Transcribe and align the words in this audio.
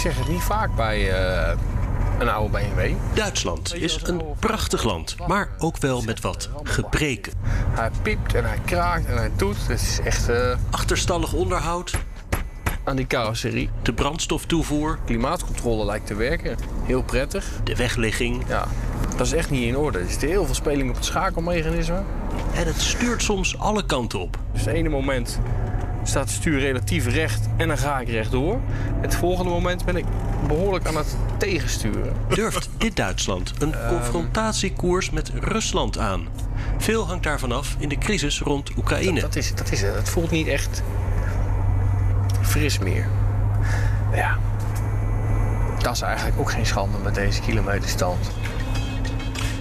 Ik 0.00 0.06
zeg 0.06 0.18
het 0.18 0.28
niet 0.28 0.42
vaak 0.42 0.74
bij 0.76 0.98
uh, 0.98 1.58
een 2.18 2.28
oude 2.28 2.58
BMW. 2.58 2.92
Duitsland 3.14 3.74
is 3.74 4.00
een 4.02 4.22
prachtig 4.38 4.82
land, 4.82 5.16
maar 5.26 5.48
ook 5.58 5.78
wel 5.78 6.02
met 6.02 6.20
wat 6.20 6.50
gebreken. 6.62 7.32
Hij 7.70 7.90
piept 8.02 8.34
en 8.34 8.44
hij 8.44 8.58
kraakt 8.64 9.06
en 9.06 9.16
hij 9.16 9.30
doet. 9.36 9.56
Het 9.66 9.80
is 9.80 10.00
echt... 10.04 10.28
Uh... 10.28 10.56
Achterstallig 10.70 11.32
onderhoud. 11.32 11.94
Aan 12.84 12.96
die 12.96 13.06
carrosserie. 13.06 13.70
De 13.82 13.92
brandstoftoevoer. 13.92 14.98
Klimaatcontrole 15.04 15.84
lijkt 15.84 16.06
te 16.06 16.14
werken. 16.14 16.56
Heel 16.84 17.02
prettig. 17.02 17.44
De 17.64 17.76
wegligging. 17.76 18.44
Ja, 18.48 18.66
dat 19.16 19.26
is 19.26 19.32
echt 19.32 19.50
niet 19.50 19.64
in 19.64 19.76
orde. 19.76 19.98
Er 19.98 20.10
zit 20.10 20.20
heel 20.20 20.44
veel 20.44 20.54
speling 20.54 20.88
op 20.90 20.96
het 20.96 21.04
schakelmechanisme. 21.04 22.02
En 22.54 22.66
het 22.66 22.80
stuurt 22.80 23.22
soms 23.22 23.58
alle 23.58 23.86
kanten 23.86 24.20
op. 24.20 24.38
Dus 24.52 24.64
het 24.64 24.74
ene 24.74 24.88
moment 24.88 25.40
staat 26.02 26.24
het 26.24 26.32
stuur 26.32 26.58
relatief 26.58 27.06
recht 27.06 27.48
en 27.56 27.68
dan 27.68 27.78
ga 27.78 28.00
ik 28.00 28.08
rechtdoor. 28.08 28.60
Het 29.00 29.14
volgende 29.14 29.50
moment 29.50 29.84
ben 29.84 29.96
ik 29.96 30.04
behoorlijk 30.46 30.86
aan 30.86 30.96
het 30.96 31.16
tegensturen. 31.38 32.12
Durft 32.28 32.68
dit 32.76 32.96
Duitsland 32.96 33.52
een 33.58 33.74
ehm. 33.74 33.88
confrontatiekoers 33.88 35.10
met 35.10 35.30
Rusland 35.34 35.98
aan? 35.98 36.26
Veel 36.78 37.06
hangt 37.06 37.24
daarvan 37.24 37.52
af 37.52 37.76
in 37.78 37.88
de 37.88 37.98
crisis 37.98 38.40
rond 38.40 38.76
Oekraïne. 38.76 39.20
Dat, 39.20 39.36
is, 39.36 39.54
dat 39.54 39.72
is 39.72 39.82
het. 39.82 39.94
Het 39.94 40.08
voelt 40.08 40.30
niet 40.30 40.46
echt 40.46 40.82
fris 42.42 42.78
meer. 42.78 43.08
Ja, 44.12 44.38
dat 45.78 45.94
is 45.94 46.00
eigenlijk 46.00 46.38
ook 46.40 46.50
geen 46.50 46.66
schande 46.66 46.98
met 46.98 47.14
deze 47.14 47.40
kilometerstand. 47.40 48.30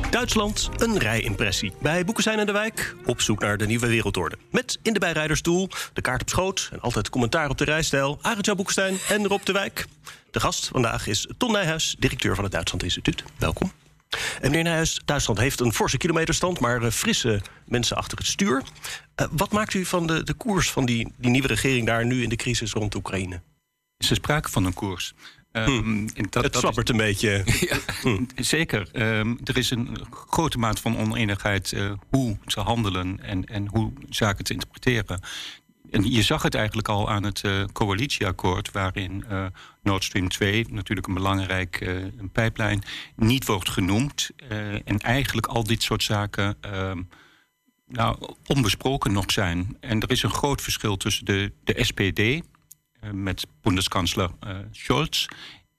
Duitsland, 0.10 0.70
een 0.78 0.98
rijimpressie. 0.98 1.74
Bij 1.82 2.06
Boekestein 2.06 2.40
en 2.40 2.46
de 2.46 2.52
Wijk 2.52 2.96
op 3.06 3.22
zoek 3.22 3.40
naar 3.40 3.58
de 3.58 3.66
nieuwe 3.66 3.88
wereldorde. 3.88 4.38
Met 4.52 4.80
in 4.82 4.94
de 4.94 5.00
bijrijdersstoel, 5.00 5.70
de 5.94 6.02
kaart 6.02 6.22
op 6.22 6.30
schoot 6.30 6.70
en 6.72 6.82
altijd 6.82 7.10
commentaar 7.10 7.50
op 7.50 7.58
de 7.58 7.64
rijstijl. 7.64 8.20
Arend 8.22 8.56
Boekestein 8.56 8.98
en 9.10 9.28
Rob 9.28 9.44
de 9.44 9.52
Wijk. 9.52 9.86
De 10.32 10.40
gast 10.40 10.68
vandaag 10.68 11.08
is 11.08 11.28
Ton 11.38 11.52
Nijhuis, 11.52 11.96
directeur 12.00 12.36
van 12.36 12.44
het 12.44 12.54
Duitsland 12.54 12.84
Instituut. 12.84 13.24
Welkom. 13.38 13.72
En 14.42 14.50
meneer 14.50 14.64
Nijhuis, 14.64 15.00
Duitsland 15.06 15.40
heeft 15.40 15.60
een 15.60 15.74
forse 15.74 15.98
kilometerstand... 15.98 16.60
maar 16.60 16.82
uh, 16.82 16.90
frisse 16.90 17.42
mensen 17.66 17.98
achter 17.98 18.18
het 18.18 18.28
stuur. 18.28 18.64
Uh, 19.16 19.28
wat 19.32 19.52
maakt 19.52 19.74
u 19.74 19.86
van 19.86 20.08
de, 20.08 20.24
de 20.24 20.34
koers 20.34 20.72
van 20.72 20.86
die, 20.86 21.14
die 21.18 21.32
nieuwe 21.32 21.48
regering 21.48 21.86
daar... 21.86 22.06
nu 22.06 22.24
in 22.24 22.30
de 22.30 22.36
crisis 22.36 22.72
rond 22.72 22.96
Oekraïne? 22.96 23.42
Is 23.98 24.10
er 24.10 24.16
sprake 24.16 24.50
van 24.50 24.66
een 24.66 24.74
koers? 24.74 25.14
Um, 25.52 26.08
dat, 26.30 26.44
het 26.44 26.56
zwappert 26.56 26.90
een 26.90 26.98
beetje. 26.98 27.44
Hm. 28.02 28.24
Zeker. 28.36 28.90
Um, 28.94 29.40
er 29.44 29.58
is 29.58 29.72
een 29.72 29.98
grote 30.28 30.58
mate 30.58 30.82
van 30.82 30.98
oneenigheid 30.98 31.72
uh, 31.72 31.92
hoe 32.10 32.38
ze 32.46 32.60
handelen 32.60 33.20
en, 33.24 33.46
en 33.46 33.68
hoe 33.68 33.92
zaken 34.10 34.44
te 34.44 34.54
interpreteren. 34.54 35.22
En 35.92 36.12
je 36.12 36.22
zag 36.22 36.42
het 36.42 36.56
eigenlijk 36.56 36.88
al 36.88 37.10
aan 37.10 37.24
het 37.24 37.44
uh, 37.44 37.64
coalitieakkoord, 37.74 38.72
waarin 38.72 39.26
uh, 39.32 39.46
Nord 39.84 40.04
Stream 40.04 40.30
2, 40.30 40.66
natuurlijk 40.70 41.08
een 41.08 41.14
belangrijk 41.14 41.82
een 42.18 42.30
pijplijn, 42.32 42.84
niet 43.16 43.46
wordt 43.46 43.70
genoemd. 43.70 44.30
en 44.86 45.00
eigenlijk 45.00 45.48
al 45.48 45.64
dit 45.64 45.84
soort 45.84 46.04
zaken 46.04 46.58
ehm, 46.62 47.02
nou, 47.90 48.18
onbesproken 48.46 49.14
nog 49.14 49.32
zijn. 49.32 49.78
En 49.80 50.00
er 50.00 50.12
is 50.12 50.24
een 50.24 50.30
groot 50.30 50.62
verschil 50.62 50.98
tussen 50.98 51.26
de, 51.26 51.52
de 51.64 51.84
SPD, 51.84 52.20
eh, 52.20 52.40
met 53.12 53.48
bondskanselier 53.62 54.30
uh, 54.44 54.58
Scholz 54.72 55.28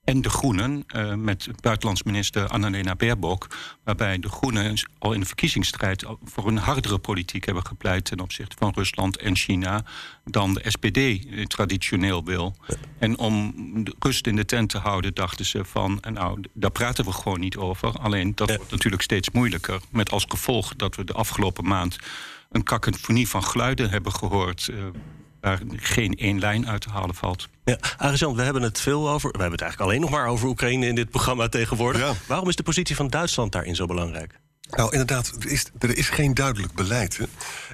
en 0.04 0.22
de 0.22 0.30
Groenen 0.30 0.84
uh, 0.96 1.14
met 1.14 1.48
buitenlands 1.60 2.02
minister 2.02 2.48
Annalena 2.48 2.94
Baerbock... 2.94 3.46
waarbij 3.84 4.18
de 4.18 4.28
Groenen 4.28 4.88
al 4.98 5.12
in 5.12 5.20
de 5.20 5.26
verkiezingsstrijd 5.26 6.04
voor 6.24 6.46
een 6.46 6.56
hardere 6.56 6.98
politiek 6.98 7.44
hebben 7.44 7.66
gepleit... 7.66 8.04
ten 8.04 8.20
opzichte 8.20 8.56
van 8.58 8.72
Rusland 8.74 9.16
en 9.16 9.36
China 9.36 9.84
dan 10.24 10.54
de 10.54 10.70
SPD 10.70 11.26
traditioneel 11.48 12.24
wil. 12.24 12.56
En 12.98 13.18
om 13.18 13.54
rust 13.98 14.26
in 14.26 14.36
de 14.36 14.44
tent 14.44 14.68
te 14.70 14.78
houden 14.78 15.14
dachten 15.14 15.44
ze 15.44 15.64
van... 15.64 16.02
nou, 16.12 16.40
daar 16.52 16.70
praten 16.70 17.04
we 17.04 17.12
gewoon 17.12 17.40
niet 17.40 17.56
over. 17.56 17.98
Alleen 17.98 18.34
dat 18.34 18.56
wordt 18.56 18.70
natuurlijk 18.70 19.02
steeds 19.02 19.30
moeilijker. 19.30 19.80
Met 19.90 20.10
als 20.10 20.24
gevolg 20.28 20.76
dat 20.76 20.96
we 20.96 21.04
de 21.04 21.12
afgelopen 21.12 21.64
maand 21.64 21.96
een 22.50 22.62
kakofonie 22.62 23.28
van 23.28 23.44
geluiden 23.44 23.90
hebben 23.90 24.12
gehoord... 24.12 24.68
Uh, 24.70 24.84
waar 25.40 25.60
geen 25.76 26.14
één 26.14 26.38
lijn 26.38 26.68
uit 26.68 26.80
te 26.80 26.90
halen 26.90 27.14
valt. 27.14 27.48
Ja, 27.64 27.78
Arjan, 27.96 28.34
we 28.34 28.42
hebben 28.42 28.62
het 28.62 28.80
veel 28.80 29.08
over. 29.10 29.30
We 29.30 29.38
hebben 29.38 29.58
het 29.58 29.60
eigenlijk 29.60 29.90
alleen 29.90 30.00
nog 30.00 30.10
maar 30.10 30.26
over 30.26 30.48
Oekraïne 30.48 30.86
in 30.86 30.94
dit 30.94 31.10
programma 31.10 31.48
tegenwoordig. 31.48 32.26
Waarom 32.26 32.48
is 32.48 32.56
de 32.56 32.62
positie 32.62 32.96
van 32.96 33.08
Duitsland 33.08 33.52
daarin 33.52 33.74
zo 33.74 33.86
belangrijk? 33.86 34.40
Nou, 34.70 34.90
inderdaad, 34.90 35.32
er 35.40 35.50
is, 35.50 35.66
er 35.78 35.96
is 35.96 36.08
geen 36.08 36.34
duidelijk 36.34 36.72
beleid. 36.72 37.16
Hè? 37.16 37.24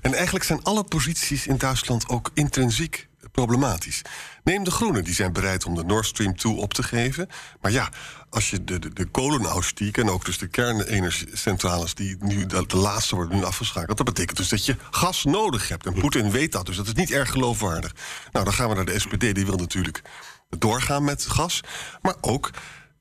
En 0.03 0.15
eigenlijk 0.15 0.45
zijn 0.45 0.63
alle 0.63 0.85
posities 0.85 1.47
in 1.47 1.57
Duitsland 1.57 2.09
ook 2.09 2.31
intrinsiek 2.35 3.06
problematisch. 3.37 4.03
Neem 4.45 4.65
de 4.65 4.71
Groenen, 4.71 5.05
die 5.05 5.15
zijn 5.15 5.33
bereid 5.33 5.65
om 5.65 5.75
de 5.75 5.85
Nord 5.85 6.07
Stream 6.07 6.37
2 6.37 6.53
op 6.53 6.75
te 6.75 6.83
geven. 6.83 7.29
Maar 7.61 7.73
ja, 7.73 7.89
als 8.31 8.51
je 8.51 8.65
de, 8.65 8.79
de, 8.79 8.93
de 8.93 9.93
en 9.93 10.11
ook 10.11 10.25
dus 10.25 10.39
de 10.39 10.47
kernenergiecentrales... 10.47 11.95
die 11.95 12.17
nu 12.21 12.47
de, 12.47 12.67
de, 12.67 12.77
laatste 12.77 13.15
worden 13.15 13.37
nu 13.39 13.45
afgeschakeld... 13.45 13.97
dat 13.97 14.07
betekent 14.07 14.37
dus 14.37 14.49
dat 14.49 14.67
je 14.67 14.77
gas 14.91 15.25
nodig 15.25 15.69
hebt. 15.69 15.87
En 15.87 15.93
Poetin 15.93 16.31
weet 16.31 16.53
dat, 16.53 16.67
dus 16.67 16.77
dat 16.77 16.87
is 16.87 16.93
niet 16.93 17.11
erg 17.11 17.31
geloofwaardig. 17.31 17.95
Nou, 18.33 18.45
dan 18.45 18.55
gaan 18.55 18.69
we 18.69 18.75
naar 18.75 18.85
de 18.85 18.99
SPD, 18.99 19.35
die 19.35 19.47
wil 19.47 19.57
natuurlijk 19.57 20.03
doorgaan 20.49 21.05
met 21.05 21.27
gas. 21.27 21.61
Maar 22.03 22.15
ook 22.21 22.51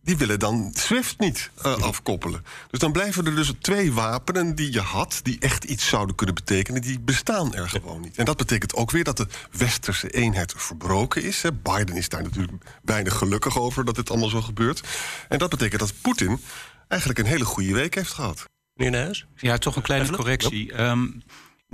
die 0.06 0.18
willen 0.18 0.40
dan 0.40 0.72
SWIFT 0.74 1.20
niet 1.20 1.50
uh, 1.66 1.78
afkoppelen. 1.78 2.46
Dus 2.70 2.80
dan 2.80 2.92
blijven 2.92 3.26
er 3.26 3.36
dus 3.36 3.52
twee 3.62 3.94
wapenen 3.94 4.56
die 4.56 4.72
je 4.72 4.82
had... 4.82 5.20
die 5.24 5.40
echt 5.40 5.64
iets 5.64 5.88
zouden 5.88 6.16
kunnen 6.16 6.36
betekenen, 6.36 6.82
die 6.82 7.00
bestaan 7.00 7.54
er 7.54 7.70
gewoon 7.70 8.02
niet. 8.02 8.18
En 8.18 8.26
dat 8.26 8.38
betekent 8.38 8.76
ook 8.76 8.92
weer 8.92 9.04
dat 9.04 9.18
de 9.18 9.28
westerse 9.52 10.10
eenheid 10.10 10.54
verbroken 10.58 11.24
is. 11.24 11.42
Hè. 11.42 11.54
Biden 11.54 11.96
is 11.96 12.10
daar 12.10 12.24
natuurlijk 12.24 12.64
weinig 12.82 13.18
gelukkig 13.18 13.60
over 13.60 13.86
dat 13.86 13.96
dit 13.96 14.10
allemaal 14.10 14.30
zo 14.30 14.42
gebeurt. 14.42 14.84
En 15.30 15.38
dat 15.38 15.50
betekent 15.50 15.80
dat 15.80 15.94
Poetin 16.02 16.40
eigenlijk 16.88 17.20
een 17.20 17.26
hele 17.26 17.46
goede 17.46 17.74
week 17.74 17.96
heeft 17.96 18.12
gehad. 18.12 18.46
Meneer 18.74 18.92
Nijs? 18.92 19.26
Ja, 19.36 19.58
toch 19.58 19.76
een 19.76 19.82
kleine 19.82 20.12
correctie. 20.12 20.82
Um, 20.82 21.24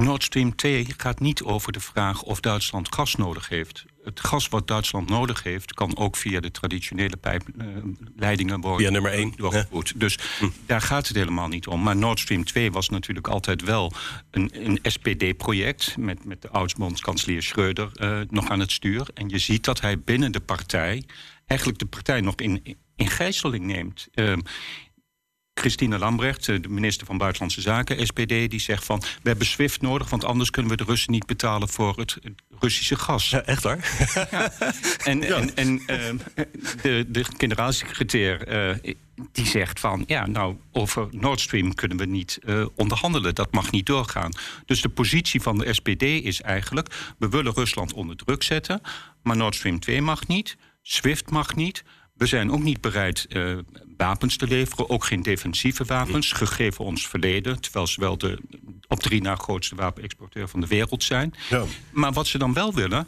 Nord 0.04 0.24
Stream 0.24 0.56
2 0.56 0.88
gaat 0.98 1.20
niet 1.20 1.44
over 1.44 1.72
de 1.72 1.80
vraag 1.80 2.22
of 2.22 2.40
Duitsland 2.40 2.96
gas 2.96 3.16
nodig 3.16 3.50
heeft. 3.50 3.86
Het 4.04 4.20
gas 4.20 4.48
wat 4.48 4.68
Duitsland 4.68 5.10
nodig 5.10 5.44
heeft, 5.44 5.74
kan 5.74 5.98
ook 5.98 6.16
via 6.16 6.40
de 6.40 6.52
traditionele 6.52 7.18
pijpleidingen 7.18 8.56
uh, 8.56 8.62
worden 8.62 8.86
via 8.86 8.90
nummer 8.90 9.12
1 9.12 9.34
doorgevoerd. 9.36 10.00
Dus 10.00 10.18
hm. 10.40 10.50
daar 10.66 10.82
gaat 10.82 11.08
het 11.08 11.18
helemaal 11.18 11.48
niet 11.48 11.68
om. 11.68 11.84
Maar 11.84 11.96
Nord 11.96 12.20
Stream 12.20 12.44
2 12.44 12.72
was 12.72 12.90
natuurlijk 12.90 13.28
altijd 13.28 13.62
wel 13.62 13.94
een, 14.32 14.50
een 14.66 14.80
SPD-project 14.84 15.98
met, 15.98 16.26
met 16.26 16.42
de 16.42 16.50
oud-bondskanselier 16.50 17.44
Schreuder 17.44 17.92
uh, 18.02 18.20
nog 18.30 18.50
aan 18.50 18.60
het 18.60 18.72
stuur. 18.72 19.08
En 19.14 19.30
je 19.30 19.38
ziet 19.38 19.64
dat 19.64 19.82
hij 19.82 20.00
binnen 20.00 20.32
de 20.32 20.40
partij 20.40 21.04
eigenlijk 21.46 21.80
de 21.80 21.86
partij 21.86 22.22
nog 22.22 22.36
in, 22.36 22.78
in 22.96 23.10
gijzeling 23.10 23.66
neemt. 23.66 24.08
Uh, 24.14 24.34
Christine 25.62 25.98
Lambrecht, 25.98 26.46
de 26.46 26.70
minister 26.70 27.06
van 27.06 27.18
Buitenlandse 27.18 27.62
Zaken, 27.62 28.08
SPD, 28.08 28.28
die 28.28 28.60
zegt 28.60 28.86
van... 28.86 29.00
we 29.00 29.30
hebben 29.30 29.48
SWIFT 29.48 29.82
nodig, 29.82 30.10
want 30.10 30.26
anders 30.26 30.50
kunnen 30.50 30.72
we 30.72 30.78
de 30.78 30.84
Russen 30.84 31.12
niet 31.12 31.26
betalen 31.26 31.70
voor 31.70 31.98
het 31.98 32.18
Russische 32.60 32.96
gas. 32.96 33.30
Ja, 33.30 33.42
echt 33.42 33.64
waar? 33.64 34.08
Ja. 34.32 34.52
En, 35.04 35.24
en, 35.24 35.56
en 35.56 35.74
uh, 35.74 36.46
de, 36.82 37.06
de 37.08 37.26
generaalsecretair 37.38 38.54
uh, 38.82 38.94
die 39.32 39.46
zegt 39.46 39.80
van... 39.80 40.04
ja, 40.08 40.28
nou, 40.28 40.56
over 40.72 41.08
Nord 41.12 41.40
Stream 41.40 41.76
kunnen 41.76 41.98
we 41.98 42.06
niet 42.06 42.40
uh, 42.46 42.66
onderhandelen. 42.76 43.36
Dat 43.36 43.52
mag 43.52 43.72
niet 43.72 43.86
doorgaan. 43.86 44.32
Dus 44.66 44.82
de 44.82 44.90
positie 44.90 45.42
van 45.42 45.58
de 45.58 45.74
SPD 45.74 46.02
is 46.02 46.42
eigenlijk... 46.42 47.14
we 47.18 47.30
willen 47.30 47.54
Rusland 47.54 47.94
onder 47.94 48.16
druk 48.16 48.44
zetten, 48.44 48.82
maar 49.24 49.38
Nord 49.38 49.56
Stream 49.56 49.80
2 49.80 50.02
mag 50.02 50.28
niet... 50.28 50.58
SWIFT 50.82 51.30
mag 51.30 51.56
niet... 51.56 51.84
We 52.14 52.26
zijn 52.26 52.52
ook 52.52 52.64
niet 52.64 52.82
bereid 52.82 53.26
uh, 53.30 53.58
wapens 54.04 54.38
te 54.38 54.48
leveren, 54.48 54.90
ook 54.90 55.06
geen 55.06 55.22
defensieve 55.22 55.86
wapens, 55.86 56.32
gegeven 56.32 56.86
ons 56.86 57.08
verleden, 57.08 57.62
terwijl 57.62 57.88
ze 57.88 58.00
wel 58.00 58.18
de 58.18 58.40
op 58.88 59.00
drie 59.00 59.22
na 59.22 59.36
grootste 59.36 59.76
wapenexporteur 59.76 60.48
van 60.48 60.62
de 60.62 60.68
wereld 60.68 61.04
zijn. 61.04 61.34
Ja. 61.50 61.64
Maar 61.92 62.14
wat 62.14 62.28
ze 62.28 62.38
dan 62.38 62.54
wel 62.54 62.74
willen, 62.74 63.08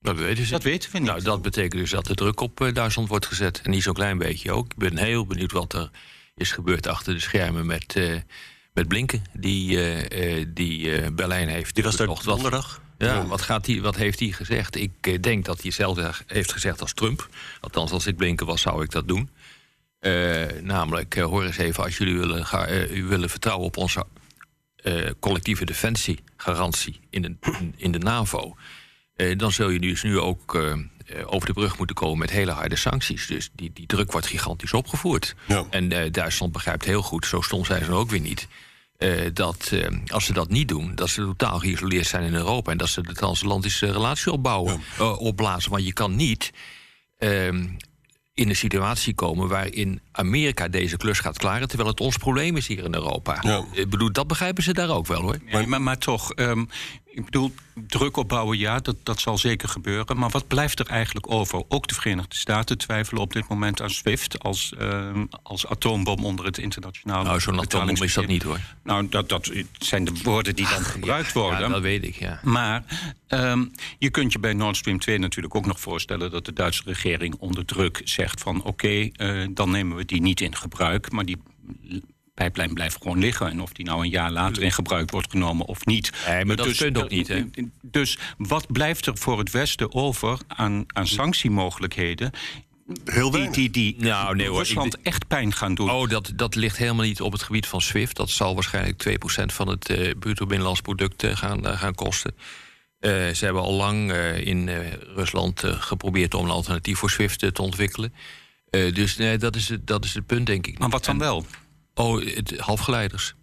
dat 0.00 0.16
weten, 0.16 0.44
ze. 0.44 0.50
dat 0.50 0.62
weten 0.62 0.92
we 0.92 0.98
niet. 0.98 1.08
Nou, 1.08 1.22
dat 1.22 1.42
betekent 1.42 1.80
dus 1.80 1.90
dat 1.90 2.06
de 2.06 2.14
druk 2.14 2.40
op 2.40 2.60
uh, 2.60 2.74
Duitsland 2.74 3.08
wordt 3.08 3.26
gezet. 3.26 3.60
En 3.62 3.70
niet 3.70 3.82
zo'n 3.82 3.94
klein 3.94 4.18
beetje 4.18 4.52
ook. 4.52 4.72
Ik 4.72 4.76
ben 4.76 4.96
heel 4.96 5.26
benieuwd 5.26 5.52
wat 5.52 5.72
er 5.72 5.90
is 6.34 6.52
gebeurd 6.52 6.86
achter 6.86 7.14
de 7.14 7.20
schermen 7.20 7.66
met, 7.66 7.94
uh, 7.96 8.20
met 8.72 8.88
Blinken, 8.88 9.24
die, 9.32 9.78
die 10.52 11.12
Berlijn 11.12 11.48
heeft. 11.48 11.74
Die 11.74 11.84
was 11.84 11.96
daar 11.96 12.08
donderdag? 12.24 12.80
Ja, 12.98 13.26
wat, 13.26 13.42
gaat 13.42 13.64
die, 13.64 13.82
wat 13.82 13.96
heeft 13.96 14.20
hij 14.20 14.28
gezegd? 14.28 14.76
Ik 14.76 14.92
eh, 15.00 15.20
denk 15.20 15.44
dat 15.44 15.56
hij 15.56 15.64
hetzelfde 15.64 16.12
heeft 16.26 16.52
gezegd 16.52 16.80
als 16.80 16.92
Trump. 16.92 17.28
Althans, 17.60 17.90
als 17.90 18.06
ik 18.06 18.16
blinken 18.16 18.46
was, 18.46 18.60
zou 18.60 18.84
ik 18.84 18.90
dat 18.90 19.08
doen. 19.08 19.30
Eh, 19.98 20.62
namelijk, 20.62 21.14
eh, 21.14 21.24
hoor 21.24 21.44
eens 21.44 21.56
even, 21.56 21.84
als 21.84 21.96
jullie 21.96 22.18
willen, 22.18 22.46
ga, 22.46 22.66
eh, 22.66 22.96
u 22.96 23.04
willen 23.04 23.30
vertrouwen 23.30 23.66
op 23.66 23.76
onze 23.76 24.06
collectieve 25.20 25.64
defensiegarantie 25.64 27.00
in 27.10 27.22
de, 27.22 27.34
in, 27.40 27.74
in 27.76 27.92
de 27.92 27.98
NAVO... 27.98 28.56
dan 29.36 29.52
zul 29.52 29.68
je 29.68 29.80
dus 29.80 30.02
nu 30.02 30.18
ook 30.18 30.54
over 31.24 31.46
de 31.46 31.52
brug 31.52 31.78
moeten 31.78 31.96
komen 31.96 32.18
met 32.18 32.30
hele 32.30 32.50
harde 32.50 32.76
sancties. 32.76 33.26
Dus 33.26 33.50
die, 33.52 33.70
die 33.74 33.86
druk 33.86 34.12
wordt 34.12 34.26
gigantisch 34.26 34.72
opgevoerd. 34.72 35.34
Ja. 35.46 35.64
En 35.70 36.12
Duitsland 36.12 36.52
begrijpt 36.52 36.84
heel 36.84 37.02
goed, 37.02 37.26
zo 37.26 37.40
stom 37.40 37.64
zijn 37.64 37.84
ze 37.84 37.92
ook 37.92 38.10
weer 38.10 38.20
niet... 38.20 38.48
dat 39.32 39.72
als 40.06 40.24
ze 40.24 40.32
dat 40.32 40.48
niet 40.48 40.68
doen, 40.68 40.94
dat 40.94 41.08
ze 41.08 41.22
totaal 41.22 41.58
geïsoleerd 41.58 42.06
zijn 42.06 42.24
in 42.24 42.34
Europa... 42.34 42.70
en 42.70 42.78
dat 42.78 42.88
ze 42.88 43.02
de 43.02 43.14
transatlantische 43.14 43.92
relatie 43.92 44.32
opbouwen, 44.32 44.80
opblazen. 45.18 45.70
Want 45.70 45.86
je 45.86 45.92
kan 45.92 46.16
niet 46.16 46.52
ehm, 47.18 47.66
in 48.36 48.48
een 48.48 48.56
situatie 48.56 49.14
komen 49.14 49.48
waarin 49.48 50.00
Amerika 50.12 50.68
deze 50.68 50.96
klus 50.96 51.20
gaat 51.20 51.38
klaren... 51.38 51.68
terwijl 51.68 51.90
het 51.90 52.00
ons 52.00 52.16
probleem 52.16 52.56
is 52.56 52.66
hier 52.66 52.84
in 52.84 52.94
Europa. 52.94 53.38
Ja. 53.40 53.64
Ik 53.72 53.90
bedoel, 53.90 54.12
dat 54.12 54.26
begrijpen 54.26 54.62
ze 54.62 54.72
daar 54.72 54.90
ook 54.90 55.06
wel, 55.06 55.20
hoor. 55.20 55.38
Maar, 55.66 55.82
maar 55.82 55.98
toch, 55.98 56.32
ehm, 56.32 56.64
ik 57.16 57.24
bedoel, 57.24 57.54
druk 57.74 58.16
opbouwen, 58.16 58.58
ja, 58.58 58.78
dat, 58.78 58.96
dat 59.02 59.20
zal 59.20 59.38
zeker 59.38 59.68
gebeuren. 59.68 60.18
Maar 60.18 60.30
wat 60.30 60.46
blijft 60.46 60.78
er 60.80 60.86
eigenlijk 60.86 61.30
over? 61.30 61.62
Ook 61.68 61.86
de 61.86 61.94
Verenigde 61.94 62.36
Staten 62.36 62.78
twijfelen 62.78 63.22
op 63.22 63.32
dit 63.32 63.48
moment 63.48 63.82
aan 63.82 63.90
SWIFT 63.90 64.38
als, 64.38 64.74
ehm, 64.78 65.24
als 65.42 65.66
atoombom 65.66 66.24
onder 66.24 66.44
het 66.44 66.58
internationale. 66.58 67.24
Nou, 67.24 67.40
zo'n 67.40 67.60
atoombom 67.60 68.02
is 68.02 68.14
dat 68.14 68.26
niet, 68.26 68.42
hoor. 68.42 68.60
Nou, 68.82 69.08
dat, 69.08 69.28
dat 69.28 69.52
zijn 69.78 70.04
de 70.04 70.12
woorden 70.22 70.54
die 70.54 70.68
dan 70.68 70.84
gebruikt 70.84 71.32
worden. 71.32 71.60
Ja, 71.60 71.68
dat 71.68 71.82
weet 71.82 72.04
ik, 72.04 72.14
ja. 72.14 72.40
Maar 72.42 72.84
ehm, 73.26 73.64
je 73.98 74.10
kunt 74.10 74.32
je 74.32 74.38
bij 74.38 74.52
Nord 74.52 74.76
Stream 74.76 74.98
2 74.98 75.18
natuurlijk 75.18 75.54
ook 75.54 75.66
nog 75.66 75.80
voorstellen 75.80 76.30
dat 76.30 76.44
de 76.44 76.52
Duitse 76.52 76.82
regering 76.84 77.34
onder 77.38 77.64
druk 77.64 78.00
zegt 78.04 78.40
van 78.40 78.62
oké, 78.62 79.08
eh, 79.12 79.46
dan 79.50 79.70
nemen 79.70 79.96
we 79.96 80.04
die 80.04 80.20
niet 80.20 80.40
in 80.40 80.56
gebruik, 80.56 81.10
maar 81.10 81.24
die 81.24 81.36
pijplijn 82.36 82.74
blijft 82.74 82.96
gewoon 83.02 83.18
liggen. 83.18 83.50
En 83.50 83.60
of 83.62 83.72
die 83.72 83.84
nou 83.84 84.04
een 84.04 84.10
jaar 84.10 84.30
later 84.30 84.62
in 84.62 84.72
gebruik 84.72 85.10
wordt 85.10 85.30
genomen 85.30 85.66
of 85.66 85.86
niet. 85.86 86.12
Nee, 86.28 86.44
maar 86.44 86.56
dat 86.56 86.76
kunt 86.76 87.02
ook 87.02 87.10
niet, 87.10 87.28
hè? 87.28 87.44
Dus 87.82 88.18
wat 88.38 88.72
blijft 88.72 89.06
er 89.06 89.16
voor 89.18 89.38
het 89.38 89.50
Westen 89.50 89.94
over 89.94 90.38
aan, 90.46 90.84
aan 90.86 91.06
sanctiemogelijkheden 91.06 92.30
Heel 93.04 93.22
die, 93.22 93.30
weinig. 93.30 93.54
die, 93.54 93.70
die 93.70 93.96
Nou, 93.98 94.36
nee, 94.36 94.48
hoor, 94.48 94.58
Rusland 94.58 95.02
echt 95.02 95.26
pijn 95.26 95.52
gaan 95.52 95.74
doen? 95.74 95.90
Oh, 95.90 96.08
dat, 96.08 96.32
dat 96.36 96.54
ligt 96.54 96.76
helemaal 96.76 97.04
niet 97.04 97.20
op 97.20 97.32
het 97.32 97.42
gebied 97.42 97.66
van 97.66 97.80
SWIFT. 97.80 98.16
Dat 98.16 98.30
zal 98.30 98.54
waarschijnlijk 98.54 99.02
2% 99.08 99.44
van 99.46 99.68
het 99.68 99.88
eh 99.90 100.10
bruto 100.18 100.46
binnenlands 100.46 100.80
product 100.80 101.22
eh, 101.22 101.36
gaan, 101.36 101.66
eh, 101.66 101.78
gaan 101.80 101.94
kosten. 101.94 102.34
Eh, 102.98 103.10
ze 103.10 103.44
hebben 103.44 103.62
al 103.62 103.72
lang 103.72 104.12
eh, 104.12 104.46
in 104.46 104.68
eh, 104.68 104.92
Rusland 105.14 105.62
eh, 105.62 105.72
geprobeerd 105.82 106.34
om 106.34 106.44
een 106.44 106.50
alternatief 106.50 106.98
voor 106.98 107.10
SWIFT 107.10 107.54
te 107.54 107.62
ontwikkelen. 107.62 108.12
Eh, 108.70 108.94
dus 108.94 109.16
nee, 109.16 109.38
dat, 109.38 109.56
is 109.56 109.68
het, 109.68 109.86
dat 109.86 110.04
is 110.04 110.14
het 110.14 110.26
punt, 110.26 110.46
denk 110.46 110.66
ik. 110.66 110.78
maar 110.78 110.88
wat 110.88 111.04
dan 111.04 111.14
En- 111.14 111.20
wel? 111.20 111.46
Oh, 111.98 112.26
halfgeleiders. 112.56 113.34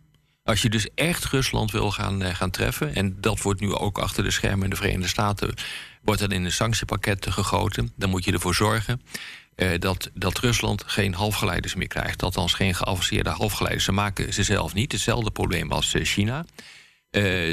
Als 0.44 0.62
je 0.62 0.70
dus 0.70 0.88
echt 0.96 1.26
Rusland 1.26 1.72
wil 1.72 1.92
gaan, 1.92 2.22
eh, 2.22 2.36
gaan 2.36 2.52
treffen... 2.52 2.96
en 2.96 3.18
dat 3.22 3.42
wordt 3.42 3.60
nu 3.60 3.74
ook 3.74 3.98
achter 3.98 4.24
de 4.24 4.32
schermen 4.32 4.64
in 4.64 4.70
de 4.70 4.76
Verenigde 4.76 5.08
Staten... 5.08 5.54
wordt 6.02 6.22
dat 6.22 6.32
in 6.32 6.44
een 6.44 6.52
sanctiepakket 6.52 7.28
gegoten... 7.30 7.92
dan 7.96 8.10
moet 8.10 8.26
je 8.26 8.32
ervoor 8.32 8.56
zorgen 8.56 9.02
eh, 9.56 9.80
dat, 9.80 10.10
dat 10.14 10.40
Rusland 10.40 10.84
geen 10.86 11.14
halfgeleiders 11.14 11.76
meer 11.76 11.88
krijgt. 11.88 12.24
Althans, 12.24 12.54
geen 12.54 12.76
geavanceerde 12.76 13.30
halfgeleiders. 13.30 13.86
Ze 13.86 13.92
maken 13.92 14.34
ze 14.34 14.44
zelf 14.44 14.74
niet. 14.74 14.92
Hetzelfde 14.92 15.32
probleem 15.32 15.72
als 15.72 15.94
eh, 15.94 16.06
China. 16.06 16.46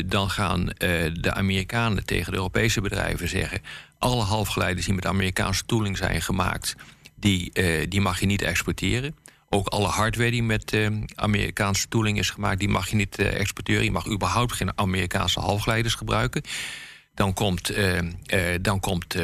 Dan 0.06 0.30
gaan 0.30 0.66
de 1.12 1.32
Amerikanen 1.32 2.04
tegen 2.04 2.32
de 2.32 2.36
Europese 2.36 2.80
bedrijven 2.80 3.28
zeggen... 3.28 3.62
alle 3.98 4.22
halfgeleiders 4.22 4.86
die 4.86 4.94
met 4.94 5.06
Amerikaanse 5.06 5.64
tooling 5.64 5.96
zijn 5.96 6.22
gemaakt... 6.22 6.74
die, 7.14 7.52
die 7.88 8.00
mag 8.00 8.20
je 8.20 8.26
niet 8.26 8.42
exporteren. 8.42 9.14
Ook 9.52 9.68
alle 9.68 9.86
hardware 9.86 10.30
die 10.30 10.42
met 10.42 10.72
eh, 10.72 10.86
Amerikaanse 11.14 11.88
tooling 11.88 12.18
is 12.18 12.30
gemaakt... 12.30 12.58
die 12.58 12.68
mag 12.68 12.88
je 12.88 12.96
niet 12.96 13.18
eh, 13.18 13.40
exporteren. 13.40 13.84
Je 13.84 13.90
mag 13.90 14.08
überhaupt 14.08 14.52
geen 14.52 14.78
Amerikaanse 14.78 15.40
halfgeleiders 15.40 15.94
gebruiken. 15.94 16.42
Dan 17.14 17.34
komt, 17.34 17.70
eh, 17.70 17.98
dan 18.60 18.80
komt 18.80 19.14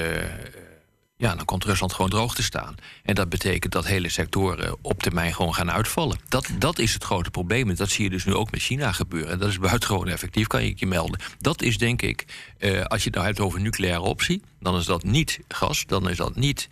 ja, 1.16 1.34
dan 1.34 1.44
komt 1.44 1.64
Rusland 1.64 1.92
gewoon 1.92 2.10
droog 2.10 2.34
te 2.34 2.42
staan. 2.42 2.74
En 3.02 3.14
dat 3.14 3.28
betekent 3.28 3.72
dat 3.72 3.86
hele 3.86 4.08
sectoren 4.08 4.76
op 4.80 5.02
termijn 5.02 5.34
gewoon 5.34 5.54
gaan 5.54 5.70
uitvallen. 5.70 6.18
Dat, 6.28 6.48
dat 6.58 6.78
is 6.78 6.94
het 6.94 7.04
grote 7.04 7.30
probleem. 7.30 7.70
En 7.70 7.76
dat 7.76 7.90
zie 7.90 8.04
je 8.04 8.10
dus 8.10 8.24
nu 8.24 8.34
ook 8.34 8.50
met 8.50 8.60
China 8.60 8.92
gebeuren. 8.92 9.30
En 9.30 9.38
dat 9.38 9.48
is 9.48 9.58
buitengewoon 9.58 10.08
effectief, 10.08 10.46
kan 10.46 10.60
ik 10.60 10.78
je 10.78 10.86
melden. 10.86 11.20
Dat 11.38 11.62
is 11.62 11.78
denk 11.78 12.02
ik, 12.02 12.24
als 12.86 13.00
je 13.00 13.06
het 13.06 13.14
nou 13.14 13.26
hebt 13.26 13.40
over 13.40 13.60
nucleaire 13.60 14.02
optie... 14.02 14.42
dan 14.60 14.76
is 14.76 14.84
dat 14.84 15.02
niet 15.02 15.40
gas, 15.48 15.86
dan 15.86 16.08
is 16.08 16.16
dat 16.16 16.36
niet, 16.36 16.68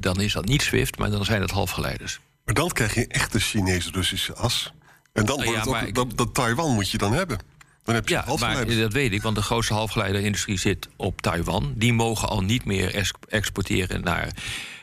dan 0.00 0.20
is 0.20 0.32
dat 0.32 0.44
niet 0.44 0.62
SWIFT... 0.62 0.98
maar 0.98 1.10
dan 1.10 1.24
zijn 1.24 1.40
het 1.40 1.50
halfgeleiders. 1.50 2.20
Maar 2.44 2.54
dan 2.54 2.68
krijg 2.68 2.94
je 2.94 3.06
echt 3.06 3.32
de 3.32 3.40
Chinees-Russische 3.40 4.34
as. 4.34 4.72
En 5.12 5.24
dan 5.26 5.36
Nou 5.38 5.48
wordt 5.50 5.64
ja, 5.64 5.72
het 5.72 5.82
ook, 5.82 5.88
ik- 5.88 5.94
dat, 5.94 6.16
dat 6.16 6.34
Taiwan 6.34 6.74
moet 6.74 6.90
je 6.90 6.98
dan 6.98 7.12
hebben. 7.12 7.38
Dan 7.82 7.94
heb 7.94 8.08
je 8.08 8.14
Ja, 8.14 8.24
maar 8.38 8.66
dat 8.76 8.92
weet 8.92 9.12
ik, 9.12 9.22
want 9.22 9.36
de 9.36 9.42
grootste 9.42 9.72
halfgeleiderindustrie 9.74 10.58
zit 10.58 10.88
op 10.96 11.20
Taiwan. 11.20 11.72
Die 11.76 11.92
mogen 11.92 12.28
al 12.28 12.40
niet 12.42 12.64
meer 12.64 12.94
ex- 12.94 13.10
exporteren 13.28 14.00
naar, 14.00 14.28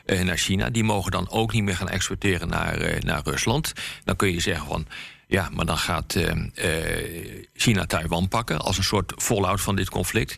eh, 0.04 0.20
naar 0.20 0.36
China. 0.36 0.70
Die 0.70 0.84
mogen 0.84 1.10
dan 1.10 1.28
ook 1.30 1.52
niet 1.52 1.62
meer 1.62 1.76
gaan 1.76 1.88
exporteren 1.88 2.48
naar, 2.48 2.74
eh, 2.80 3.00
naar 3.02 3.20
Rusland. 3.24 3.72
Dan 4.04 4.16
kun 4.16 4.32
je 4.32 4.40
zeggen 4.40 4.66
van. 4.66 4.86
Ja, 5.26 5.48
maar 5.52 5.66
dan 5.66 5.78
gaat 5.78 6.14
eh, 6.14 6.30
eh, 6.54 7.44
China 7.54 7.86
Taiwan 7.86 8.28
pakken 8.28 8.58
als 8.58 8.78
een 8.78 8.84
soort 8.84 9.12
fallout 9.16 9.60
van 9.60 9.76
dit 9.76 9.90
conflict. 9.90 10.36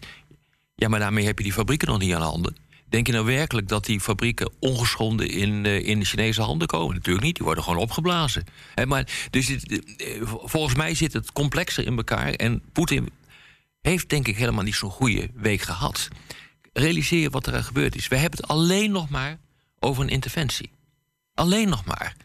Ja, 0.74 0.88
maar 0.88 1.00
daarmee 1.00 1.24
heb 1.24 1.38
je 1.38 1.44
die 1.44 1.52
fabrieken 1.52 1.88
nog 1.88 1.98
niet 1.98 2.14
aan 2.14 2.22
handen. 2.22 2.56
Denk 2.88 3.06
je 3.06 3.12
nou 3.12 3.24
werkelijk 3.24 3.68
dat 3.68 3.84
die 3.84 4.00
fabrieken 4.00 4.52
ongeschonden 4.58 5.28
in, 5.28 5.66
eh, 5.66 5.86
in 5.86 5.98
de 5.98 6.04
Chinese 6.04 6.42
handen 6.42 6.68
komen? 6.68 6.94
Natuurlijk 6.94 7.24
niet, 7.24 7.34
die 7.36 7.44
worden 7.44 7.64
gewoon 7.64 7.78
opgeblazen. 7.78 8.44
Maar, 8.86 9.28
dus 9.30 9.50
eh, 9.50 9.82
volgens 10.24 10.74
mij 10.74 10.94
zit 10.94 11.12
het 11.12 11.32
complexer 11.32 11.86
in 11.86 11.96
elkaar. 11.96 12.32
En 12.32 12.62
Poetin 12.72 13.08
heeft 13.80 14.08
denk 14.08 14.28
ik 14.28 14.36
helemaal 14.36 14.64
niet 14.64 14.74
zo'n 14.74 14.90
goede 14.90 15.30
week 15.34 15.60
gehad. 15.60 16.08
Realiseer 16.72 17.20
je 17.20 17.30
wat 17.30 17.46
er 17.46 17.64
gebeurd 17.64 17.96
is. 17.96 18.08
We 18.08 18.16
hebben 18.16 18.40
het 18.40 18.48
alleen 18.48 18.90
nog 18.90 19.08
maar 19.08 19.38
over 19.78 20.02
een 20.02 20.08
interventie. 20.08 20.70
Alleen 21.34 21.68
nog 21.68 21.84
maar. 21.84 22.16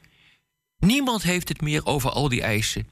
Niemand 0.80 1.24
heeft 1.24 1.50
het 1.50 1.62
meer 1.62 1.86
over 1.86 2.10
al 2.10 2.30
die 2.30 2.42
eisen 2.42 2.88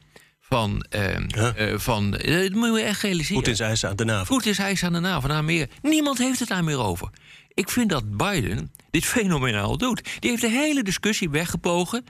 van... 0.51 0.85
ehm, 0.89 1.23
Ja. 1.27 1.53
eh, 1.55 1.77
van 1.77 2.15
eh, 2.17 2.41
dat 2.41 2.51
moet 2.51 2.77
je 2.79 2.83
echt 2.83 3.01
realiseren. 3.01 3.35
Poetins 3.35 3.59
eisen 3.59 3.89
aan 3.89 3.95
de 3.95 4.05
NAVO. 4.05 4.33
Poetin 4.33 4.51
is 4.51 4.59
eisen 4.59 4.87
aan 4.87 4.93
de 4.93 4.99
NAVO, 4.99 5.27
naar 5.27 5.43
meer. 5.43 5.69
Niemand 5.81 6.17
heeft 6.17 6.39
het 6.39 6.47
daar 6.47 6.63
meer 6.63 6.79
over. 6.79 7.09
Ik 7.53 7.69
vind 7.69 7.89
dat 7.89 8.17
Biden 8.17 8.71
dit 8.91 9.05
fenomenaal 9.15 9.77
doet. 9.77 10.01
Die 10.19 10.29
heeft 10.29 10.41
de 10.41 10.49
hele 10.49 10.83
discussie 10.83 11.29
weggebogen 11.29 12.05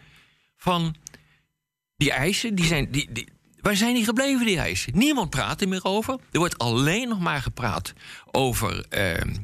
van 0.57 0.95
die 1.98 2.12
eisen. 2.12 2.55
Die 2.55 2.65
zijn, 2.65 2.91
die, 2.91 3.07
die, 3.12 3.27
waar 3.62 3.75
zijn 3.75 3.93
die 3.93 4.03
gebleven, 4.05 4.45
die 4.45 4.60
eisen? 4.60 4.98
Niemand 4.98 5.29
praat 5.29 5.62
er 5.62 5.67
meer 5.67 5.83
over. 5.86 6.17
Er 6.31 6.39
wordt 6.39 6.57
alleen 6.57 7.07
nog 7.10 7.19
maar 7.19 7.41
gepraat 7.41 7.93
over, 8.31 8.86
ehm, 8.89 9.36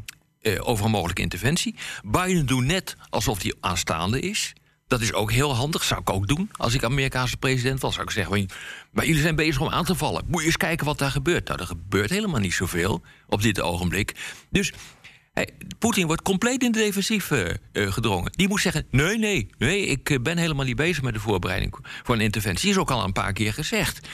eh, 0.41 0.67
over 0.67 0.85
een 0.85 0.91
mogelijke 0.91 1.21
interventie. 1.21 1.75
Biden 2.03 2.45
doet 2.45 2.63
net 2.65 2.95
alsof 3.09 3.41
hij 3.41 3.53
aanstaande 3.59 4.19
is. 4.19 4.53
Dat 4.87 5.01
is 5.01 5.13
ook 5.13 5.31
heel 5.31 5.55
handig, 5.55 5.83
zou 5.83 6.01
ik 6.01 6.09
ook 6.09 6.27
doen. 6.27 6.49
Als 6.57 6.73
ik 6.73 6.83
Amerikaanse 6.83 7.37
president 7.37 7.81
was, 7.81 7.93
zou 7.93 8.05
ik 8.05 8.11
zeggen... 8.11 8.49
maar 8.91 9.05
jullie 9.05 9.21
zijn 9.21 9.35
bezig 9.35 9.61
om 9.61 9.69
aan 9.69 9.85
te 9.85 9.95
vallen. 9.95 10.23
Moet 10.27 10.39
je 10.41 10.45
eens 10.47 10.57
kijken 10.57 10.85
wat 10.85 10.97
daar 10.97 11.11
gebeurt. 11.11 11.47
Nou, 11.47 11.59
er 11.59 11.67
gebeurt 11.67 12.09
helemaal 12.09 12.39
niet 12.39 12.53
zoveel 12.53 13.01
op 13.27 13.41
dit 13.41 13.61
ogenblik. 13.61 14.15
Dus 14.49 14.73
hij- 15.33 15.49
Poetin 15.79 16.07
wordt 16.07 16.21
compleet 16.21 16.63
in 16.63 16.71
de 16.71 16.79
defensief 16.79 17.31
eh, 17.31 17.49
eh, 17.49 17.91
gedrongen. 17.91 18.31
Die 18.31 18.47
moet 18.47 18.61
zeggen: 18.61 18.85
nee, 18.91 19.17
nee, 19.17 19.49
nee, 19.57 19.85
ik 19.85 20.09
eh, 20.09 20.19
ben 20.21 20.37
helemaal 20.37 20.65
niet 20.65 20.75
bezig 20.75 21.03
met 21.03 21.13
de 21.13 21.19
voorbereiding 21.19 21.75
voor 22.03 22.15
een 22.15 22.21
interventie. 22.21 22.69
Is 22.69 22.77
ook 22.77 22.91
al 22.91 23.03
een 23.03 23.11
paar 23.13 23.33
keer 23.33 23.53
gezegd. 23.53 24.07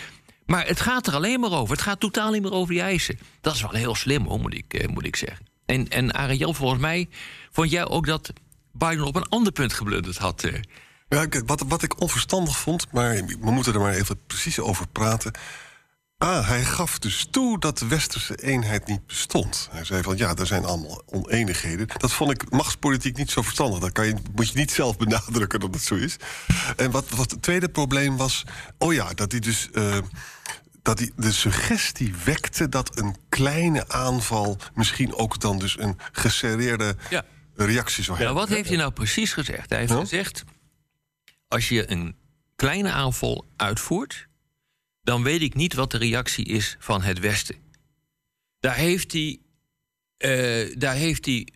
Maar 0.45 0.67
het 0.67 0.81
gaat 0.81 1.07
er 1.07 1.15
alleen 1.15 1.39
maar 1.39 1.51
over. 1.51 1.73
Het 1.75 1.83
gaat 1.83 1.99
totaal 1.99 2.31
niet 2.31 2.41
meer 2.41 2.51
over 2.51 2.73
die 2.73 2.83
eisen. 2.83 3.19
Dat 3.41 3.53
is 3.55 3.61
wel 3.61 3.71
heel 3.71 3.95
slim, 3.95 4.25
hoor, 4.25 4.39
moet 4.39 4.53
ik, 4.53 4.87
moet 4.93 5.05
ik 5.05 5.15
zeggen. 5.15 5.45
En, 5.65 5.87
en 5.89 6.13
Ariel, 6.13 6.53
volgens 6.53 6.81
mij 6.81 7.09
vond 7.51 7.69
jij 7.71 7.87
ook 7.87 8.05
dat 8.05 8.33
Biden 8.73 9.05
op 9.05 9.15
een 9.15 9.29
ander 9.29 9.51
punt 9.51 9.73
geblunderd 9.73 10.17
had. 10.17 10.43
eh. 10.43 10.61
Ja, 11.09 11.27
wat, 11.45 11.63
wat 11.67 11.83
ik 11.83 12.01
onverstandig 12.01 12.57
vond, 12.57 12.91
maar 12.91 13.15
we 13.39 13.51
moeten 13.51 13.73
er 13.73 13.79
maar 13.79 13.93
even 13.93 14.19
precies 14.27 14.59
over 14.59 14.87
praten. 14.87 15.31
Ah, 16.17 16.47
hij 16.47 16.63
gaf 16.63 16.99
dus 16.99 17.27
toe 17.31 17.59
dat 17.59 17.77
de 17.77 17.87
westerse 17.87 18.35
eenheid 18.35 18.87
niet 18.87 19.05
bestond. 19.07 19.67
Hij 19.71 19.83
zei 19.83 20.01
van 20.03 20.17
ja, 20.17 20.35
er 20.35 20.47
zijn 20.47 20.65
allemaal 20.65 21.01
oneenigheden. 21.05 21.87
Dat 21.97 22.11
vond 22.13 22.31
ik 22.31 22.49
machtspolitiek 22.51 23.17
niet 23.17 23.31
zo 23.31 23.41
verstandig. 23.41 23.79
Dat 23.79 23.91
kan 23.91 24.05
je, 24.05 24.15
moet 24.35 24.49
je 24.49 24.57
niet 24.57 24.71
zelf 24.71 24.97
benadrukken 24.97 25.59
dat 25.59 25.73
het 25.73 25.83
zo 25.83 25.95
is. 25.95 26.15
En 26.75 26.91
wat, 26.91 27.09
wat 27.09 27.31
het 27.31 27.41
tweede 27.41 27.69
probleem 27.69 28.17
was, 28.17 28.43
oh 28.77 28.93
ja, 28.93 29.13
dat 29.13 29.31
hij 29.31 29.39
dus. 29.41 29.69
eh, 29.71 29.97
dat 30.81 30.99
hij 30.99 31.11
de 31.15 31.31
suggestie 31.31 32.13
wekte 32.25 32.69
dat 32.69 32.97
een 32.97 33.15
kleine 33.29 33.89
aanval 33.89 34.57
misschien 34.75 35.15
ook 35.15 35.39
dan 35.39 35.59
dus 35.59 35.79
een 35.79 35.97
geserreerde 36.11 36.95
Ja. 37.09 37.23
Reactie 37.55 38.03
zou 38.03 38.17
Nou, 38.17 38.27
hebben. 38.29 38.48
wat 38.48 38.55
heeft 38.57 38.69
hij 38.69 38.77
nou 38.77 38.91
precies 38.91 39.33
gezegd? 39.33 39.69
Hij 39.69 39.79
heeft 39.79 39.91
gezegd: 39.93 40.43
als 41.48 41.69
je 41.69 41.91
een 41.91 42.15
kleine 42.55 42.91
aanval 42.91 43.45
uitvoert, 43.55 44.27
dan 45.01 45.24
weet 45.24 45.41
ik 45.41 45.53
niet 45.53 45.74
wat 45.74 45.91
de 45.91 45.98
reactie 45.98 46.45
is 46.45 46.75
van 46.79 47.01
het 47.01 47.19
Westen. 47.19 47.55
daar 48.60 48.75
heeft 48.75 49.12
hij. 49.12 49.39
eh, 50.17 50.75
daar 50.77 50.95
heeft 50.95 51.25
hij. 51.25 51.48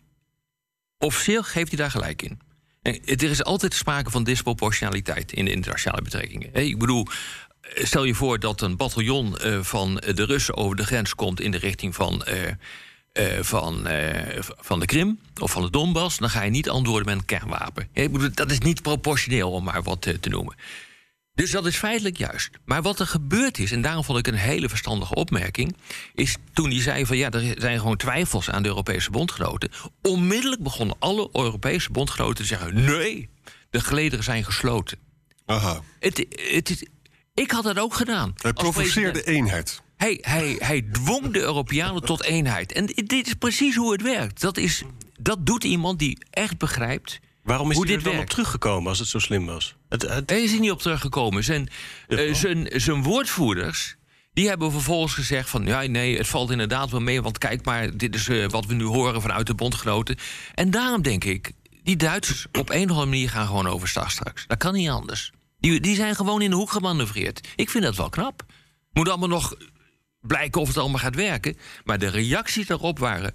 Officieel 0.98 1.42
geeft 1.42 1.68
hij 1.68 1.76
daar 1.78 1.90
gelijk 1.90 2.22
in. 2.22 2.40
En 2.82 3.04
er 3.04 3.22
is 3.30 3.44
altijd 3.44 3.74
sprake 3.74 4.10
van 4.10 4.24
disproportionaliteit 4.24 5.32
in 5.32 5.44
de 5.44 5.50
internationale 5.50 6.02
betrekkingen. 6.02 6.54
Ik 6.54 6.78
bedoel, 6.78 7.06
eh, 7.60 7.84
stel 7.84 8.04
je 8.04 8.14
voor 8.14 8.38
dat 8.40 8.60
een 8.60 8.76
bataljon 8.76 9.36
eh, 9.38 9.62
van 9.62 9.94
de 9.94 10.24
Russen 10.24 10.56
over 10.56 10.76
de 10.76 10.84
grens 10.86 11.14
komt 11.14 11.40
in 11.40 11.50
de 11.50 11.58
richting 11.58 11.94
van. 11.94 12.24
Eh, 13.12 13.38
van, 13.40 13.86
eh, 13.86 14.38
van 14.40 14.80
de 14.80 14.86
Krim 14.86 15.18
of 15.40 15.50
van 15.50 15.62
de 15.62 15.70
Donbass, 15.70 16.18
dan 16.18 16.30
ga 16.30 16.42
je 16.42 16.50
niet 16.50 16.68
antwoorden 16.68 17.06
met 17.06 17.14
een 17.14 17.24
kernwapen. 17.24 17.88
Hé, 17.92 18.02
Ik 18.02 18.12
bedoel, 18.12 18.30
dat 18.34 18.50
is 18.50 18.58
niet 18.58 18.82
proportioneel, 18.82 19.50
om 19.50 19.64
maar 19.64 19.82
wat 19.82 20.06
eh, 20.06 20.14
te 20.14 20.28
noemen. 20.28 20.56
Dus 21.34 21.50
dat 21.50 21.66
is 21.66 21.76
feitelijk 21.76 22.16
juist. 22.16 22.50
Maar 22.64 22.82
wat 22.82 23.00
er 23.00 23.06
gebeurd 23.06 23.58
is, 23.58 23.72
en 23.72 23.82
daarom 23.82 24.04
vond 24.04 24.18
ik 24.18 24.26
een 24.26 24.34
hele 24.34 24.68
verstandige 24.68 25.14
opmerking, 25.14 25.76
is 26.14 26.36
toen 26.52 26.70
hij 26.70 26.80
zei 26.80 27.06
van 27.06 27.16
ja, 27.16 27.30
er 27.30 27.54
zijn 27.56 27.78
gewoon 27.78 27.96
twijfels 27.96 28.50
aan 28.50 28.62
de 28.62 28.68
Europese 28.68 29.10
bondgenoten. 29.10 29.70
Onmiddellijk 30.02 30.62
begonnen 30.62 30.96
alle 30.98 31.28
Europese 31.32 31.90
bondgenoten 31.90 32.34
te 32.34 32.44
zeggen: 32.44 32.84
nee, 32.84 33.28
de 33.70 33.80
gelederen 33.80 34.24
zijn 34.24 34.44
gesloten. 34.44 34.98
Aha. 35.46 35.80
Het, 36.00 36.26
het, 36.30 36.88
ik 37.34 37.50
had 37.50 37.64
dat 37.64 37.78
ook 37.78 37.94
gedaan. 37.94 38.34
Hij 38.36 38.52
provoceerde 38.52 39.22
eenheid. 39.22 39.82
Hij, 39.98 40.18
hij, 40.20 40.56
hij 40.58 40.82
dwong 40.92 41.32
de 41.32 41.40
Europeanen 41.40 42.02
tot 42.04 42.22
eenheid. 42.24 42.72
En 42.72 42.86
dit 42.86 43.26
is 43.26 43.34
precies 43.34 43.76
hoe 43.76 43.92
het 43.92 44.02
werkt. 44.02 44.40
Dat, 44.40 44.56
is, 44.56 44.82
dat 45.20 45.46
doet 45.46 45.64
iemand 45.64 45.98
die 45.98 46.18
echt 46.30 46.58
begrijpt. 46.58 47.18
Waarom 47.42 47.70
is 47.70 47.76
hoe 47.76 47.86
hij 47.86 47.94
er 47.94 48.02
dit 48.02 48.12
dan 48.12 48.20
op 48.22 48.28
teruggekomen 48.28 48.88
als 48.88 48.98
het 48.98 49.08
zo 49.08 49.18
slim 49.18 49.46
was? 49.46 49.74
Het, 49.88 50.02
het- 50.02 50.30
Hij 50.30 50.42
is 50.42 50.52
er 50.52 50.60
niet 50.60 50.70
op 50.70 50.82
teruggekomen. 50.82 51.44
Zijn, 51.44 51.68
eh, 52.08 52.34
zijn, 52.34 52.68
zijn 52.72 53.02
woordvoerders. 53.02 53.96
Die 54.32 54.48
hebben 54.48 54.72
vervolgens 54.72 55.14
gezegd 55.14 55.50
van 55.50 55.66
ja, 55.66 55.80
nee, 55.82 56.16
het 56.16 56.26
valt 56.26 56.50
inderdaad 56.50 56.90
wel 56.90 57.00
mee. 57.00 57.22
Want 57.22 57.38
kijk 57.38 57.64
maar, 57.64 57.96
dit 57.96 58.14
is 58.14 58.28
eh, 58.28 58.48
wat 58.48 58.66
we 58.66 58.74
nu 58.74 58.84
horen 58.84 59.20
vanuit 59.22 59.46
de 59.46 59.54
bondgenoten. 59.54 60.16
En 60.54 60.70
daarom 60.70 61.02
denk 61.02 61.24
ik, 61.24 61.52
die 61.82 61.96
Duitsers 61.96 62.46
op 62.52 62.70
een 62.70 62.82
of 62.84 62.90
andere 62.90 63.04
manier 63.06 63.30
gaan 63.30 63.46
gewoon 63.46 63.66
overstag 63.66 64.10
straks. 64.10 64.44
Dat 64.46 64.58
kan 64.58 64.72
niet 64.74 64.88
anders. 64.88 65.32
Die, 65.60 65.80
die 65.80 65.94
zijn 65.94 66.14
gewoon 66.14 66.42
in 66.42 66.50
de 66.50 66.56
hoek 66.56 66.70
gemanoeuvreerd. 66.70 67.48
Ik 67.56 67.70
vind 67.70 67.84
dat 67.84 67.96
wel 67.96 68.08
knap. 68.08 68.42
Moet 68.92 69.08
allemaal 69.08 69.28
nog 69.28 69.54
blijken 70.20 70.60
of 70.60 70.68
het 70.68 70.76
allemaal 70.76 71.00
gaat 71.00 71.14
werken. 71.14 71.56
Maar 71.84 71.98
de 71.98 72.08
reacties 72.08 72.66
daarop 72.66 72.98
waren, 72.98 73.32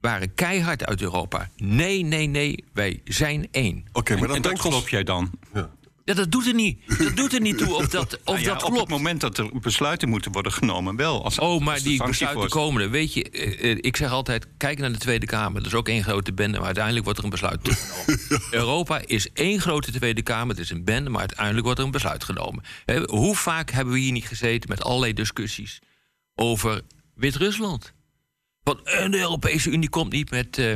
waren 0.00 0.34
keihard 0.34 0.86
uit 0.86 1.02
Europa. 1.02 1.50
Nee, 1.56 2.02
nee, 2.02 2.26
nee, 2.26 2.64
wij 2.72 3.00
zijn 3.04 3.48
één. 3.50 3.84
Oké, 3.92 4.12
maar 4.12 4.22
En, 4.22 4.26
dat 4.28 4.36
en 4.36 4.42
dat 4.42 4.52
ons... 4.52 4.60
geloof 4.60 4.90
jij 4.90 5.02
dan? 5.04 5.30
Ja. 5.54 5.70
Ja, 6.06 6.14
dat 6.14 6.32
doet 6.32 6.46
er 6.46 6.54
niet. 6.54 6.78
Dat 6.98 7.16
doet 7.16 7.34
er 7.34 7.40
niet 7.40 7.58
toe 7.58 7.74
of 7.74 7.88
dat, 7.88 8.14
of 8.24 8.24
Nou 8.24 8.38
ja, 8.38 8.44
dat 8.44 8.62
op 8.62 8.68
klopt. 8.68 8.80
het 8.80 8.88
moment 8.88 9.20
dat 9.20 9.38
er 9.38 9.50
besluiten 9.60 10.08
moeten 10.08 10.32
worden 10.32 10.52
genomen, 10.52 10.96
wel. 10.96 11.24
Als, 11.24 11.38
Oh, 11.38 11.60
maar 11.60 11.74
als 11.74 11.82
die 11.82 12.04
besluiten 12.04 12.48
komende. 12.48 12.88
Weet 12.88 13.12
je, 13.14 13.30
eh, 13.30 13.70
eh, 13.70 13.78
ik 13.80 13.96
zeg 13.96 14.10
altijd: 14.10 14.46
kijk 14.56 14.78
naar 14.78 14.92
de 14.92 14.98
Tweede 14.98 15.26
Kamer. 15.26 15.62
Dat 15.62 15.66
is 15.72 15.74
ook 15.78 15.88
één 15.88 16.02
grote 16.02 16.32
bende, 16.32 16.56
maar 16.56 16.66
uiteindelijk 16.66 17.04
wordt 17.04 17.18
er 17.18 17.24
een 17.24 17.30
besluit 17.30 17.60
genomen. 17.62 18.48
Europa 18.50 19.00
is 19.06 19.32
één 19.32 19.60
grote 19.60 19.92
Tweede 19.92 20.22
Kamer. 20.22 20.48
Het 20.54 20.64
is 20.64 20.70
een 20.70 20.84
bende, 20.84 21.10
maar 21.10 21.20
uiteindelijk 21.20 21.64
wordt 21.64 21.78
er 21.78 21.84
een 21.86 21.90
besluit 21.92 22.24
genomen. 22.24 22.62
Hè, 22.84 23.00
hoe 23.04 23.36
vaak 23.36 23.70
hebben 23.70 23.94
we 23.94 24.00
hier 24.00 24.12
niet 24.12 24.26
gezeten 24.28 24.68
met 24.68 24.82
allerlei 24.82 25.12
discussies 25.12 25.80
over 26.36 26.82
Wit-Rusland? 27.14 27.92
Want 28.62 28.84
de 28.84 29.18
Europese 29.18 29.70
Unie 29.70 29.88
komt 29.88 30.12
niet 30.12 30.30
met, 30.30 30.58
eh, 30.58 30.74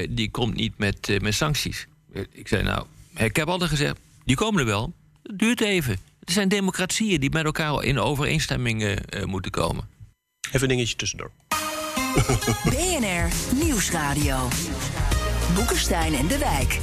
eh, 0.00 0.08
die 0.10 0.30
komt 0.30 0.54
niet 0.54 0.78
met, 0.78 1.08
eh, 1.08 1.20
met 1.20 1.34
sancties. 1.34 1.86
Ik 2.32 2.48
zei 2.48 2.62
nou, 2.62 2.86
ik 3.16 3.36
heb 3.36 3.48
altijd 3.48 3.70
gezegd: 3.70 3.98
die 4.24 4.36
komen 4.36 4.60
er 4.60 4.66
wel. 4.66 4.92
Het 5.22 5.38
duurt 5.38 5.60
even. 5.60 5.96
Het 6.20 6.32
zijn 6.32 6.48
democratieën 6.48 7.20
die 7.20 7.30
met 7.30 7.44
elkaar 7.44 7.82
in 7.82 7.98
overeenstemming 7.98 8.98
moeten 9.24 9.50
komen. 9.50 9.88
Even 10.46 10.62
een 10.62 10.68
dingetje 10.68 10.96
tussendoor. 10.96 11.30
BNR 12.70 13.28
Nieuwsradio. 13.64 14.48
Boekenstein 15.54 16.14
en 16.14 16.26
de 16.26 16.38
Wijk. 16.38 16.80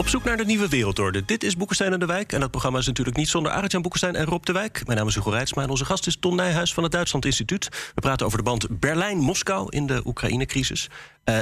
Op 0.00 0.08
zoek 0.08 0.24
naar 0.24 0.36
de 0.36 0.44
nieuwe 0.44 0.68
wereldorde. 0.68 1.24
Dit 1.24 1.44
is 1.44 1.56
Boekenstein 1.56 1.92
en 1.92 1.98
de 1.98 2.06
Wijk. 2.06 2.32
En 2.32 2.40
dat 2.40 2.50
programma 2.50 2.78
is 2.78 2.86
natuurlijk 2.86 3.16
niet 3.16 3.28
zonder 3.28 3.52
Arjan 3.52 3.82
Boekenstein 3.82 4.14
en 4.16 4.24
Rob 4.24 4.44
de 4.44 4.52
Wijk. 4.52 4.82
Mijn 4.86 4.98
naam 4.98 5.08
is 5.08 5.14
Hugo 5.14 5.30
Reitsma 5.30 5.62
en 5.62 5.70
onze 5.70 5.84
gast 5.84 6.06
is 6.06 6.16
Ton 6.16 6.36
Nijhuis 6.36 6.74
van 6.74 6.82
het 6.82 6.92
Duitsland 6.92 7.24
Instituut. 7.24 7.68
We 7.94 8.00
praten 8.00 8.26
over 8.26 8.38
de 8.38 8.44
band 8.44 8.80
Berlijn-Moskou 8.80 9.66
in 9.68 9.86
de 9.86 10.02
Oekraïne-crisis. 10.04 10.88
Eh, 11.24 11.38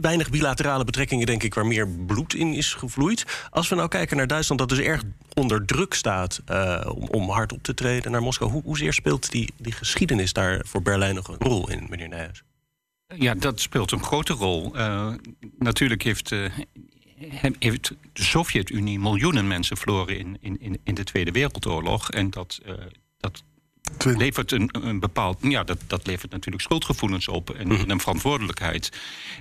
weinig 0.00 0.30
bilaterale 0.30 0.84
betrekkingen, 0.84 1.26
denk 1.26 1.42
ik, 1.42 1.54
waar 1.54 1.66
meer 1.66 1.88
bloed 1.88 2.34
in 2.34 2.54
is 2.54 2.74
gevloeid. 2.74 3.24
Als 3.50 3.68
we 3.68 3.74
nou 3.74 3.88
kijken 3.88 4.16
naar 4.16 4.26
Duitsland, 4.26 4.60
dat 4.60 4.68
dus 4.68 4.78
erg 4.78 5.02
onder 5.34 5.64
druk 5.64 5.94
staat 5.94 6.42
eh, 6.46 6.90
om, 6.94 7.08
om 7.08 7.30
hard 7.30 7.52
op 7.52 7.62
te 7.62 7.74
treden 7.74 8.12
naar 8.12 8.22
Moskou. 8.22 8.50
Hoe, 8.50 8.62
hoezeer 8.62 8.92
speelt 8.92 9.30
die, 9.30 9.52
die 9.56 9.72
geschiedenis 9.72 10.32
daar 10.32 10.64
voor 10.66 10.82
Berlijn 10.82 11.14
nog 11.14 11.28
een 11.28 11.36
rol 11.38 11.70
in, 11.70 11.86
meneer 11.88 12.08
Nijhuis? 12.08 12.42
Ja, 13.14 13.34
dat 13.34 13.60
speelt 13.60 13.92
een 13.92 14.02
grote 14.02 14.32
rol. 14.32 14.74
Eh, 14.76 15.12
natuurlijk 15.58 16.02
heeft, 16.02 16.30
he- 16.30 16.48
heeft 17.58 17.92
de 18.12 18.22
Sovjet-Unie 18.24 18.98
miljoenen 18.98 19.46
mensen 19.46 19.76
verloren 19.76 20.18
in, 20.18 20.36
in, 20.40 20.60
in, 20.60 20.78
in 20.84 20.94
de 20.94 21.04
Tweede 21.04 21.30
Wereldoorlog. 21.30 22.10
En 22.10 22.30
dat, 22.30 22.60
eh, 22.64 22.74
dat 23.18 23.42
levert 24.16 24.52
een, 24.52 24.68
een 24.72 25.00
bepaald. 25.00 25.38
Ja, 25.42 25.64
dat, 25.64 25.78
dat 25.86 26.06
levert 26.06 26.30
natuurlijk 26.32 26.62
schuldgevoelens 26.64 27.28
op 27.28 27.50
en, 27.50 27.70
en 27.70 27.90
een 27.90 28.00
verantwoordelijkheid. 28.00 28.92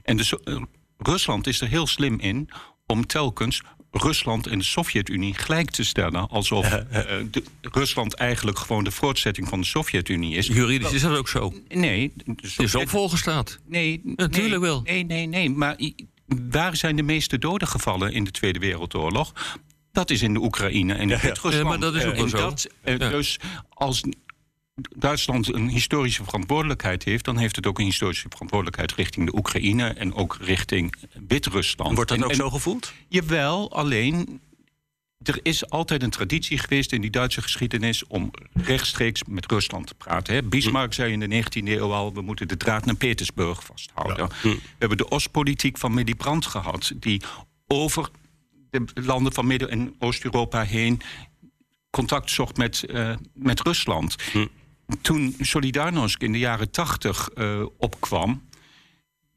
En 0.04 0.18
dus, 0.18 0.34
eh, 0.44 0.62
Rusland 0.98 1.48
is 1.48 1.62
er 1.62 1.68
heel 1.68 1.88
slim 1.88 2.20
in 2.20 2.50
om 2.86 3.06
telkens 3.06 3.62
Rusland 3.92 4.48
en 4.48 4.58
de 4.58 4.64
Sovjet-Unie 4.64 5.34
gelijk 5.34 5.70
te 5.70 5.84
stellen. 5.84 6.30
Alsof 6.30 6.72
eh, 6.72 6.84
de- 7.32 7.44
Rusland 7.62 8.14
eigenlijk 8.14 8.58
gewoon 8.60 8.84
de 8.84 8.92
voortzetting 8.92 9.48
van 9.48 9.60
de 9.60 9.66
Sovjet-Unie 9.66 10.36
is. 10.36 10.48
Juridisch 10.48 10.92
is 10.92 11.02
dat 11.02 11.18
ook 11.18 11.28
zo. 11.30 11.54
Nee, 11.68 12.14
de 12.16 12.36
is 12.42 12.54
Sovjet- 12.54 12.76
opvolgestaat. 12.76 13.60
Nee, 13.66 14.02
Natuurlijk 14.04 14.50
nee, 14.50 14.60
wel. 14.60 14.82
Nee, 14.82 15.04
nee, 15.04 15.26
nee. 15.28 15.50
Maar 15.50 15.76
waar 16.28 16.76
zijn 16.76 16.96
de 16.96 17.02
meeste 17.04 17.38
doden 17.38 17.68
gevallen 17.68 18.12
in 18.14 18.24
de 18.24 18.32
Tweede 18.32 18.60
Wereldoorlog? 18.60 19.34
Dat 19.92 20.10
is 20.10 20.22
in 20.22 20.34
de 20.34 20.42
Oekraïne 20.42 20.94
en 20.94 21.00
in 21.10 21.20
Wit-Rusland. 21.20 21.54
Ja, 21.54 21.64
maar 21.64 21.80
dat 21.80 21.96
is 21.96 22.04
ook 22.06 22.12
Eh, 22.12 22.16
wel 22.16 22.24
en 22.24 22.30
zo. 22.30 22.38
dat, 22.38 22.68
eh, 22.82 22.98
Ja. 22.98 23.10
Dus 23.10 23.40
als 23.70 24.02
Duitsland 24.96 25.54
een 25.54 25.68
historische 25.70 26.24
verantwoordelijkheid 26.24 27.04
heeft... 27.04 27.26
dan 27.26 27.38
heeft 27.38 27.56
het 27.56 27.66
ook 27.68 27.80
een 27.80 27.86
historische 27.86 28.26
verantwoordelijkheid 28.30 28.94
richting 28.94 29.26
de 29.32 29.38
Oekraïne... 29.38 29.88
en 29.88 30.14
ook 30.14 30.38
richting 30.42 30.96
Wit-Rusland. 31.28 31.96
Wordt 31.96 32.10
dat 32.10 32.18
En- 32.20 32.24
ook 32.24 32.30
en- 32.30 32.36
zo 32.36 32.50
gevoeld? 32.50 32.94
Jawel, 33.08 33.72
alleen 33.72 34.42
er 35.24 35.40
is 35.42 35.70
altijd 35.70 36.04
een 36.04 36.10
traditie 36.10 36.58
geweest 36.58 36.92
in 36.92 37.02
die 37.02 37.10
Duitse 37.10 37.42
geschiedenis 37.42 38.08
om 38.08 38.32
rechtstreeks 38.54 39.24
met 39.28 39.52
Rusland 39.52 39.88
te 39.88 39.96
praten. 39.96 40.34
Hè. 40.34 40.44
Bismarck 40.44 40.94
zei 40.94 41.12
in 41.12 41.20
de 41.20 41.44
19e 41.44 41.64
eeuw 41.64 41.94
al: 41.94 42.14
we 42.14 42.22
moeten 42.22 42.48
de 42.48 42.58
draad 42.58 42.86
naar 42.86 42.96
Petersburg 42.96 43.64
vasthouden. 43.64 44.30
We 44.42 44.60
hebben 44.78 44.98
de 44.98 45.12
Oostpolitiek 45.12 45.78
van 45.78 45.96
Willy 45.96 46.16
Brandt 46.16 46.46
gehad, 46.46 46.92
die 46.96 47.22
over 47.68 48.10
de 48.70 48.86
landen 48.94 49.34
van 49.34 49.48
Midden- 49.48 49.70
en 49.70 49.96
Oost-Europa 50.00 50.64
heen 50.64 51.02
contact 51.90 52.32
zocht 52.32 52.58
met, 52.58 52.84
eh, 52.84 53.16
met 53.34 53.62
Rusland. 53.62 54.16
Toen 55.02 55.36
Solidarnosc 55.40 56.22
in 56.22 56.32
de 56.32 56.40
jaren 56.40 56.72
80 56.72 57.30
eh, 57.30 57.66
opkwam, 57.78 58.47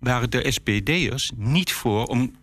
waren 0.01 0.31
de 0.31 0.51
SPD'ers 0.51 1.31
niet 1.37 1.73
voor 1.73 2.05
om 2.05 2.35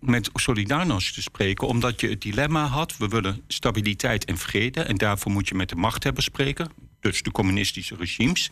met 0.00 0.30
Solidarnosc 0.34 1.14
te 1.14 1.22
spreken... 1.22 1.68
omdat 1.68 2.00
je 2.00 2.08
het 2.08 2.20
dilemma 2.20 2.66
had, 2.66 2.96
we 2.96 3.08
willen 3.08 3.42
stabiliteit 3.48 4.24
en 4.24 4.38
vrede... 4.38 4.80
en 4.80 4.96
daarvoor 4.96 5.32
moet 5.32 5.48
je 5.48 5.54
met 5.54 5.68
de 5.68 5.76
machthebbers 5.76 6.26
spreken, 6.26 6.70
dus 7.00 7.22
de 7.22 7.30
communistische 7.30 7.96
regimes. 7.96 8.50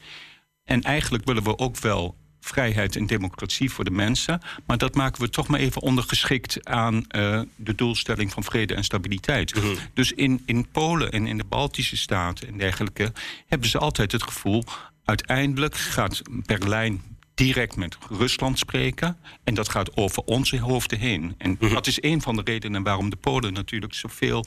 En 0.64 0.82
eigenlijk 0.82 1.24
willen 1.24 1.42
we 1.42 1.58
ook 1.58 1.78
wel 1.78 2.16
vrijheid 2.40 2.96
en 2.96 3.06
democratie 3.06 3.70
voor 3.70 3.84
de 3.84 3.90
mensen... 3.90 4.40
maar 4.66 4.78
dat 4.78 4.94
maken 4.94 5.22
we 5.22 5.28
toch 5.28 5.48
maar 5.48 5.60
even 5.60 5.82
ondergeschikt 5.82 6.68
aan 6.68 7.06
eh, 7.06 7.40
de 7.56 7.74
doelstelling 7.74 8.32
van 8.32 8.44
vrede 8.44 8.74
en 8.74 8.84
stabiliteit. 8.84 9.54
Dus 9.94 10.12
in, 10.12 10.42
in 10.46 10.68
Polen 10.68 11.12
en 11.12 11.26
in 11.26 11.36
de 11.36 11.44
Baltische 11.44 11.96
Staten 11.96 12.48
en 12.48 12.58
dergelijke... 12.58 13.12
hebben 13.46 13.68
ze 13.68 13.78
altijd 13.78 14.12
het 14.12 14.22
gevoel, 14.22 14.64
uiteindelijk 15.04 15.76
gaat 15.76 16.22
Berlijn 16.28 17.02
direct 17.34 17.76
met 17.76 17.96
Rusland 18.10 18.58
spreken. 18.58 19.16
En 19.44 19.54
dat 19.54 19.68
gaat 19.68 19.96
over 19.96 20.22
onze 20.22 20.60
hoofden 20.60 20.98
heen. 20.98 21.34
En 21.38 21.56
dat 21.58 21.86
is 21.86 22.02
een 22.02 22.22
van 22.22 22.36
de 22.36 22.42
redenen 22.44 22.82
waarom 22.82 23.10
de 23.10 23.16
Polen 23.16 23.52
natuurlijk 23.52 23.94
zoveel 23.94 24.46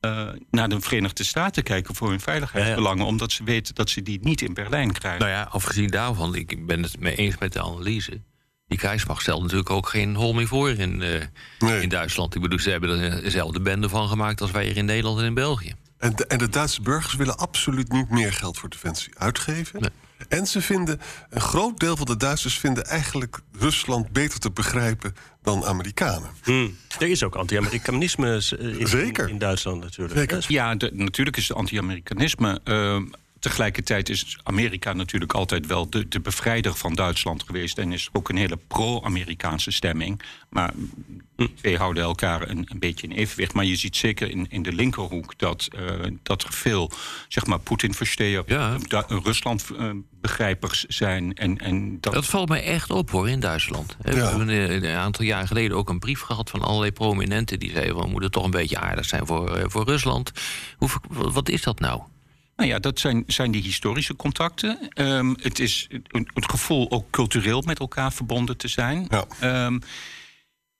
eh, 0.00 0.28
naar 0.50 0.68
de 0.68 0.80
Verenigde 0.80 1.24
Staten 1.24 1.62
kijken 1.62 1.94
voor 1.94 2.08
hun 2.10 2.20
veiligheidsbelangen. 2.20 3.06
Omdat 3.06 3.32
ze 3.32 3.44
weten 3.44 3.74
dat 3.74 3.90
ze 3.90 4.02
die 4.02 4.18
niet 4.22 4.40
in 4.40 4.54
Berlijn 4.54 4.92
krijgen. 4.92 5.20
Nou 5.20 5.32
ja, 5.32 5.42
afgezien 5.42 5.90
daarvan, 5.90 6.34
ik 6.34 6.66
ben 6.66 6.82
het 6.82 7.00
mee 7.00 7.14
eens 7.14 7.38
met 7.38 7.52
de 7.52 7.62
analyse. 7.62 8.22
Die 8.66 8.78
krijgsmacht 8.78 9.22
stelt 9.22 9.42
natuurlijk 9.42 9.70
ook 9.70 9.88
geen 9.88 10.14
hol 10.14 10.32
meer 10.34 10.46
voor 10.46 10.70
in, 10.70 11.02
eh, 11.02 11.22
Nee. 11.58 11.82
in 11.82 11.88
Duitsland. 11.88 12.34
Ik 12.34 12.40
bedoel, 12.42 12.58
ze 12.58 12.70
hebben 12.70 13.00
er 13.00 13.22
dezelfde 13.22 13.60
bende 13.60 13.88
van 13.88 14.08
gemaakt 14.08 14.40
als 14.40 14.50
wij 14.50 14.64
hier 14.64 14.76
in 14.76 14.84
Nederland 14.84 15.18
en 15.18 15.24
in 15.24 15.34
België. 15.34 15.74
En 15.98 16.16
de, 16.16 16.26
en 16.26 16.38
de 16.38 16.48
Duitse 16.48 16.82
burgers 16.82 17.14
willen 17.14 17.38
absoluut 17.38 17.92
niet 17.92 18.10
meer 18.10 18.32
geld 18.32 18.58
voor 18.58 18.68
defensie 18.68 19.18
uitgeven. 19.18 19.80
Nee. 19.80 19.90
En 20.28 20.46
ze 20.46 20.60
vinden, 20.60 21.00
een 21.30 21.40
groot 21.40 21.80
deel 21.80 21.96
van 21.96 22.06
de 22.06 22.16
Duitsers 22.16 22.58
vinden 22.58 22.84
eigenlijk 22.84 23.40
Rusland 23.58 24.10
beter 24.12 24.38
te 24.38 24.50
begrijpen 24.50 25.14
dan 25.42 25.64
Amerikanen. 25.64 26.30
Er 26.98 27.08
is 27.08 27.22
ook 27.22 27.34
anti-Amerikanisme 27.36 28.42
eh, 28.58 29.28
in, 29.28 29.38
Duitsland 29.38 29.80
natuurlijk. 29.80 30.18
Zeker. 30.18 30.44
Ja, 30.48 30.74
de- 30.74 30.90
natuurlijk 30.94 31.36
is 31.36 31.48
het 31.48 31.56
anti-Amerikanisme. 31.56 32.60
eh, 32.64 33.00
tegelijkertijd 33.48 34.08
is 34.08 34.38
Amerika 34.42 34.92
natuurlijk 34.92 35.32
altijd 35.32 35.66
wel 35.66 35.90
de, 35.90 36.08
de 36.08 36.20
bevrijder 36.20 36.74
van 36.74 36.94
Duitsland 36.94 37.42
geweest. 37.42 37.78
En 37.78 37.92
is 37.92 38.08
ook 38.12 38.28
een 38.28 38.36
hele 38.36 38.58
pro-Amerikaanse 38.68 39.70
stemming. 39.70 40.22
Maar 40.48 40.72
die 41.36 41.54
twee 41.54 41.76
houden 41.76 42.02
elkaar 42.02 42.48
een, 42.48 42.66
een 42.70 42.78
beetje 42.78 43.06
in 43.06 43.16
evenwicht. 43.16 43.52
Maar 43.52 43.64
je 43.64 43.76
ziet 43.76 43.96
zeker 43.96 44.30
in, 44.30 44.46
in 44.48 44.62
de 44.62 44.72
linkerhoek 44.72 45.38
dat, 45.38 45.68
uh, 45.78 46.06
dat 46.22 46.42
er 46.42 46.52
veel 46.52 46.90
zeg 47.28 47.46
maar, 47.46 47.58
Poetin-versteer, 47.58 48.42
Ja. 48.46 48.76
Rusland-begrijpers 49.08 50.84
zijn. 50.84 51.34
En, 51.34 51.58
en 51.58 52.00
dat, 52.00 52.12
Dat 52.12 52.26
valt 52.26 52.48
mij 52.48 52.62
echt 52.62 52.90
op 52.90 53.10
hoor 53.10 53.28
in 53.28 53.40
Duitsland. 53.40 53.96
We 54.00 54.14
hebben 54.14 54.48
eh, 54.48 54.70
een 54.70 54.96
aantal 54.96 55.24
jaar 55.24 55.46
geleden 55.46 55.76
ook 55.76 55.88
een 55.88 55.98
brief 55.98 56.20
gehad 56.20 56.50
van 56.50 56.62
allerlei 56.62 56.92
prominenten 56.92 57.58
die 57.58 57.70
zeiden: 57.70 57.96
we 57.96 58.06
moeten 58.06 58.30
toch 58.30 58.44
een 58.44 58.50
beetje 58.50 58.78
aardig 58.78 59.04
zijn 59.04 59.26
voor, 59.26 59.56
eh, 59.56 59.64
voor 59.66 59.84
Rusland. 59.84 60.32
Hoe, 60.76 60.90
wat 61.08 61.48
is 61.48 61.62
dat 61.62 61.80
nou? 61.80 62.02
Nou 62.58 62.70
ja, 62.70 62.78
dat 62.78 62.98
zijn, 62.98 63.24
zijn 63.26 63.50
die 63.50 63.62
historische 63.62 64.16
contacten. 64.16 64.78
Ehm, 64.88 65.34
het 65.42 65.58
is 65.58 65.86
een- 66.08 66.28
het 66.34 66.50
gevoel 66.50 66.90
ook 66.90 67.10
cultureel 67.10 67.62
met 67.62 67.78
elkaar 67.78 68.12
verbonden 68.12 68.56
te 68.56 68.68
zijn. 68.68 69.06
Ja. 69.08 69.24
Ehm, 69.40 69.78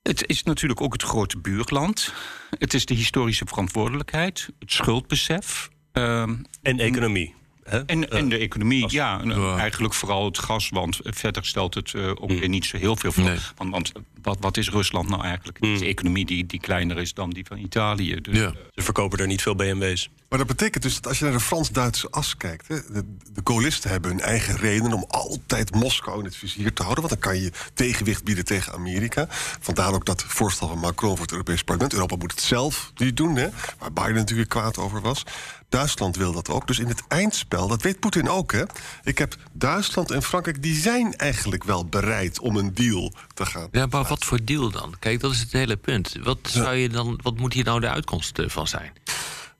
het 0.01 0.27
is 0.27 0.43
natuurlijk 0.43 0.81
ook 0.81 0.93
het 0.93 1.03
grote 1.03 1.37
buurland. 1.37 2.13
Het 2.59 2.73
is 2.73 2.85
de 2.85 2.93
historische 2.93 3.45
verantwoordelijkheid, 3.47 4.49
het 4.59 4.71
schuldbesef. 4.71 5.69
ehm, 5.91 6.35
En 6.61 6.79
economie. 6.79 7.35
Hè? 7.63 7.79
en, 7.85 8.09
en 8.09 8.29
de 8.29 8.37
economie, 8.37 8.85
ja, 8.91 9.19
en, 9.21 9.29
Ja. 9.41 9.57
eigenlijk 9.57 9.93
vooral 9.93 10.25
het 10.25 10.37
gas, 10.39 10.69
want 10.69 10.99
verder 11.03 11.45
stelt 11.45 11.73
het 11.73 11.93
eh, 11.93 12.09
ook 12.09 12.29
weer 12.29 12.49
niet 12.49 12.65
zo 12.65 12.77
heel 12.77 12.95
veel 12.95 13.11
voor. 13.11 13.23
Nee. 13.23 13.37
Want, 13.55 13.71
want 13.71 13.91
wat, 14.21 14.37
wat 14.39 14.57
is 14.57 14.69
Rusland 14.69 15.09
nou 15.09 15.23
eigenlijk? 15.23 15.57
Het 15.61 15.69
is 15.69 15.81
een 15.81 15.87
economie 15.87 16.25
die, 16.25 16.45
die 16.45 16.59
kleiner 16.59 16.97
is 16.97 17.13
dan 17.13 17.29
die 17.29 17.45
van 17.47 17.57
Italië. 17.57 18.15
Dus, 18.21 18.37
Ja. 18.37 18.53
Ze 18.73 18.81
verkopen 18.81 19.19
er 19.19 19.27
niet 19.27 19.41
veel 19.41 19.55
BMW's. 19.55 20.09
Maar 20.29 20.39
dat 20.39 20.47
betekent 20.47 20.83
dus 20.83 20.95
dat 20.95 21.07
als 21.07 21.19
je 21.19 21.23
naar 21.23 21.33
de 21.33 21.39
Frans-Duitse 21.39 22.09
as 22.09 22.37
kijkt... 22.37 22.67
Hè, 22.67 22.75
de, 22.75 23.15
de 23.33 23.41
Gaullisten 23.43 23.89
hebben 23.89 24.11
hun 24.11 24.21
eigen 24.21 24.57
reden 24.57 24.93
om 24.93 25.05
altijd 25.07 25.75
Moskou 25.75 26.19
in 26.19 26.25
het 26.25 26.35
vizier 26.35 26.73
te 26.73 26.83
houden... 26.83 27.07
want 27.07 27.21
dan 27.21 27.31
kan 27.31 27.41
je 27.41 27.51
tegenwicht 27.73 28.23
bieden 28.23 28.45
tegen 28.45 28.73
Amerika. 28.73 29.27
Vandaar 29.59 29.93
ook 29.93 30.05
dat 30.05 30.23
voorstel 30.23 30.67
van 30.67 30.79
Macron 30.79 31.11
voor 31.11 31.21
het 31.21 31.31
Europees 31.31 31.63
Parlement. 31.63 31.93
Europa 31.93 32.15
moet 32.15 32.31
het 32.31 32.41
zelf 32.41 32.91
niet 32.95 33.17
doen, 33.17 33.35
hè, 33.35 33.49
waar 33.79 33.93
Biden 33.93 34.13
natuurlijk 34.13 34.49
kwaad 34.49 34.77
over 34.77 35.01
was. 35.01 35.23
Duitsland 35.69 36.15
wil 36.15 36.31
dat 36.31 36.49
ook. 36.49 36.67
Dus 36.67 36.79
in 36.79 36.87
het 36.87 37.03
eindspel, 37.07 37.67
dat 37.67 37.81
weet 37.81 37.99
Poetin 37.99 38.29
ook, 38.29 38.51
hè. 38.51 38.63
Ik 39.03 39.17
heb 39.17 39.35
Duitsland 39.51 40.11
en 40.11 40.23
Frankrijk, 40.23 40.63
die 40.63 40.75
zijn 40.75 41.15
eigenlijk 41.15 41.63
wel 41.63 41.85
bereid 41.85 42.39
om 42.39 42.55
een 42.55 42.73
deal 42.73 43.13
te 43.33 43.45
gaan. 43.45 43.67
Ja, 43.71 43.85
maar 43.85 44.03
wat 44.03 44.25
voor 44.25 44.43
deal 44.43 44.69
dan? 44.69 44.95
Kijk, 44.99 45.19
dat 45.19 45.31
is 45.31 45.39
het 45.39 45.51
hele 45.51 45.75
punt. 45.77 46.15
Wat, 46.23 46.39
zou 46.41 46.75
je 46.75 46.89
dan, 46.89 47.19
wat 47.23 47.37
moet 47.37 47.53
hier 47.53 47.63
nou 47.63 47.79
de 47.79 47.89
uitkomst 47.89 48.39
eh, 48.39 48.49
van 48.49 48.67
zijn? 48.67 48.91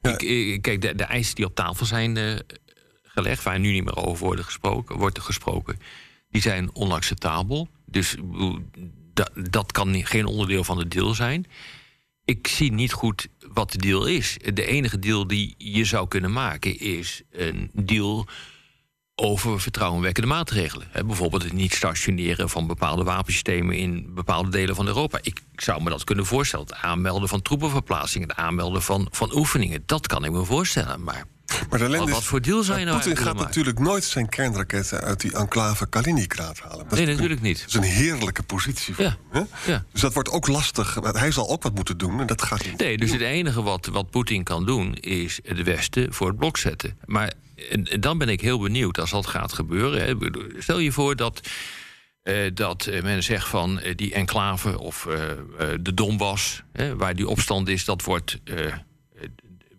Ik, 0.01 0.62
kijk, 0.62 0.82
de, 0.82 0.96
de 0.96 1.03
eisen 1.03 1.36
die 1.36 1.46
op 1.46 1.56
tafel 1.56 1.86
zijn 1.86 2.18
eh, 2.18 2.36
gelegd, 3.03 3.44
waar 3.44 3.60
nu 3.60 3.72
niet 3.72 3.84
meer 3.84 3.96
over 3.96 4.25
worden 4.25 4.46
gesproken, 4.46 4.98
wordt 4.98 5.18
er 5.18 5.24
gesproken, 5.24 5.77
die 6.29 6.41
zijn 6.41 6.75
onacceptabel. 6.75 7.68
Dus 7.86 8.15
ik 8.15 8.32
bedoel, 8.32 8.60
da- 9.13 9.29
dat 9.50 9.72
kan 9.72 10.06
geen 10.06 10.25
onderdeel 10.25 10.63
van 10.63 10.77
de 10.77 10.88
deal 10.88 11.13
zijn. 11.13 11.46
Ik 12.25 12.48
zie 12.48 12.72
niet 12.72 12.91
goed 12.94 13.27
wat 13.53 13.72
de 13.72 13.77
deal 13.77 14.06
is. 14.06 14.38
De 14.53 14.65
enige 14.65 15.00
deal 15.00 15.27
die 15.27 15.56
je 15.58 15.86
zou 15.86 16.08
kunnen 16.08 16.32
maken 16.32 16.79
is 16.79 17.22
een 17.32 17.70
deal 17.74 18.27
over 19.20 19.62
vertrouwenwekkende 19.62 20.30
maatregelen. 20.30 20.88
Bijvoorbeeld 21.06 21.44
het 21.44 21.54
niet 21.54 21.74
stationeren 21.74 22.50
van 22.50 22.68
bepaalde 22.68 23.04
wapensystemen 23.04 23.76
in 23.76 24.12
bepaalde 24.14 24.50
delen 24.50 24.76
van 24.76 24.88
Europa. 24.88 25.20
Ik 25.22 25.42
zou 25.56 25.84
me 25.84 25.90
dat 25.90 26.04
kunnen 26.04 26.26
voorstellen. 26.26 26.66
Het 26.66 26.76
aanmelden 26.76 27.30
van 27.30 27.42
troepenverplaatsingen, 27.42 28.28
het 28.28 28.38
aanmelden 28.38 28.82
van, 28.82 29.08
van 29.12 29.36
oefeningen. 29.36 29.84
Dat 29.86 30.08
kan 30.08 30.26
ik 30.26 30.32
me 30.32 30.44
voorstellen. 30.46 31.04
Maar 31.04 31.24
Maar 31.70 31.80
de 31.80 31.98
Wat- 31.98 32.10
wat 32.10 32.24
voor 32.24 32.42
deal 32.42 32.64
zou 32.64 32.80
je 32.80 32.86
nou 32.86 32.98
Poetin 32.98 33.18
gaat 33.18 33.36
natuurlijk 33.36 33.80
nooit 33.80 34.04
zijn 34.04 34.30
kernraketten 34.30 35.02
uit 35.02 35.20
die 35.22 35.34
enclave 35.34 35.88
Kaliningrad 35.88 36.60
halen. 36.60 36.86
Dat 36.90 36.98
nee, 36.98 37.06
natuurlijk 37.08 37.42
niet. 37.42 37.60
Dat 37.60 37.68
is 37.68 37.74
een 37.74 37.84
heerlijke 37.96 38.44
positie 38.44 38.96
voor 38.96 39.04
Ja, 39.04 39.18
hem. 39.32 39.48
Hè? 39.64 39.72
ja. 39.72 39.84
Dus 39.92 40.02
dat 40.02 40.14
wordt 40.14 40.30
ook 40.30 40.48
lastig. 40.48 40.98
Hij 41.02 41.32
zal 41.32 41.50
ook 41.50 41.64
wat 41.64 41.76
moeten 41.76 41.98
doen 41.98 42.20
en 42.20 42.28
dat 42.28 42.42
gaat 42.42 42.66
niet. 42.66 42.78
Nee, 42.78 42.98
dus 42.98 43.12
het 43.12 43.22
enige 43.22 43.62
wat, 43.62 43.86
wat 43.86 44.10
Poetin 44.10 44.44
kan 44.44 44.65
doen 44.65 44.93
is 44.93 45.39
het 45.43 45.63
Westen 45.63 46.13
voor 46.13 46.28
het 46.28 46.38
blok 46.38 46.58
zetten. 46.58 46.98
Maar 47.06 47.34
dan 48.00 48.17
ben 48.17 48.30
ik 48.30 48.41
heel 48.41 48.60
benieuwd 48.60 49.00
als 49.00 49.10
dat 49.10 49.28
gaat 49.28 49.54
gebeuren. 49.54 50.02
Hè. 50.02 50.30
Stel 50.62 50.80
je 50.80 50.91
voor 50.91 51.15
dat, 51.15 51.50
eh, 52.22 52.52
dat 52.54 52.86
eh, 52.86 53.04
men 53.04 53.24
zegt 53.24 53.48
van 53.48 53.80
eh, 53.80 53.95
die 53.95 54.13
enclave 54.13 54.80
of 54.80 55.08
de 55.82 55.93
Donbass, 55.93 56.63
hè, 56.72 56.95
waar 56.95 57.15
die 57.15 57.28
opstand 57.28 57.67
is, 57.67 57.86
dat 57.86 58.04
wordt. 58.04 58.39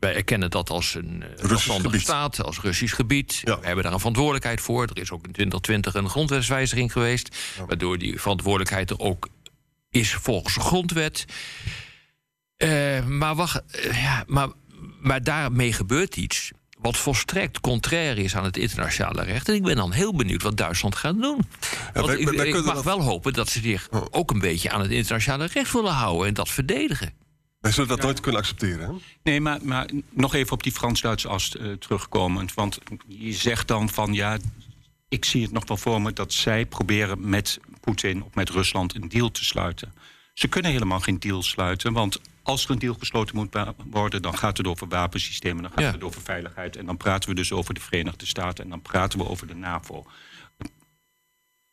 wij 0.00 0.14
erkennen 0.14 0.50
dat 0.50 0.70
als 0.70 0.94
een 0.94 1.24
zelfstandige 1.36 1.88
gebied. 1.88 2.00
staat, 2.00 2.44
als 2.44 2.60
Russisch 2.60 2.94
gebied. 2.94 3.40
Ja. 3.44 3.60
We 3.60 3.66
hebben 3.66 3.84
daar 3.84 3.92
een 3.92 3.98
verantwoordelijkheid 3.98 4.60
voor. 4.60 4.82
Er 4.82 4.98
is 4.98 5.10
ook 5.10 5.26
in 5.26 5.32
2020 5.32 5.94
een 5.94 6.08
grondwetswijziging 6.08 6.92
geweest, 6.92 7.36
waardoor 7.66 7.98
die 7.98 8.20
verantwoordelijkheid 8.20 8.90
er 8.90 8.98
ook 8.98 9.28
is 9.90 10.14
volgens 10.14 10.54
de 10.54 10.60
grondwet. 10.60 11.24
Maar, 13.06 13.34
wacht, 13.34 13.62
ja, 13.92 14.24
maar, 14.26 14.48
maar 15.00 15.22
daarmee 15.22 15.72
gebeurt 15.72 16.16
iets 16.16 16.52
wat 16.82 16.96
volstrekt 16.96 17.60
contrair 17.60 18.18
is 18.18 18.36
aan 18.36 18.44
het 18.44 18.56
internationale 18.56 19.22
recht. 19.22 19.48
En 19.48 19.54
ik 19.54 19.62
ben 19.62 19.76
dan 19.76 19.92
heel 19.92 20.14
benieuwd 20.14 20.42
wat 20.42 20.56
Duitsland 20.56 20.94
gaat 20.96 21.20
doen. 21.20 21.40
Want 21.94 22.06
wij- 22.06 22.16
ik, 22.18 22.28
wij 22.28 22.48
ik 22.48 22.64
mag 22.64 22.74
dat- 22.74 22.84
wel 22.84 23.02
hopen 23.02 23.32
dat 23.32 23.48
ze 23.48 23.60
zich 23.60 23.88
ook 24.10 24.30
een 24.30 24.38
beetje 24.38 24.70
aan 24.70 24.80
het 24.80 24.90
internationale 24.90 25.46
recht 25.52 25.72
willen 25.72 25.92
houden 25.92 26.26
en 26.28 26.34
dat 26.34 26.48
verdedigen. 26.48 27.12
Wij 27.60 27.72
zullen 27.72 27.88
dat 27.88 28.02
nooit 28.02 28.20
kunnen 28.20 28.40
accepteren. 28.40 28.88
Hè? 28.88 28.92
Nee, 29.22 29.40
maar, 29.40 29.58
maar 29.62 29.88
nog 30.10 30.34
even 30.34 30.52
op 30.52 30.62
die 30.62 30.72
Frans-Duitse 30.72 31.28
as 31.28 31.56
eh, 31.56 31.72
terugkomend. 31.72 32.54
Want 32.54 32.78
je 33.06 33.32
zegt 33.32 33.68
dan 33.68 33.88
van 33.88 34.12
ja, 34.12 34.38
ik 35.08 35.24
zie 35.24 35.42
het 35.42 35.52
nog 35.52 35.68
wel 35.68 35.76
voor 35.76 36.02
me 36.02 36.12
dat 36.12 36.32
zij 36.32 36.66
proberen 36.66 37.28
met 37.28 37.58
Poetin 37.80 38.22
of 38.22 38.34
met 38.34 38.50
Rusland 38.50 38.94
een 38.94 39.08
deal 39.08 39.30
te 39.30 39.44
sluiten. 39.44 39.92
Ze 40.34 40.48
kunnen 40.48 40.70
helemaal 40.70 41.00
geen 41.00 41.18
deal 41.18 41.42
sluiten, 41.42 41.92
want 41.92 42.20
als 42.42 42.64
er 42.64 42.70
een 42.70 42.78
deal 42.78 42.94
gesloten 42.98 43.36
moet 43.36 43.56
worden, 43.90 44.22
dan 44.22 44.38
gaat 44.38 44.56
het 44.56 44.66
over 44.66 44.88
wapensystemen, 44.88 45.62
dan 45.62 45.70
gaat 45.72 45.80
Ja. 45.80 45.92
het 45.92 46.02
over 46.04 46.22
veiligheid 46.22 46.76
en 46.76 46.86
dan 46.86 46.96
praten 46.96 47.28
we 47.28 47.34
dus 47.34 47.52
over 47.52 47.74
de 47.74 47.80
Verenigde 47.80 48.26
Staten 48.26 48.64
en 48.64 48.70
dan 48.70 48.82
praten 48.82 49.18
we 49.18 49.28
over 49.28 49.46
de 49.46 49.54
NAVO. 49.54 50.06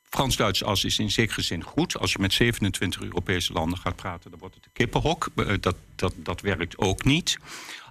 Frans-Duitse 0.04 0.66
as 0.66 0.84
is 0.84 1.00
in 1.00 1.12
zekere 1.12 1.42
zin 1.42 1.64
goed. 1.64 1.98
Als 1.98 2.12
je 2.12 2.20
met 2.20 2.34
27 2.34 3.02
Europese 3.02 3.54
landen 3.54 3.78
gaat 3.80 3.96
praten, 3.96 4.30
dan 4.30 4.40
wordt 4.40 4.56
het 4.56 4.66
een 4.66 4.72
kippenhok. 4.74 5.28
Eh, 5.36 5.54
Dat, 5.60 5.76
dat, 5.96 6.14
dat 6.18 6.42
werkt 6.42 6.78
ook 6.78 7.04
niet. 7.04 7.38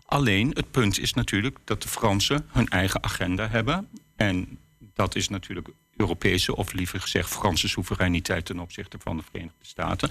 Alleen 0.06 0.50
het 0.54 0.70
punt 0.70 0.98
is 0.98 1.12
natuurlijk 1.14 1.58
dat 1.64 1.82
de 1.82 1.88
Fransen 1.88 2.46
hun 2.48 2.68
eigen 2.68 3.02
agenda 3.04 3.48
hebben. 3.48 3.88
En 4.16 4.58
dat 4.78 5.14
is 5.14 5.28
natuurlijk 5.28 5.68
Europese, 5.96 6.56
of 6.56 6.72
liever 6.72 7.00
gezegd 7.00 7.28
Franse 7.30 7.68
soevereiniteit 7.68 8.44
ten 8.44 8.58
opzichte 8.58 8.98
van 9.00 9.16
de 9.16 9.22
Verenigde 9.30 9.64
Staten. 9.66 10.10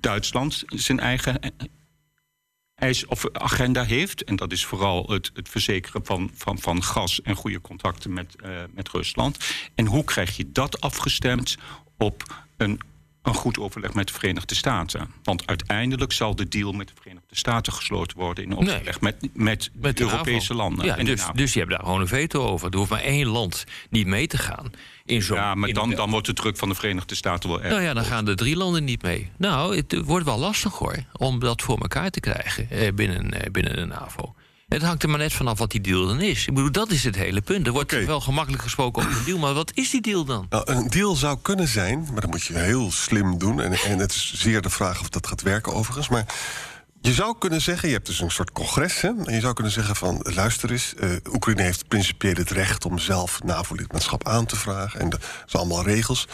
Duitsland 0.00 0.62
zijn 0.66 1.00
eigen 1.00 1.40
eh, 1.40 1.50
eis 2.78 3.06
of 3.06 3.24
agenda 3.32 3.84
heeft. 3.84 4.24
En 4.24 4.36
dat 4.36 4.52
is 4.52 4.64
vooral 4.64 5.10
het, 5.10 5.30
het 5.34 5.48
verzekeren 5.48 6.04
van, 6.04 6.30
van, 6.34 6.58
van 6.58 6.82
gas 6.82 7.22
en 7.22 7.34
goede 7.34 7.60
contacten 7.60 8.12
met, 8.12 8.36
eh, 8.42 8.50
met 8.70 8.88
Rusland. 8.88 9.38
En 9.74 9.86
hoe 9.86 10.04
krijg 10.04 10.36
je 10.36 10.52
dat 10.52 10.80
afgestemd 10.80 11.56
op 11.96 12.46
een, 12.56 12.80
een 13.22 13.34
goed 13.34 13.58
overleg 13.58 13.94
met 13.94 14.06
de 14.06 14.12
Verenigde 14.12 14.54
Staten? 14.54 15.10
Want 15.22 15.46
uiteindelijk 15.46 16.12
zal 16.12 16.34
de 16.36 16.48
deal 16.48 16.72
met 16.72 16.88
de 16.88 16.94
Verenigde 17.00 17.36
Staten 17.36 17.72
gesloten 17.72 18.16
worden 18.18 18.44
in 18.44 18.56
overleg 18.56 19.00
met, 19.00 19.20
met, 19.34 19.70
Met 19.74 19.96
de 19.96 20.04
de 20.04 20.10
Europese 20.10 20.52
NAVO. 20.52 20.54
landen. 20.54 20.84
Ja, 20.86 20.96
en 20.96 21.04
dus, 21.04 21.26
dus 21.34 21.52
je 21.52 21.58
hebt 21.58 21.70
daar 21.70 21.80
gewoon 21.84 22.00
een 22.00 22.08
veto 22.08 22.44
over. 22.46 22.70
Er 22.70 22.76
hoeft 22.76 22.90
maar 22.90 23.00
één 23.02 23.26
land 23.26 23.64
niet 23.90 24.06
mee 24.06 24.26
te 24.26 24.38
gaan. 24.38 24.70
In 25.04 25.22
zo'n, 25.22 25.36
ja, 25.36 25.54
maar 25.54 25.72
dan, 25.72 25.90
dan 25.90 26.10
wordt 26.10 26.26
de 26.26 26.32
druk 26.32 26.56
van 26.56 26.68
de 26.68 26.74
Verenigde 26.74 27.14
Staten 27.14 27.48
wel 27.48 27.60
erg. 27.60 27.70
Nou 27.70 27.82
ja, 27.82 27.94
dan 27.94 28.04
gaan 28.04 28.24
de 28.24 28.34
drie 28.34 28.56
landen 28.56 28.84
niet 28.84 29.02
mee. 29.02 29.30
Nou, 29.36 29.76
het 29.76 30.00
wordt 30.04 30.24
wel 30.24 30.38
lastig 30.38 30.72
hoor, 30.74 30.96
om 31.12 31.38
dat 31.38 31.62
voor 31.62 31.78
elkaar 31.78 32.10
te 32.10 32.20
krijgen 32.20 32.70
eh, 32.70 32.92
binnen, 32.94 33.30
eh, 33.30 33.50
binnen 33.50 33.76
de 33.76 33.84
NAVO. 33.84 34.34
Het 34.68 34.82
hangt 34.82 35.02
er 35.02 35.08
maar 35.08 35.18
net 35.18 35.32
vanaf 35.32 35.58
wat 35.58 35.70
die 35.70 35.80
deal 35.80 36.06
dan 36.06 36.20
is. 36.20 36.46
Ik 36.46 36.54
bedoel, 36.54 36.72
dat 36.72 36.90
is 36.90 37.04
het 37.04 37.16
hele 37.16 37.40
punt. 37.40 37.66
Er 37.66 37.72
wordt 37.72 38.04
wel 38.06 38.20
gemakkelijk 38.20 38.62
gesproken 38.62 39.02
over 39.02 39.18
de 39.18 39.24
deal, 39.24 39.38
maar 39.38 39.54
wat 39.54 39.70
is 39.74 39.90
die 39.90 40.00
deal 40.00 40.24
dan? 40.24 40.46
Nou, 40.50 40.72
een 40.72 40.88
deal 40.88 41.16
zou 41.16 41.38
kunnen 41.42 41.68
zijn, 41.68 42.08
maar 42.12 42.20
dat 42.20 42.30
moet 42.30 42.44
je 42.44 42.58
heel 42.58 42.90
slim 42.90 43.38
doen. 43.38 43.60
En, 43.60 43.72
en 43.72 43.98
het 43.98 44.10
is 44.10 44.32
zeer 44.34 44.62
de 44.62 44.70
vraag 44.70 45.00
of 45.00 45.08
dat 45.08 45.26
gaat 45.26 45.42
werken 45.42 45.74
overigens. 45.74 46.08
Maar 46.08 46.26
je 47.00 47.12
zou 47.12 47.38
kunnen 47.38 47.60
zeggen, 47.60 47.88
je 47.88 47.94
hebt 47.94 48.06
dus 48.06 48.20
een 48.20 48.30
soort 48.30 48.52
congres. 48.52 49.00
Hè, 49.00 49.08
en 49.24 49.34
je 49.34 49.40
zou 49.40 49.54
kunnen 49.54 49.72
zeggen 49.72 49.96
van, 49.96 50.20
luister 50.22 50.70
eens... 50.70 50.94
eh, 50.94 51.10
Oekraïne 51.32 51.62
heeft 51.62 51.88
principieel 51.88 52.34
het 52.34 52.50
recht 52.50 52.84
om 52.84 52.98
zelf 52.98 53.42
NAVO-lidmaatschap 53.42 54.28
aan 54.28 54.46
te 54.46 54.56
vragen. 54.56 55.00
En 55.00 55.08
dat 55.08 55.20
zijn 55.46 55.62
allemaal 55.62 55.84
regels. 55.84 56.26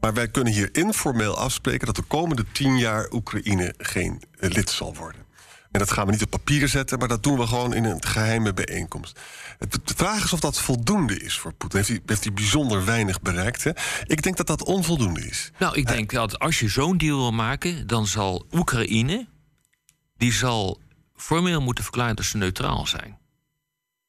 Maar 0.00 0.14
wij 0.14 0.28
kunnen 0.28 0.52
hier 0.52 0.68
informeel 0.72 1.36
afspreken... 1.36 1.86
dat 1.86 1.96
de 1.96 2.02
komende 2.02 2.44
tien 2.52 2.78
jaar 2.78 3.10
Oekraïne 3.10 3.74
geen 3.78 4.22
eh, 4.38 4.50
lid 4.50 4.70
zal 4.70 4.94
worden. 4.94 5.28
En 5.70 5.78
dat 5.78 5.90
gaan 5.90 6.06
we 6.06 6.12
niet 6.12 6.22
op 6.22 6.30
papier 6.30 6.68
zetten, 6.68 6.98
maar 6.98 7.08
dat 7.08 7.22
doen 7.22 7.38
we 7.38 7.46
gewoon 7.46 7.74
in 7.74 7.84
een 7.84 8.04
geheime 8.04 8.52
bijeenkomst. 8.52 9.20
De 9.58 9.94
vraag 9.96 10.24
is 10.24 10.32
of 10.32 10.40
dat 10.40 10.60
voldoende 10.60 11.20
is 11.20 11.38
voor 11.38 11.52
Poetin. 11.52 11.78
Heeft 11.78 11.90
hij, 11.90 12.00
heeft 12.06 12.24
hij 12.24 12.32
bijzonder 12.32 12.84
weinig 12.84 13.20
bereikt? 13.20 13.64
Hè? 13.64 13.70
Ik 14.04 14.22
denk 14.22 14.36
dat 14.36 14.46
dat 14.46 14.64
onvoldoende 14.64 15.26
is. 15.26 15.50
Nou, 15.58 15.76
ik 15.76 15.86
denk 15.86 16.10
dat 16.10 16.38
als 16.38 16.60
je 16.60 16.68
zo'n 16.68 16.98
deal 16.98 17.18
wil 17.18 17.32
maken, 17.32 17.86
dan 17.86 18.06
zal 18.06 18.46
Oekraïne, 18.52 19.26
die 20.16 20.32
zal 20.32 20.80
formeel 21.16 21.60
moeten 21.60 21.84
verklaren 21.84 22.16
dat 22.16 22.24
ze 22.24 22.36
neutraal 22.36 22.86
zijn. 22.86 23.18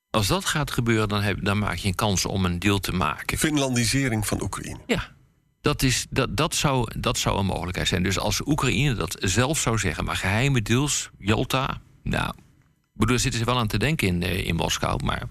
Als 0.09 0.27
dat 0.27 0.45
gaat 0.45 0.71
gebeuren, 0.71 1.09
dan, 1.09 1.21
heb, 1.21 1.43
dan 1.43 1.57
maak 1.57 1.75
je 1.75 1.87
een 1.87 1.95
kans 1.95 2.25
om 2.25 2.45
een 2.45 2.59
deal 2.59 2.79
te 2.79 2.91
maken. 2.91 3.37
Finlandisering 3.37 4.27
van 4.27 4.41
Oekraïne. 4.41 4.79
Ja, 4.85 5.15
dat, 5.61 5.83
is, 5.83 6.05
dat, 6.09 6.37
dat, 6.37 6.55
zou, 6.55 6.99
dat 6.99 7.17
zou 7.17 7.39
een 7.39 7.45
mogelijkheid 7.45 7.87
zijn. 7.87 8.03
Dus 8.03 8.19
als 8.19 8.41
Oekraïne 8.45 8.93
dat 8.93 9.17
zelf 9.19 9.59
zou 9.59 9.77
zeggen, 9.77 10.03
maar 10.03 10.15
geheime 10.15 10.61
deals, 10.61 11.09
Jalta, 11.17 11.81
nou, 12.03 12.33
bedoel, 12.93 13.19
zitten 13.19 13.39
ze 13.39 13.45
wel 13.45 13.57
aan 13.57 13.67
te 13.67 13.77
denken 13.77 14.07
in, 14.07 14.23
eh, 14.23 14.47
in 14.47 14.55
Moskou, 14.55 15.03
maar 15.03 15.23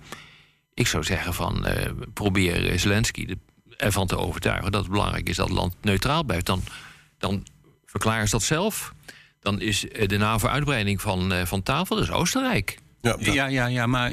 ik 0.74 0.86
zou 0.86 1.04
zeggen 1.04 1.34
van 1.34 1.66
eh, 1.66 1.90
probeer 2.14 2.78
Zelensky 2.78 3.34
ervan 3.76 4.06
te 4.06 4.16
overtuigen 4.16 4.72
dat 4.72 4.82
het 4.82 4.90
belangrijk 4.90 5.28
is 5.28 5.36
dat 5.36 5.48
het 5.48 5.56
land 5.56 5.74
neutraal 5.80 6.24
blijft. 6.24 6.46
Dan, 6.46 6.62
dan 7.18 7.46
verklaren 7.84 8.24
ze 8.24 8.30
dat 8.30 8.42
zelf. 8.42 8.92
Dan 9.40 9.60
is 9.60 9.88
eh, 9.88 10.08
de 10.08 10.16
NAVO-uitbreiding 10.16 11.00
van, 11.00 11.46
van 11.46 11.62
tafel, 11.62 11.98
is 11.98 12.10
Oostenrijk. 12.10 12.78
Ja, 13.02 13.12
dat- 13.16 13.24
Ja, 13.34 13.46
ja, 13.46 13.66
ja, 13.66 13.86
maar 13.86 14.12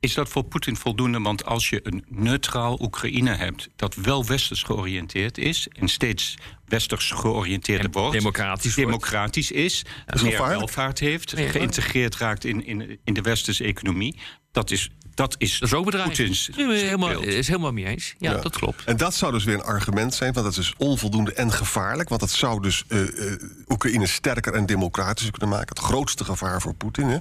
is 0.00 0.14
dat 0.14 0.28
voor 0.28 0.42
Poetin 0.44 0.76
voldoende? 0.76 1.20
Want 1.20 1.44
als 1.44 1.68
je 1.68 1.80
een 1.82 2.04
neutraal 2.08 2.80
Oekraïne 2.82 3.34
hebt 3.34 3.68
dat 3.76 3.94
wel 3.94 4.24
westers 4.26 4.62
georiënteerd 4.62 5.38
is 5.38 5.68
en 5.72 5.88
steeds 5.88 6.34
westers 6.66 7.10
georiënteerd 7.10 7.84
En 7.84 7.90
wordt, 7.92 8.12
democratisch 8.12 8.74
wordt. 8.74 8.90
democratisch 8.90 9.50
is, 9.50 9.84
is 10.14 10.22
meer 10.22 10.38
welvaart 10.48 10.98
heeft, 10.98 11.30
Ja. 11.36 11.48
geïntegreerd 11.48 12.16
raakt 12.16 12.44
in, 12.44 12.66
in, 12.66 12.98
in 13.04 13.14
de 13.14 13.20
westerse 13.20 13.64
economie, 13.64 14.16
dat 14.52 14.70
is, 14.70 14.90
dat 15.14 15.34
is, 15.38 15.58
Dat 15.58 15.68
is 15.68 15.74
ook. 15.74 15.90
Poetins 15.90 16.50
helemaal, 16.54 17.20
is 17.20 17.46
helemaal 17.46 17.72
mee 17.72 17.84
eens. 17.86 18.14
Ja, 18.18 18.30
Ja. 18.32 18.40
dat 18.40 18.56
klopt. 18.56 18.84
En 18.84 18.96
dat 18.96 19.14
zou 19.14 19.32
dus 19.32 19.44
weer 19.44 19.54
een 19.54 19.62
argument 19.62 20.14
zijn, 20.14 20.32
want 20.32 20.46
dat 20.46 20.56
is 20.56 20.74
onvoldoende 20.76 21.32
en 21.32 21.52
gevaarlijk. 21.52 22.08
Want 22.08 22.20
dat 22.20 22.30
zou 22.30 22.62
dus 22.62 22.84
eh, 22.88 23.00
eh, 23.32 23.40
Oekraïne 23.68 24.06
sterker 24.06 24.54
en 24.54 24.66
democratischer 24.66 25.32
kunnen 25.38 25.56
maken. 25.56 25.76
Het 25.76 25.84
grootste 25.84 26.24
gevaar 26.24 26.60
voor 26.60 26.74
Poetin. 26.74 27.06
Hè? 27.06 27.18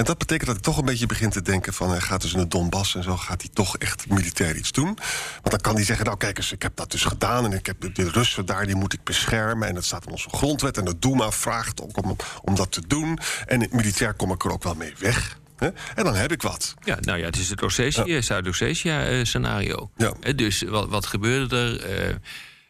En 0.00 0.06
dat 0.06 0.18
betekent 0.18 0.46
dat 0.46 0.56
ik 0.56 0.62
toch 0.62 0.78
een 0.78 0.84
beetje 0.84 1.06
begin 1.06 1.30
te 1.30 1.42
denken 1.42 1.72
van... 1.72 1.90
hij 1.90 2.00
gaat 2.00 2.20
dus 2.22 2.32
in 2.32 2.38
de 2.38 2.48
Donbass 2.48 2.94
en 2.94 3.02
zo, 3.02 3.16
gaat 3.16 3.40
hij 3.40 3.50
toch 3.52 3.76
echt 3.76 4.08
militair 4.08 4.56
iets 4.56 4.72
doen. 4.72 4.84
Want 5.32 5.50
dan 5.50 5.60
kan 5.60 5.74
hij 5.74 5.84
zeggen, 5.84 6.04
nou 6.06 6.16
kijk 6.16 6.36
eens, 6.36 6.52
ik 6.52 6.62
heb 6.62 6.76
dat 6.76 6.90
dus 6.90 7.04
gedaan... 7.04 7.44
en 7.44 7.52
ik 7.52 7.66
heb 7.66 7.94
de- 7.94 8.10
Russen 8.10 8.46
daar, 8.46 8.66
die 8.66 8.74
moet 8.74 8.92
ik 8.92 9.04
beschermen... 9.04 9.68
en 9.68 9.74
dat 9.74 9.84
staat 9.84 10.06
in 10.06 10.12
onze 10.12 10.28
grondwet 10.28 10.78
en 10.78 10.84
de 10.84 10.98
Duma 10.98 11.30
vraagt 11.30 11.82
ook 11.82 12.04
om, 12.04 12.16
om 12.42 12.54
dat 12.54 12.72
te 12.72 12.86
doen. 12.86 13.18
En 13.46 13.68
militair 13.70 14.14
kom 14.14 14.32
ik 14.32 14.44
er 14.44 14.52
ook 14.52 14.62
wel 14.62 14.74
mee 14.74 14.94
weg. 14.98 15.38
Hè? 15.56 15.68
En 15.94 16.04
dan 16.04 16.14
heb 16.14 16.32
ik 16.32 16.42
wat. 16.42 16.74
Ja, 16.84 16.96
nou 17.00 17.18
ja, 17.18 17.24
het 17.24 17.36
is 17.36 17.50
het 17.50 17.62
Ossetië, 17.62 18.22
Zuid-Ossetia-scenario. 18.22 19.90
Ja. 19.96 20.32
dus 20.32 20.62
wat, 20.62 20.88
wat 20.88 21.06
gebeurde 21.06 21.56
er? 21.56 22.18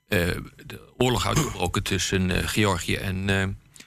Eh, 0.08 0.28
eh, 0.28 0.36
de 0.66 0.92
oorlog 0.96 1.26
uitgebroken 1.26 1.82
tussen 1.82 2.30
eh, 2.30 2.48
Georgië 2.48 2.94
en, 2.94 3.30
eh, 3.30 3.40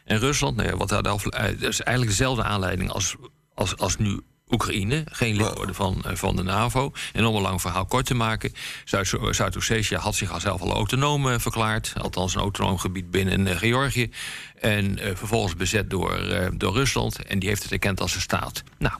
en 0.06 0.20
Rusland. 0.20 0.56
Nou 0.56 0.70
ja, 0.70 0.78
wat 0.78 0.92
eh, 0.92 1.02
dat 1.02 1.24
is 1.62 1.82
eigenlijk 1.82 2.18
dezelfde 2.18 2.44
aanleiding 2.44 2.92
als, 2.92 3.16
als, 3.54 3.78
als 3.78 3.98
nu 3.98 4.20
Oekraïne. 4.50 5.04
Geen 5.12 5.36
lid 5.36 5.54
worden 5.54 5.76
van, 5.76 6.02
eh, 6.06 6.16
van 6.16 6.36
de 6.36 6.44
NAVO. 6.44 6.92
En 7.14 7.26
om 7.26 7.36
een 7.36 7.42
lang 7.42 7.62
verhaal 7.62 7.86
kort 7.86 8.06
te 8.06 8.14
maken... 8.14 8.54
Zuid- 8.86 9.18
Zuid-Ossetia 9.30 10.00
had 10.00 10.16
zich 10.16 10.32
al 10.32 10.40
zelf 10.40 10.62
al 10.62 10.72
autonoom 10.72 11.30
eh, 11.30 11.40
verklaard. 11.40 11.94
Althans 12.02 12.36
een 12.36 12.42
autonoom 12.42 12.78
gebied 12.78 13.12
binnen 13.12 13.48
eh, 13.48 13.58
Georgië. 13.58 14.12
En 14.60 14.98
vervolgens 15.00 15.56
bezet 15.56 15.90
door, 15.90 16.20
door 16.54 16.74
Rusland. 16.74 17.24
En 17.26 17.40
die 17.40 17.50
heeft 17.50 17.64
het 17.64 17.72
erkend 17.72 18.02
als 18.02 18.16
een 18.16 18.22
staat. 18.22 18.64
Nou, 18.78 18.94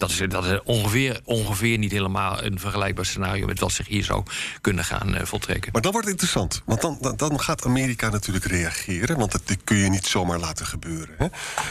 dat 0.00 0.10
is, 0.10 0.22
dat 0.28 0.44
is 0.44 0.62
ongeveer, 0.64 1.20
ongeveer 1.24 1.78
niet 1.78 1.92
helemaal 1.92 2.42
een 2.42 2.58
vergelijkbaar 2.58 3.06
scenario 3.06 3.46
met 3.46 3.60
wat 3.60 3.72
zich 3.72 3.86
hier 3.86 4.04
zou 4.04 4.24
kunnen 4.60 4.84
gaan 4.84 5.14
eh, 5.14 5.26
voltrekken. 5.26 5.72
Maar 5.72 5.82
dan 5.82 5.92
wordt 5.92 6.08
interessant. 6.08 6.62
Want 6.64 6.80
dan, 6.80 7.14
dan, 7.16 7.40
gaat 7.40 7.64
Amerika 7.64 8.08
natuurlijk 8.08 8.44
reageren. 8.44 9.18
Want 9.18 9.32
dat 9.32 9.42
kun 9.64 9.76
je 9.76 9.88
niet 9.88 10.06
zomaar 10.06 10.38
laten 10.38 10.66
gebeuren. 10.66 11.14
Hè? 11.18 11.26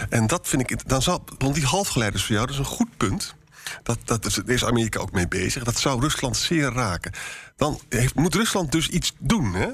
En 0.10 0.28
dat 0.28 0.48
vind 0.48 0.72
ik. 0.72 0.90
Dan 0.90 1.02
zal, 1.02 1.24
want 1.38 1.56
die 1.56 1.66
halfgeleiders 1.66 2.24
voor 2.24 2.36
jou, 2.36 2.46
dat 2.48 2.56
is 2.56 2.62
een 2.62 2.76
goed 2.76 2.98
punt. 2.98 3.36
Dat, 3.84 3.98
dat 4.06 4.24
daar 4.24 4.56
is 4.56 4.66
Amerika 4.66 5.00
ook 5.00 5.12
mee 5.12 5.28
bezig. 5.28 5.64
Dat 5.64 5.80
zou 5.80 6.02
Rusland 6.02 6.38
zeer 6.38 6.72
raken. 6.72 7.12
Dan 7.56 7.80
moet 8.16 8.36
Rusland 8.36 8.72
dus 8.72 8.88
iets 8.88 9.14
doen. 9.18 9.54
Hè? 9.54 9.68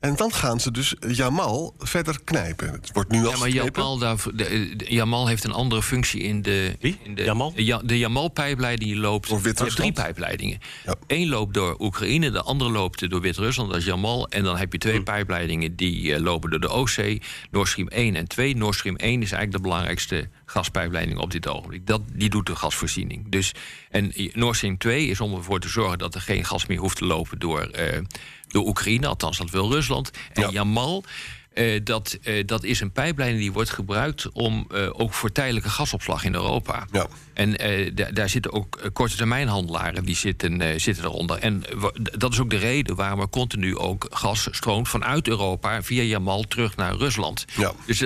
En 0.00 0.16
dan 0.16 0.32
gaan 0.32 0.60
ze 0.60 0.70
dus 0.70 0.94
Jamal 1.08 1.74
verder 1.78 2.20
knijpen. 2.24 2.70
Het 2.72 2.90
wordt 2.92 3.10
nu 3.10 3.24
al 3.26 3.30
Ja, 3.32 3.38
maar. 3.38 3.48
Jamal, 3.48 3.98
daar, 3.98 4.16
de, 4.34 4.74
de- 4.76 4.84
Jamal 4.88 5.26
heeft 5.26 5.44
een 5.44 5.52
andere 5.52 5.82
functie 5.82 6.20
in 6.22 6.42
de... 6.42 6.76
Wie? 6.80 6.98
In 7.02 7.14
de, 7.14 7.24
Jamal? 7.24 7.52
Ja, 7.56 7.80
de 7.84 7.98
Jamal-pijpleiding 7.98 8.90
die 8.90 9.00
loopt... 9.00 9.28
Door 9.28 9.38
je 9.38 9.44
hebt 9.44 9.58
Wit-Rusland? 9.58 9.94
drie 9.94 10.04
pijpleidingen. 10.04 10.58
Ja. 10.84 10.94
Eén 11.06 11.28
loopt 11.28 11.54
door 11.54 11.76
Oekraïne, 11.80 12.30
de 12.30 12.42
andere 12.42 12.70
loopt 12.70 13.10
door 13.10 13.20
Wit-Rusland, 13.20 13.68
dat 13.70 13.78
is 13.78 13.84
Jamal. 13.84 14.28
En 14.28 14.42
dan 14.44 14.56
heb 14.56 14.72
je 14.72 14.78
Hm. 14.80 14.86
twee 14.88 15.02
pijpleidingen 15.02 15.76
die 15.76 16.14
eh, 16.14 16.20
lopen 16.20 16.50
door 16.50 16.60
de 16.60 16.68
Oostzee. 16.68 17.22
Nord 17.50 17.68
Stream 17.68 17.88
1 17.88 18.16
en 18.16 18.26
2. 18.28 18.56
Nord 18.56 18.74
Stream 18.74 18.96
1 18.96 19.12
is 19.22 19.32
eigenlijk 19.32 19.52
de 19.52 19.60
belangrijkste 19.68 20.28
gaspijpleiding 20.46 21.18
op 21.18 21.30
dit 21.30 21.48
ogenblik. 21.48 21.86
Dat, 21.86 22.00
die 22.12 22.30
doet 22.30 22.46
de 22.46 22.56
gasvoorziening. 22.56 23.24
Dus, 23.30 23.52
en 23.90 24.12
Nord 24.32 24.56
Stream 24.56 24.78
2 24.78 25.06
is 25.06 25.20
om 25.20 25.34
ervoor 25.34 25.60
te 25.60 25.68
zorgen 25.68 25.98
dat 25.98 26.14
er 26.14 26.20
geen 26.20 26.44
gas 26.44 26.66
meer 26.66 26.78
hoeft 26.78 26.96
te 26.96 27.04
lopen 27.04 27.38
door, 27.38 27.60
eh, 27.60 27.98
door 28.56 28.66
Oekraïne. 28.66 29.06
Althans, 29.06 29.38
dat 29.38 29.50
wil 29.50 29.70
Rusland. 29.72 30.10
En 30.32 30.42
Ja. 30.42 30.48
Jamal, 30.50 31.04
eh, 31.56 31.80
dat, 31.84 32.18
eh, 32.22 32.46
dat 32.46 32.64
is 32.64 32.80
een 32.80 32.90
pijpleiding 32.92 33.40
die 33.42 33.52
wordt 33.52 33.70
gebruikt 33.70 34.30
om 34.32 34.66
eh, 34.74 34.88
ook 34.92 35.12
voor 35.14 35.32
tijdelijke 35.32 35.68
gasopslag 35.68 36.24
in 36.24 36.34
Europa. 36.34 36.86
Ja. 36.92 37.06
En 37.34 37.52
da- 37.94 38.10
daar 38.10 38.28
zitten 38.28 38.52
ook 38.52 38.90
korte 38.92 39.16
termijnhandelaren 39.16 40.04
die 40.04 40.16
zitten, 40.16 40.80
zitten 40.80 41.04
eronder. 41.04 41.38
En 41.38 41.62
dat 42.18 42.32
is 42.32 42.40
ook 42.40 42.50
de 42.50 42.56
reden 42.56 42.96
waarom 42.96 43.20
er 43.20 43.28
continu 43.28 43.76
ook 43.76 44.06
gas 44.10 44.48
stroomt 44.50 44.88
vanuit 44.88 45.28
Europa 45.28 45.82
via 45.82 46.02
Jamal 46.02 46.42
terug 46.42 46.76
naar 46.76 46.94
Rusland. 46.94 47.44
Ja. 47.56 47.72
Dus 47.86 48.04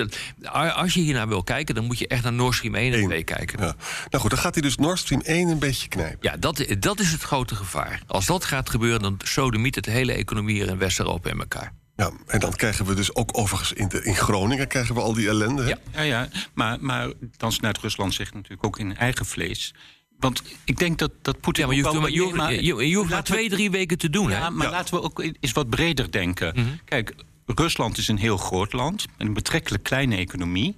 als 0.75 0.93
je 0.93 0.99
hier 0.99 1.13
naar 1.13 1.27
wil 1.27 1.43
kijken, 1.43 1.75
dan 1.75 1.85
moet 1.85 1.99
je 1.99 2.07
echt 2.07 2.23
naar 2.23 2.33
Nord 2.33 2.55
Stream 2.55 2.75
1 2.75 2.93
en 2.93 2.99
Eén. 2.99 3.05
2 3.07 3.23
kijken. 3.23 3.59
Ja. 3.59 3.75
Nou 4.09 4.21
goed, 4.21 4.29
dan 4.29 4.39
gaat 4.39 4.53
hij 4.53 4.63
dus 4.63 4.75
Nord 4.75 4.99
Stream 4.99 5.21
1 5.21 5.47
een 5.47 5.59
beetje 5.59 5.87
knijpen. 5.87 6.17
Ja, 6.21 6.37
dat, 6.37 6.65
dat 6.79 6.99
is 6.99 7.11
het 7.11 7.21
grote 7.21 7.55
gevaar. 7.55 8.01
Als 8.07 8.25
dat 8.25 8.45
gaat 8.45 8.69
gebeuren, 8.69 9.01
dan 9.01 9.19
sodemiet 9.23 9.75
het 9.75 9.83
de 9.83 9.91
hele 9.91 10.11
economie 10.13 10.55
hier 10.55 10.67
in 10.67 10.77
West-Europa 10.77 11.29
in 11.29 11.39
elkaar. 11.39 11.73
Ja, 12.01 12.11
en 12.27 12.39
dan 12.39 12.51
krijgen 12.55 12.85
we 12.85 12.93
dus 12.95 13.15
ook 13.15 13.37
overigens 13.37 13.73
in, 13.73 13.87
de, 13.87 14.03
in 14.03 14.15
Groningen 14.15 14.67
krijgen 14.67 14.95
we 14.95 15.01
al 15.01 15.13
die 15.13 15.27
ellende. 15.27 15.61
hè? 15.61 15.67
Ja. 15.69 15.77
Ja, 15.93 16.01
ja 16.01 16.29
maar, 16.53 16.77
maar 16.79 17.11
dan 17.37 17.51
snijdt 17.51 17.77
Rusland 17.77 18.13
zich 18.13 18.33
natuurlijk 18.33 18.65
ook 18.65 18.79
in 18.79 18.97
eigen 18.97 19.25
vlees. 19.25 19.73
Want 20.19 20.43
ik 20.63 20.77
denk 20.77 20.97
dat, 20.99 21.11
dat 21.21 21.39
Poetin. 21.39 21.61
Ja, 21.63 21.67
maar 21.67 21.75
je 21.77 21.81
hoeft, 21.83 21.93
wel- 21.93 22.01
maar, 22.01 22.11
je 22.11 22.21
hoeft, 22.21 22.35
Nee, 22.35 22.63
je, 22.63 22.87
je 22.89 22.95
hoeft 22.95 23.09
maar 23.09 23.17
laten 23.17 23.33
we- 23.33 23.39
twee, 23.39 23.49
drie 23.49 23.71
weken 23.71 23.97
te 23.97 24.09
doen. 24.09 24.29
Ja, 24.29 24.41
hè? 24.43 24.49
maar 24.49 24.65
Ja. 24.65 24.71
laten 24.71 24.93
we 24.95 25.01
ook 25.01 25.23
eens 25.39 25.51
wat 25.51 25.69
breder 25.69 26.11
denken. 26.11 26.53
Mhm. 26.55 26.67
Kijk, 26.85 27.15
Rusland 27.45 27.97
is 27.97 28.07
een 28.07 28.17
heel 28.17 28.37
groot 28.37 28.73
land, 28.73 29.05
met 29.17 29.27
een 29.27 29.33
betrekkelijk 29.33 29.83
kleine 29.83 30.15
economie, 30.15 30.77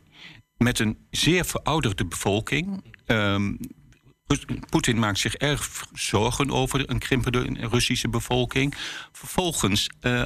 met 0.57 0.79
een 0.79 0.97
zeer 1.11 1.45
verouderde 1.45 2.05
bevolking. 2.05 2.83
Ehm, 3.05 3.53
Poetin 4.69 4.99
maakt 4.99 5.19
zich 5.19 5.35
erg 5.35 5.85
zorgen 5.93 6.51
over 6.51 6.89
een 6.89 6.99
krimpende 6.99 7.67
Russische 7.69 8.09
bevolking. 8.09 8.73
Vervolgens 9.11 9.89
eh, 9.99 10.23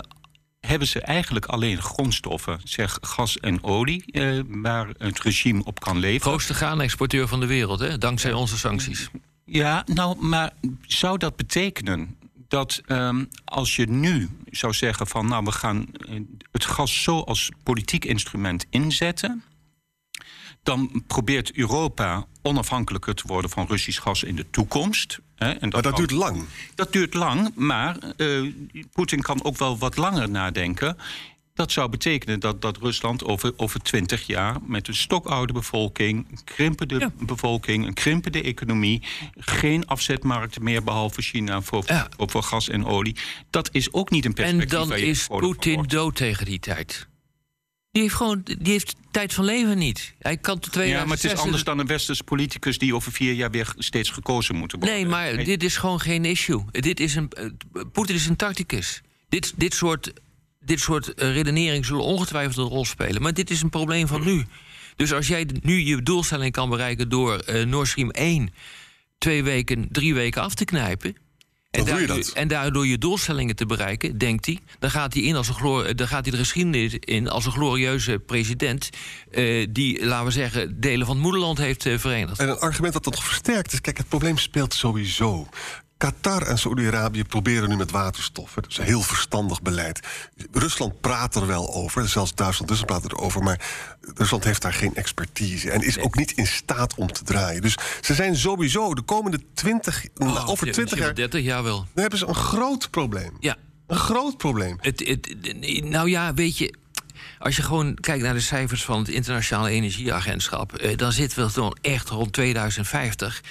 hebben 0.59 0.87
ze 0.87 0.99
eigenlijk 1.01 1.45
alleen 1.45 1.81
grondstoffen, 1.81 2.59
zeg 2.63 2.97
gas 3.01 3.39
en 3.39 3.63
olie, 3.63 4.05
eh, 4.05 4.39
waar 4.47 4.87
het 4.97 5.19
regime 5.19 5.63
op 5.63 5.79
kan 5.79 5.97
leven. 5.97 6.21
Grootste 6.21 6.53
graanexporteur 6.53 7.27
van 7.27 7.39
de 7.39 7.45
wereld, 7.45 7.79
hè? 7.79 7.97
dankzij 7.97 8.33
onze 8.33 8.57
sancties. 8.57 9.09
Ja, 9.45 9.83
nou, 9.85 10.25
maar 10.25 10.53
zou 10.81 11.17
dat 11.17 11.35
betekenen 11.35 12.17
dat 12.47 12.81
ehm, 12.85 13.25
als 13.45 13.75
je 13.75 13.85
nu 13.85 14.29
zou 14.51 14.73
zeggen 14.73 15.07
van 15.07 15.27
nou 15.27 15.43
we 15.43 15.51
gaan 15.51 15.87
eh, 15.91 16.19
het 16.51 16.65
gas 16.65 17.03
zo 17.03 17.19
als 17.19 17.51
politiek 17.63 18.05
instrument 18.05 18.65
inzetten, 18.69 19.43
dan 20.63 21.03
probeert 21.07 21.51
Europa 21.55 22.25
onafhankelijker 22.41 23.15
te 23.15 23.27
worden 23.27 23.49
van 23.49 23.67
Russisch 23.67 24.01
gas 24.01 24.23
in 24.23 24.35
de 24.35 24.49
toekomst. 24.49 25.19
Hè, 25.37 25.51
en 25.51 25.69
Maar 25.69 25.81
dat 25.81 25.81
kan- 25.81 25.95
duurt 25.95 26.11
lang. 26.11 26.45
dat 26.75 26.91
duurt 26.93 27.13
lang, 27.13 27.51
maar 27.55 27.97
eh, 28.17 28.41
Poetin 28.93 29.21
kan 29.21 29.43
ook 29.43 29.57
wel 29.57 29.77
wat 29.77 29.97
langer 29.97 30.29
nadenken. 30.29 30.97
Dat 31.53 31.71
zou 31.71 31.89
betekenen 31.89 32.39
dat, 32.39 32.61
dat 32.61 32.77
Rusland 32.77 33.23
over, 33.25 33.53
over 33.55 33.79
20 33.81 34.27
jaar 34.27 34.55
met 34.65 34.87
een 34.87 34.95
stokoude 34.95 35.53
bevolking, 35.53 36.27
een 36.31 36.43
krimpende 36.43 36.99
Ja. 36.99 37.11
bevolking, 37.19 37.85
een 37.85 37.93
krimpende 37.93 38.41
economie, 38.41 39.01
geen 39.37 39.87
afzetmarkten 39.87 40.63
meer 40.63 40.83
behalve 40.83 41.21
China 41.21 41.61
voor, 41.61 41.83
Ja. 41.87 42.07
voor, 42.17 42.29
voor 42.29 42.43
gas 42.43 42.69
en 42.69 42.85
olie. 42.85 43.15
Dat 43.49 43.69
is 43.71 43.93
ook 43.93 44.09
niet 44.09 44.25
een 44.25 44.29
En 44.29 44.35
perspectief. 44.35 44.69
dan 44.79 44.87
waar 44.87 44.99
je 44.99 45.05
is 45.05 45.27
Poetin 45.27 45.83
dood 45.83 46.15
tegen 46.15 46.45
die 46.45 46.59
tijd. 46.59 47.07
Die 47.97 48.05
heeft 48.05 48.17
gewoon 48.17 48.41
die 48.43 48.71
heeft 48.71 48.95
tijd 49.11 49.33
van 49.33 49.45
leven 49.45 49.77
niet. 49.77 50.13
Hij 50.19 50.37
kan 50.37 50.59
tot 50.59 50.73
Ja, 50.73 50.81
maar 50.81 50.89
het 50.89 50.95
is 50.95 51.05
2006 51.05 51.39
anders 51.43 51.63
dan 51.63 51.79
een 51.79 51.87
westerse 51.87 52.23
politicus 52.23 52.77
die 52.77 52.95
over 52.95 53.11
vier 53.11 53.33
jaar 53.33 53.51
weer 53.51 53.73
steeds 53.77 54.09
gekozen 54.09 54.55
moet 54.55 54.71
worden. 54.71 54.89
Nee, 54.89 55.05
maar 55.05 55.43
dit 55.43 55.63
is 55.63 55.77
gewoon 55.77 55.99
geen 55.99 56.25
issue. 56.25 56.63
Dit 56.71 56.99
is 56.99 57.15
een, 57.15 57.29
eh, 57.29 57.45
Poetin 57.91 58.15
is 58.15 58.27
een 58.27 58.35
tacticus. 58.35 59.01
Dit, 59.29 59.53
dit 59.55 59.73
soort, 59.73 60.13
dit 60.59 60.79
soort 60.79 61.13
eh, 61.13 61.33
redenering 61.33 61.85
zullen 61.85 62.03
ongetwijfeld 62.03 62.57
een 62.57 62.73
rol 62.73 62.85
spelen. 62.85 63.21
Maar 63.21 63.33
dit 63.33 63.49
is 63.49 63.61
een 63.61 63.69
probleem 63.69 64.07
van 64.07 64.23
nu. 64.23 64.45
Dus 64.95 65.13
als 65.13 65.27
jij 65.27 65.47
nu 65.61 65.79
je 65.79 66.01
doelstelling 66.01 66.51
kan 66.51 66.69
bereiken 66.69 67.09
door 67.09 67.37
eh 67.37 67.65
Nord 67.65 67.87
Stream 67.87 68.09
1 68.09 68.53
twee 69.17 69.43
weken, 69.43 69.87
drie 69.91 70.13
weken 70.13 70.41
af 70.41 70.53
te 70.53 70.65
knijpen. 70.65 71.15
Doe 71.69 71.99
je 71.99 72.07
dat. 72.07 72.29
en 72.29 72.47
daardoor 72.47 72.87
je 72.87 72.97
doelstellingen 72.97 73.55
te 73.55 73.65
bereiken, 73.65 74.17
denkt 74.17 74.45
hij, 74.45 74.59
dan 74.79 74.91
gaat 74.91 75.13
hij, 75.13 75.23
in 75.23 75.35
als 75.35 75.47
een 75.47 75.53
glo- 75.53 75.93
dan 75.93 76.07
gaat 76.07 76.21
hij 76.21 76.31
de 76.31 76.37
geschiedenis 76.37 76.93
in 76.99 77.29
als 77.29 77.45
een 77.45 77.51
glorieuze 77.51 78.19
president. 78.19 78.89
eh, 79.31 79.67
die, 79.69 80.05
laten 80.05 80.25
we 80.25 80.31
zeggen, 80.31 80.79
delen 80.79 81.05
van 81.05 81.15
het 81.15 81.23
moederland 81.23 81.57
heeft 81.57 81.85
eh, 81.85 81.97
verenigd. 81.97 82.39
En 82.39 82.49
een 82.49 82.59
argument 82.59 82.93
dat 82.93 83.03
dat 83.03 83.13
nog 83.13 83.23
versterkt 83.25 83.73
is... 83.73 83.81
kijk, 83.81 83.97
het 83.97 84.07
probleem 84.07 84.37
speelt 84.37 84.73
sowieso. 84.73 85.47
Qatar 85.97 86.41
en 86.41 86.57
Saoedi-Arabië 86.57 87.23
proberen 87.23 87.69
nu 87.69 87.75
met 87.75 87.91
waterstof. 87.91 88.55
hè. 88.55 88.61
Dat 88.61 88.71
is 88.71 88.77
een 88.77 88.83
heel 88.83 89.01
verstandig 89.01 89.61
beleid. 89.61 89.99
Rusland 90.51 91.01
praat 91.01 91.35
er 91.35 91.47
wel 91.47 91.73
over, 91.73 92.09
zelfs 92.09 92.35
Duitsland 92.35 92.71
dus 92.71 92.81
praat 92.81 93.05
erover... 93.05 93.43
maar 93.43 93.59
Rusland 94.15 94.43
heeft 94.43 94.61
daar 94.61 94.73
geen 94.73 94.95
expertise... 94.95 95.71
en 95.71 95.81
is 95.81 95.99
ook 95.99 96.15
niet 96.15 96.31
in 96.31 96.47
staat 96.47 96.95
om 96.95 97.11
te 97.11 97.23
draaien. 97.23 97.61
Dus 97.61 97.77
ze 98.01 98.13
zijn 98.13 98.35
sowieso 98.35 98.93
de 98.93 99.01
komende 99.01 99.39
20, 99.53 100.05
Oh, 100.15 100.49
over 100.49 100.71
20 100.71 100.97
jaar... 100.99 101.15
30 101.15 101.43
jaar 101.43 101.63
wel. 101.63 101.77
dan 101.77 102.01
hebben 102.01 102.19
ze 102.19 102.27
een 102.27 102.35
groot 102.35 102.89
probleem. 102.89 103.31
Ja, 103.39 103.55
Een 103.87 103.97
groot 103.97 104.37
probleem. 104.37 104.77
Het, 104.81 105.07
het, 105.07 105.35
nou 105.83 106.09
ja, 106.09 106.33
weet 106.33 106.57
je. 106.57 106.73
Als 107.39 107.55
je 107.55 107.61
gewoon 107.61 107.95
kijkt 107.95 108.23
naar 108.23 108.33
de 108.33 108.39
cijfers 108.39 108.83
van 108.83 108.99
het 108.99 109.09
Internationale 109.09 109.69
Energieagentschap, 109.69 110.73
eh, 110.73 110.97
dan 110.97 111.11
zitten 111.11 111.45
we 111.47 111.53
dan 111.53 111.77
echt 111.81 112.09
rond 112.09 112.33
2050. 112.33 113.41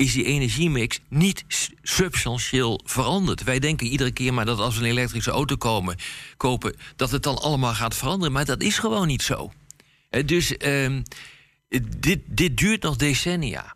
Is 0.00 0.12
die 0.12 0.24
energiemix 0.24 1.00
niet 1.08 1.44
substantieel 1.82 2.80
veranderd? 2.84 3.42
Wij 3.42 3.58
denken 3.58 3.86
iedere 3.86 4.10
keer 4.10 4.34
maar 4.34 4.44
dat 4.44 4.58
als 4.58 4.76
we 4.76 4.84
een 4.84 4.90
elektrische 4.90 5.30
auto 5.30 5.56
komen, 5.56 5.96
kopen, 6.36 6.76
dat 6.96 7.10
het 7.10 7.22
dan 7.22 7.38
allemaal 7.38 7.74
gaat 7.74 7.96
veranderen. 7.96 8.32
Maar 8.32 8.44
dat 8.44 8.62
is 8.62 8.78
gewoon 8.78 9.06
niet 9.06 9.22
zo. 9.22 9.52
Dus 10.24 10.56
ehm, 10.56 11.02
dit, 11.98 12.18
dit 12.26 12.56
duurt 12.56 12.82
nog 12.82 12.96
decennia. 12.96 13.74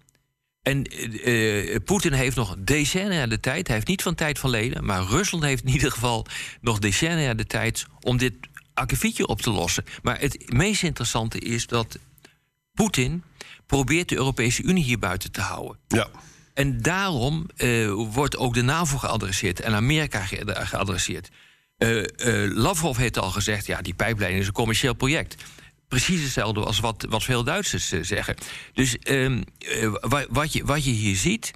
En 0.63 0.85
eh, 0.85 1.75
eh, 1.75 1.83
Poetin 1.85 2.13
heeft 2.13 2.37
nog 2.37 2.57
decennia 2.59 3.27
de 3.27 3.41
tijd. 3.41 3.67
Hij 3.67 3.77
heeft 3.77 3.89
niet 3.89 4.03
van 4.03 4.15
tijd 4.15 4.39
van 4.39 4.51
leden. 4.51 4.85
Maar 4.85 5.03
Rusland 5.03 5.45
heeft 5.45 5.65
in 5.65 5.73
ieder 5.73 5.91
geval 5.91 6.27
nog 6.61 6.79
decennia 6.79 7.35
de 7.35 7.47
tijd 7.47 7.87
om 8.01 8.17
dit 8.17 8.35
akkefietje 8.75 9.27
op 9.27 9.43
te 9.43 9.51
lossen. 9.51 9.85
Maar 10.03 10.21
het 10.21 10.53
meest 10.53 10.83
interessante 10.83 11.39
is 11.39 11.67
dat 11.67 11.99
Poetin 12.73 13.23
probeert 13.67 14.09
de 14.09 14.17
Europese 14.17 14.63
Unie 14.63 14.85
hier 14.85 14.99
buiten 14.99 15.33
te 15.33 15.41
houden. 15.41 15.79
Ja. 15.89 16.09
En 16.55 16.83
daarom 16.83 17.47
eh, 17.57 17.91
wordt 17.93 18.37
ook 18.37 18.55
de 18.55 18.63
NAVO 18.63 18.99
geadresseerd 18.99 19.61
en 19.61 19.75
Amerika 19.75 20.21
ge- 20.25 20.43
geadresseerd. 20.55 21.29
Eh, 21.79 21.99
eh, 22.45 22.53
Lavrov 22.57 22.97
heeft 22.97 23.19
al 23.19 23.31
gezegd, 23.31 23.67
ja, 23.67 23.83
die 23.83 23.95
pijplijn 23.95 24.35
is 24.37 24.47
een 24.47 24.53
commercieel 24.53 24.95
project. 24.95 25.43
Precies 25.89 26.23
hetzelfde 26.23 26.61
als 26.65 26.81
wat, 26.81 27.07
wat 27.09 27.23
veel 27.23 27.45
Duitsers 27.45 27.93
eh, 27.93 28.03
zeggen. 28.03 28.35
Dus 28.73 28.99
ehm, 28.99 29.43
eh, 29.59 29.95
wa- 30.01 30.27
wat, 30.29 30.53
je, 30.53 30.65
wat 30.65 30.85
je 30.85 30.91
hier 30.91 31.17
ziet, 31.17 31.51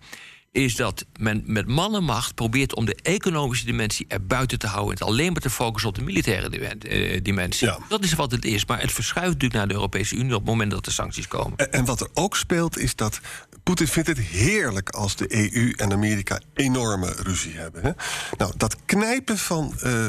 is 0.52 0.76
dat 0.76 1.04
men 1.18 1.42
met 1.46 1.66
mannenmacht 1.66 2.34
probeert 2.34 2.74
om 2.74 2.84
de 2.84 2.94
economische 3.02 3.66
dimensie 3.66 4.06
er 4.08 4.26
buiten 4.26 4.58
te 4.58 4.66
houden... 4.66 4.92
en 4.92 4.98
het 4.98 5.08
alleen 5.08 5.32
maar 5.32 5.40
te 5.40 5.50
focussen 5.50 5.90
op 5.90 5.96
de 5.96 6.02
militaire 6.02 6.78
eh, 6.78 7.20
dimensie. 7.22 7.66
Ja. 7.66 7.78
Dat 7.88 8.04
is 8.04 8.12
wat 8.12 8.30
het 8.30 8.44
is, 8.44 8.66
maar 8.66 8.80
het 8.80 8.92
verschuift 8.92 9.32
natuurlijk 9.32 9.54
naar 9.54 9.68
de 9.68 9.74
Europese 9.74 10.14
Unie... 10.14 10.34
op 10.34 10.40
het 10.40 10.48
moment 10.48 10.70
dat 10.70 10.86
er 10.86 10.92
sancties 10.92 11.28
komen. 11.28 11.58
En, 11.58 11.72
en 11.72 11.84
wat 11.84 12.00
er 12.00 12.08
ook 12.14 12.36
speelt 12.36 12.78
is 12.78 12.94
dat 12.94 13.20
Poetin 13.62 13.88
vindt 13.88 14.08
het 14.08 14.18
heerlijk 14.18 14.90
als 14.90 15.16
de 15.16 15.52
EU 15.54 15.72
en 15.76 15.92
Amerika 15.92 16.40
enorme 16.54 17.14
ruzie 17.22 17.56
hebben. 17.56 17.82
Hè? 17.82 17.90
Nou, 18.36 18.52
dat 18.56 18.76
knijpen 18.84 19.38
van 19.38 19.74
eh, 19.80 20.06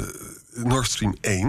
Nord 0.53 0.87
Stream 0.87 1.15
1, 1.21 1.41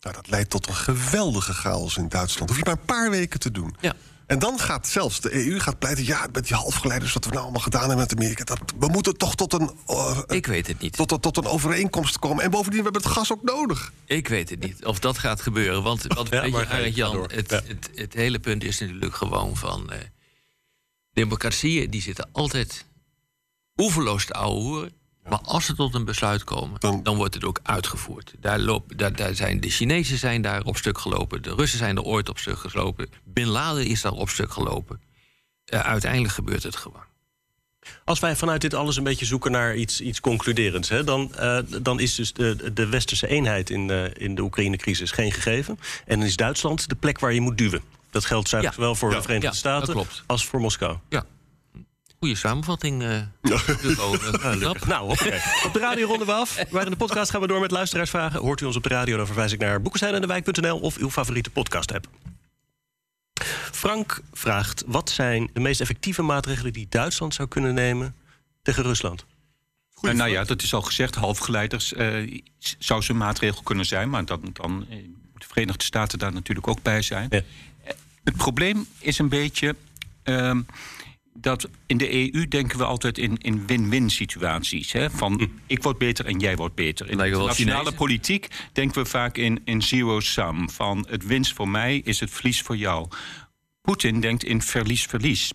nou, 0.00 0.14
dat 0.14 0.28
leidt 0.28 0.50
tot 0.50 0.68
een 0.68 0.74
geweldige 0.74 1.52
chaos 1.52 1.96
in 1.96 2.08
Duitsland. 2.08 2.50
Hoef 2.50 2.58
je 2.58 2.64
maar 2.64 2.78
een 2.78 2.84
paar 2.84 3.10
weken 3.10 3.40
te 3.40 3.50
doen. 3.50 3.76
Ja. 3.80 3.94
En 4.28 4.38
dan 4.38 4.58
gaat 4.58 4.86
zelfs 4.88 5.20
de 5.20 5.46
EU 5.46 5.58
gaat 5.60 5.78
pleiten... 5.78 6.04
ja, 6.04 6.26
met 6.32 6.46
die 6.46 6.56
halfgeleiders, 6.56 7.12
wat 7.12 7.24
we 7.24 7.30
nou 7.30 7.42
allemaal 7.42 7.60
gedaan 7.62 7.80
hebben 7.80 7.98
met 7.98 8.12
Amerika... 8.16 8.44
Dat, 8.44 8.58
we 8.78 8.86
moeten 8.88 9.16
toch 9.16 9.34
tot 9.34 9.52
een, 9.52 9.70
eh, 9.86 10.18
Ik 10.26 10.46
weet 10.46 10.66
het 10.66 10.80
niet. 10.80 10.92
tot, 10.96 11.08
tot, 11.08 11.22
tot 11.22 11.36
een 11.36 11.46
overeenkomst 11.46 12.18
komen. 12.18 12.44
En 12.44 12.50
bovendien, 12.50 12.78
we 12.78 12.84
hebben 12.84 13.02
het 13.02 13.10
gas 13.10 13.32
ook 13.32 13.42
nodig. 13.42 13.92
Ik 14.04 14.28
weet 14.28 14.50
het 14.50 14.60
niet 14.60 14.84
of 14.84 14.98
dat 14.98 15.18
gaat 15.18 15.40
gebeuren. 15.40 15.82
Want, 15.82 16.02
want 16.14 16.28
Ja, 16.28 16.40
weet 16.40 16.52
maar 16.52 16.80
je, 16.84 16.92
Jan, 16.92 17.12
door. 17.12 17.28
het, 17.32 17.50
Ja. 17.50 17.60
het, 17.66 17.90
het 17.94 18.14
hele 18.14 18.38
punt 18.38 18.64
is 18.64 18.80
natuurlijk 18.80 19.14
gewoon 19.14 19.56
van... 19.56 19.92
eh, 19.92 19.98
democratieën 21.12 21.90
die 21.90 22.02
zitten 22.02 22.28
altijd 22.32 22.84
oeverloos 23.76 24.24
te 24.26 24.32
ouwehoeren. 24.32 24.92
Maar 25.28 25.40
als 25.40 25.64
ze 25.64 25.74
tot 25.74 25.94
een 25.94 26.04
besluit 26.04 26.44
komen, 26.44 26.80
Dan- 26.80 27.02
dan, 27.02 27.16
wordt 27.16 27.34
het 27.34 27.44
ook 27.44 27.60
uitgevoerd. 27.62 28.32
Daar 28.40 28.58
loop, 28.58 28.92
daar, 28.96 29.12
daar 29.16 29.34
zijn, 29.34 29.60
de 29.60 29.70
Chinezen 29.70 30.18
zijn 30.18 30.42
daar 30.42 30.62
op 30.64 30.76
stuk 30.76 30.98
gelopen. 30.98 31.42
De 31.42 31.54
Russen 31.54 31.78
zijn 31.78 31.96
er 31.96 32.02
ooit 32.02 32.28
op 32.28 32.38
stuk 32.38 32.58
gelopen. 32.58 33.08
Bin 33.24 33.46
Laden 33.46 33.86
is 33.86 34.00
daar 34.00 34.12
op 34.12 34.28
stuk 34.28 34.52
gelopen. 34.52 35.00
Eh, 35.64 35.80
uiteindelijk 35.80 36.34
gebeurt 36.34 36.62
het 36.62 36.76
gewoon. 36.76 37.06
Als 38.04 38.18
wij 38.18 38.36
vanuit 38.36 38.60
dit 38.60 38.74
alles 38.74 38.96
een 38.96 39.04
beetje 39.04 39.24
zoeken 39.26 39.50
naar 39.52 39.76
iets, 39.76 40.00
iets 40.00 40.20
concluderends, 40.20 40.88
hè, 40.88 41.04
dan, 41.04 41.34
eh, 41.34 41.58
dan 41.82 42.00
is 42.00 42.14
dus 42.14 42.32
de, 42.32 42.72
de 42.72 42.86
westerse 42.86 43.26
eenheid 43.26 43.70
in, 43.70 43.86
de 43.86 44.10
in 44.16 44.34
de 44.34 44.42
Oekraïne-crisis 44.42 45.10
geen 45.10 45.32
gegeven. 45.32 45.78
En 46.06 46.18
dan 46.18 46.28
is 46.28 46.36
Duitsland 46.36 46.88
de 46.88 46.94
plek 46.94 47.18
waar 47.18 47.32
je 47.32 47.40
moet 47.40 47.58
duwen. 47.58 47.82
Dat 48.10 48.24
geldt 48.24 48.50
Ja. 48.50 48.72
zowel 48.72 48.94
voor 48.94 49.10
Ja. 49.10 49.16
de 49.16 49.22
Verenigde 49.22 49.48
Ja, 49.48 49.54
Staten 49.54 50.06
als 50.26 50.46
voor 50.46 50.60
Moskou. 50.60 50.96
Ja. 51.08 51.24
Goeie 52.18 52.34
samenvatting. 52.34 53.02
Gelukkig. 53.42 54.86
Nou, 54.94 55.10
op 55.64 55.72
de 55.72 55.78
radio 55.78 56.06
ronden 56.06 56.26
we 56.26 56.32
af. 56.32 56.70
Maar 56.70 56.84
in 56.84 56.90
de 56.90 56.96
podcast 56.96 57.30
gaan 57.30 57.40
we 57.40 57.46
door 57.46 57.60
met 57.60 57.70
luisteraarsvragen. 57.70 58.40
Hoort 58.40 58.60
u 58.60 58.64
ons 58.64 58.76
op 58.76 58.82
de 58.82 58.88
radio, 58.88 59.16
dan 59.16 59.26
verwijs 59.26 59.52
ik 59.52 59.60
naar 59.60 59.82
boekestein 59.82 60.72
of 60.72 60.96
uw 60.96 61.10
favoriete 61.10 61.50
podcast-app. 61.50 62.08
Frank 63.72 64.20
vraagt: 64.32 64.84
wat 64.86 65.10
zijn 65.10 65.50
de 65.52 65.60
meest 65.60 65.80
effectieve 65.80 66.22
maatregelen 66.22 66.72
die 66.72 66.86
Duitsland 66.88 67.34
zou 67.34 67.48
kunnen 67.48 67.74
nemen 67.74 68.14
tegen 68.62 68.82
Rusland? 68.82 69.24
Nou 70.00 70.30
ja, 70.30 70.44
dat 70.44 70.62
is 70.62 70.74
al 70.74 70.82
gezegd. 70.82 71.14
Halfgeleiders 71.14 71.92
eh, 71.92 72.40
zou 72.78 73.02
zo'n 73.02 73.16
maatregel 73.16 73.62
kunnen 73.62 73.86
zijn. 73.86 74.10
Maar 74.10 74.24
dan, 74.24 74.40
dan 74.52 74.86
eh, 74.90 74.96
moeten 74.96 75.38
de 75.38 75.46
Verenigde 75.46 75.84
Staten 75.84 76.18
daar 76.18 76.32
natuurlijk 76.32 76.68
ook 76.68 76.82
bij 76.82 77.02
zijn. 77.02 77.26
Ja. 77.30 77.42
Het 78.24 78.36
probleem 78.36 78.86
is 78.98 79.18
een 79.18 79.28
beetje 79.28 79.76
ehm, 80.22 80.60
dat 81.40 81.68
in 81.86 81.96
de 81.96 82.34
EU 82.34 82.48
denken 82.48 82.78
we 82.78 82.84
altijd 82.84 83.18
in, 83.18 83.38
in 83.38 83.66
win-win 83.66 84.10
situaties. 84.10 84.92
Hè? 84.92 85.10
Van 85.10 85.50
ik 85.66 85.82
word 85.82 85.98
beter 85.98 86.26
en 86.26 86.38
jij 86.38 86.56
wordt 86.56 86.74
beter. 86.74 87.10
In 87.10 87.18
de 87.18 87.28
nationale 87.28 87.92
politiek 87.92 88.48
denken 88.72 89.02
we 89.02 89.08
vaak 89.08 89.36
in, 89.36 89.60
in 89.64 89.82
zero-sum. 89.82 90.70
Van 90.70 91.06
het 91.08 91.26
winst 91.26 91.54
voor 91.54 91.68
mij 91.68 91.98
is 92.04 92.20
het 92.20 92.30
verlies 92.30 92.62
voor 92.62 92.76
jou. 92.76 93.08
Poetin 93.80 94.20
denkt 94.20 94.44
in 94.44 94.62
verlies-verlies. 94.62 95.50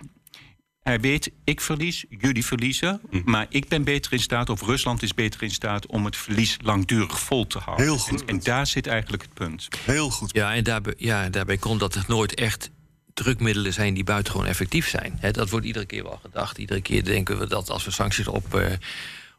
Hij 0.80 1.00
weet, 1.00 1.32
ik 1.43 1.62
verlies, 1.62 2.06
jullie 2.10 2.46
verliezen. 2.46 3.02
Maar 3.26 3.46
ik 3.50 3.67
ben 3.67 3.84
beter 3.84 4.13
in 4.13 4.19
staat, 4.19 4.50
of 4.50 4.62
Rusland 4.62 5.04
is 5.04 5.13
beter 5.13 5.43
in 5.43 5.52
staat... 5.52 5.86
om 5.86 6.06
het 6.06 6.17
verlies 6.17 6.58
langdurig 6.62 7.19
vol 7.19 7.48
te 7.48 7.60
houden. 7.60 7.86
Heel 7.86 7.98
goed. 7.98 8.22
En, 8.22 8.28
en 8.28 8.39
daar 8.39 8.67
zit 8.67 8.88
eigenlijk 8.88 9.24
het 9.24 9.34
punt. 9.34 9.67
Heel 9.86 10.10
goed. 10.10 10.34
Ja, 10.34 10.54
en 10.54 10.63
daarbij, 10.63 10.93
ja, 10.98 11.30
daarbij 11.30 11.58
komt 11.58 11.80
dat 11.80 11.96
er 11.96 12.04
nooit 12.08 12.34
echt 12.34 12.72
drukmiddelen 13.13 13.73
zijn 13.73 13.93
die 13.93 14.04
buitengewoon 14.04 14.47
effectief 14.47 14.89
zijn. 14.89 15.19
Dat 15.32 15.49
wordt 15.49 15.65
iedere 15.65 15.86
keer 15.86 16.04
wel 16.04 16.19
gedacht. 16.21 16.58
Iedere 16.58 16.82
keer 16.82 17.04
denken 17.04 17.39
we 17.39 17.47
dat 17.47 17.69
als 17.69 17.86
we 17.86 17.91
sancties 17.91 18.28
op, 18.28 18.56
eh, 18.56 18.71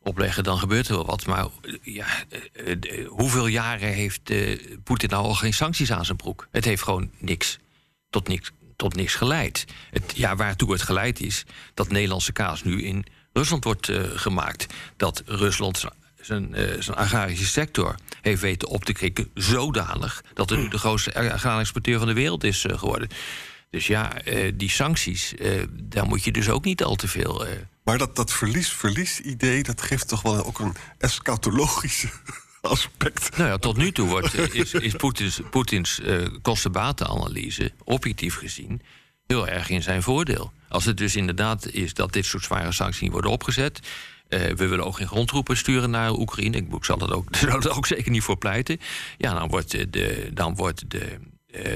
opleggen, 0.03 0.45
dan 0.45 0.59
gebeurt 0.59 0.89
er 0.89 0.95
wel 0.95 1.07
wat. 1.07 1.27
Maar 1.27 1.45
eh, 1.45 1.75
ja, 1.83 2.07
eh, 2.53 3.07
hoeveel 3.09 3.47
jaren 3.47 3.89
heeft 3.89 4.33
Poetin 4.85 5.09
nou 5.09 5.25
al 5.25 5.35
geen 5.35 5.55
sancties 5.55 5.93
aan 5.93 6.05
zijn 6.05 6.17
broek? 6.17 6.49
Het 6.51 6.65
heeft 6.65 6.83
gewoon 6.83 7.11
niks 7.19 7.59
tot 8.11 8.29
niks, 8.29 8.51
tot 8.77 8.95
niks 8.95 9.15
geleid. 9.15 9.65
Het, 9.91 10.13
ja, 10.15 10.37
waartoe 10.37 10.73
het 10.73 10.83
geleid 10.83 11.21
is 11.21 11.45
dat 11.75 11.91
Nederlandse 11.91 12.33
kaas 12.33 12.63
nu 12.63 12.83
in 12.83 13.05
Rusland 13.33 13.65
wordt 13.65 13.91
gemaakt. 14.15 14.67
Dat 14.97 15.23
Rusland 15.27 15.85
zijn- 16.21 16.55
zijn, 16.79 16.95
agrarische 16.97 17.47
sector 17.47 17.95
heeft 18.21 18.41
weten 18.41 18.69
op 18.69 18.85
te 18.85 18.93
krikken 18.93 19.31
zodanig 19.35 20.23
dat 20.35 20.51
het 20.51 20.59
nu 20.59 20.69
de 20.69 20.79
grootste 20.79 21.15
agrarische 21.15 21.59
exporteur 21.59 21.99
van 21.99 22.09
de 22.09 22.15
wereld 22.15 22.45
is 22.45 22.65
geworden. 22.69 23.09
Dus 23.75 23.87
ja, 23.87 24.19
eh, 24.19 24.53
die 24.55 24.71
sancties, 24.71 25.35
eh, 25.35 25.63
daar 25.73 26.07
moet 26.07 26.25
je 26.25 26.33
dus 26.33 26.49
ook 26.49 26.65
niet 26.65 26.83
al 26.85 26.97
te 26.97 27.09
veel. 27.09 27.47
eh, 27.47 27.53
Maar 27.85 27.99
dat, 27.99 28.17
dat 28.17 28.33
verlies-verlies-idee, 28.33 29.63
dat 29.63 29.83
geeft 29.83 30.09
toch 30.09 30.23
wel 30.23 30.45
ook 30.47 30.59
een 30.59 30.75
eschatologische 30.99 32.09
aspect. 32.61 33.37
Nou 33.37 33.49
ja, 33.49 33.59
tot 33.59 33.77
nu 33.77 33.93
toe 33.93 34.09
wordt, 34.09 34.55
is, 34.55 34.73
is 34.73 34.93
Poetins, 34.93 35.41
Poetins 35.51 36.01
kostenbatenanalyse, 36.43 37.73
objectief 37.85 38.37
gezien, 38.37 38.83
heel 39.27 39.49
erg 39.49 39.69
in 39.69 39.83
zijn 39.83 40.03
voordeel. 40.03 40.53
Als 40.69 40.85
het 40.85 40.97
dus 40.97 41.17
inderdaad 41.17 41.69
is 41.71 41.95
dat 41.95 42.13
dit 42.13 42.25
soort 42.25 42.45
zware 42.45 42.73
sancties 42.73 43.01
niet 43.03 43.13
worden 43.13 43.31
opgezet. 43.31 43.81
we 44.29 44.55
willen 44.69 44.85
ook 44.85 44.97
geen 44.97 45.09
grondtroepen 45.09 45.57
sturen 45.57 45.91
naar 45.91 46.13
Oekraïne. 46.13 46.57
Ik 46.57 46.85
zal 46.85 46.99
dat 46.99 47.13
ook, 47.13 47.37
zou 47.37 47.63
er 47.63 47.77
ook 47.77 47.87
zeker 47.87 48.11
niet 48.11 48.23
voor 48.23 48.39
pleiten. 48.39 48.81
Ja, 49.19 49.39
dan 49.39 49.49
wordt 49.49 49.93
de, 49.93 50.31
dan 50.33 50.55
wordt 50.55 50.91
de, 50.91 51.19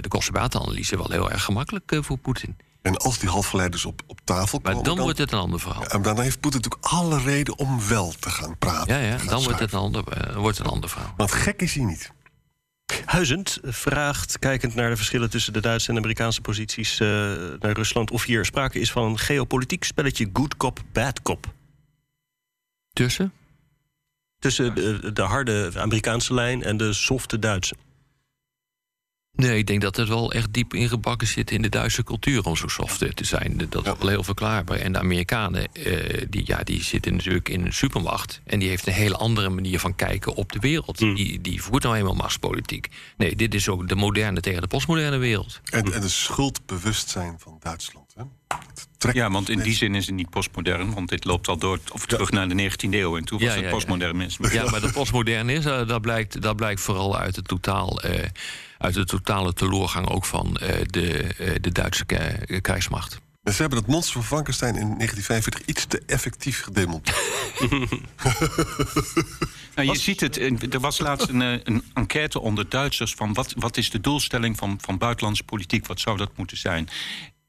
de 0.00 0.08
kostenbatenanalyse 0.08 0.96
wel 0.96 1.10
heel 1.10 1.30
erg 1.30 1.44
gemakkelijk 1.44 1.92
eh, 1.92 2.02
voor 2.02 2.18
Poetin. 2.18 2.56
En 2.82 2.96
als 2.96 3.18
die 3.18 3.28
halfgeleiders 3.28 3.84
op, 3.84 4.02
op 4.06 4.20
tafel 4.24 4.58
Maar 4.62 4.72
komen... 4.72 4.88
dan 4.88 4.98
wordt 4.98 5.18
het 5.18 5.32
een 5.32 5.38
ander 5.38 5.60
verhaal. 5.60 5.86
En 5.86 6.02
dan 6.02 6.20
heeft 6.20 6.40
Poetin 6.40 6.60
natuurlijk 6.60 6.92
alle 6.92 7.20
reden 7.20 7.58
om 7.58 7.88
wel 7.88 8.12
te 8.20 8.30
gaan 8.30 8.58
praten. 8.58 8.94
Ja, 8.94 9.00
ja, 9.00 9.24
dan 9.24 9.42
wordt 9.42 9.58
het 9.58 9.72
een 9.72 9.78
ander, 9.78 10.08
eh, 10.08 10.36
wordt 10.36 10.58
het 10.58 10.66
een 10.66 10.72
ander 10.72 10.90
verhaal. 10.90 11.14
Want 11.16 11.32
gek 11.32 11.62
is 11.62 11.74
hij 11.74 11.84
niet. 11.84 12.12
Huizend 13.04 13.58
vraagt, 13.62 14.38
kijkend 14.38 14.74
naar 14.74 14.90
de 14.90 14.96
verschillen 14.96 15.30
tussen 15.30 15.52
de 15.52 15.60
Duitse 15.60 15.90
en 15.90 15.96
Amerikaanse 15.96 16.40
posities 16.40 17.00
eh, 17.00 17.08
naar 17.58 17.72
Rusland, 17.72 18.10
of 18.10 18.24
hier 18.24 18.44
sprake 18.44 18.80
is 18.80 18.92
van 18.92 19.04
een 19.04 19.18
geopolitiek 19.18 19.84
spelletje 19.84 20.30
good 20.32 20.56
cop, 20.56 20.80
bad 20.92 21.22
cop. 21.22 21.46
Tussen? 22.92 23.32
Tussen 24.38 24.74
de, 24.74 25.12
de 25.12 25.22
harde 25.22 25.70
Amerikaanse 25.76 26.34
lijn 26.34 26.62
en 26.62 26.76
de 26.76 26.92
softe 26.92 27.38
Duitse. 27.38 27.74
Nee, 29.38 29.58
ik 29.58 29.66
denk 29.66 29.80
dat 29.80 29.96
het 29.96 30.08
wel 30.08 30.32
echt 30.32 30.52
diep 30.52 30.74
ingebakken 30.74 31.26
zit 31.26 31.50
in 31.50 31.62
de 31.62 31.68
Duitse 31.68 32.04
cultuur 32.04 32.44
om 32.44 32.56
zo 32.56 32.68
soft 32.68 32.98
te 32.98 33.24
zijn. 33.24 33.56
Dat 33.68 33.86
is 33.86 33.92
wel 33.98 34.08
heel 34.08 34.22
verklaarbaar. 34.22 34.78
En 34.78 34.92
de 34.92 34.98
Amerikanen, 34.98 35.72
eh, 35.72 36.26
die, 36.30 36.42
ja, 36.46 36.62
die 36.62 36.82
zitten 36.82 37.14
natuurlijk 37.14 37.48
in 37.48 37.66
een 37.66 37.72
supermacht. 37.72 38.40
En 38.44 38.58
die 38.58 38.68
heeft 38.68 38.86
een 38.86 38.92
hele 38.92 39.16
andere 39.16 39.48
manier 39.48 39.80
van 39.80 39.94
kijken 39.94 40.34
op 40.34 40.52
de 40.52 40.58
wereld. 40.58 40.98
Hmm. 40.98 41.14
Die, 41.14 41.40
die 41.40 41.62
voert 41.62 41.82
nou 41.82 41.96
eenmaal 41.96 42.14
machtspolitiek. 42.14 42.88
Nee, 43.16 43.36
dit 43.36 43.54
is 43.54 43.68
ook 43.68 43.88
de 43.88 43.94
moderne 43.94 44.40
tegen 44.40 44.60
de 44.60 44.68
postmoderne 44.68 45.16
wereld. 45.16 45.60
En, 45.64 45.92
en 45.92 46.00
de 46.00 46.08
schuldbewustzijn 46.08 47.36
van 47.38 47.56
Duitsland. 47.62 48.07
Hè? 48.18 48.24
Het 48.56 48.88
trekt 48.98 49.16
Ja, 49.16 49.30
want 49.30 49.48
in 49.48 49.60
die 49.60 49.74
zin 49.74 49.94
is 49.94 50.06
het 50.06 50.14
niet 50.14 50.30
postmodern, 50.30 50.94
want 50.94 51.08
dit 51.08 51.24
loopt 51.24 51.48
al 51.48 51.56
door 51.58 51.78
of 51.92 52.06
terug 52.06 52.30
naar 52.30 52.48
de 52.48 52.70
19e 52.70 52.88
eeuw. 52.90 53.16
En 53.16 53.24
toen 53.24 53.38
was 53.38 53.46
Ja, 53.48 53.52
het 53.54 53.60
ja, 53.62 53.66
ja. 53.66 53.72
postmodernisme. 53.74 54.52
Ja, 54.52 54.70
maar 54.70 54.80
dat 54.80 54.92
postmoderne 54.92 55.52
is, 55.52 55.64
eh, 55.64 55.86
dat, 55.88 56.00
blijkt, 56.00 56.42
dat 56.42 56.56
blijkt 56.56 56.80
vooral 56.80 57.16
uit 57.18 57.36
het 57.36 57.48
totaal. 57.48 58.00
eh, 58.00 58.24
uit 58.78 58.94
de 58.94 59.04
totale 59.04 59.52
teleurgang 59.52 60.08
ook 60.08 60.24
van 60.24 60.56
eh, 60.56 60.80
de, 60.86 61.12
eh, 61.22 61.54
de 61.60 61.72
Duitse 61.72 62.04
krijgsmacht. 62.60 63.20
En 63.42 63.52
ze 63.54 63.60
hebben 63.60 63.78
het 63.78 63.86
monster 63.88 64.12
van 64.12 64.24
Frankenstein 64.24 64.76
in 64.76 64.94
1945 64.96 65.66
iets 65.66 65.86
te 65.86 66.02
effectief 66.06 66.62
gedemonteerd. 66.62 67.16
Nou, 69.74 69.90
je 69.90 69.98
ziet 69.98 70.20
het, 70.20 70.74
er 70.74 70.80
was 70.80 70.98
laatst 70.98 71.28
een, 71.28 71.40
een 71.40 71.82
enquête 71.94 72.40
onder 72.40 72.68
Duitsers 72.68 73.14
van 73.14 73.32
wat, 73.34 73.54
wat 73.56 73.76
is 73.76 73.90
de 73.90 74.00
doelstelling 74.00 74.56
van, 74.56 74.78
van 74.80 74.98
buitenlandse 74.98 75.42
politiek, 75.44 75.86
wat 75.86 76.00
zou 76.00 76.16
dat 76.16 76.30
moeten 76.36 76.56
zijn? 76.56 76.88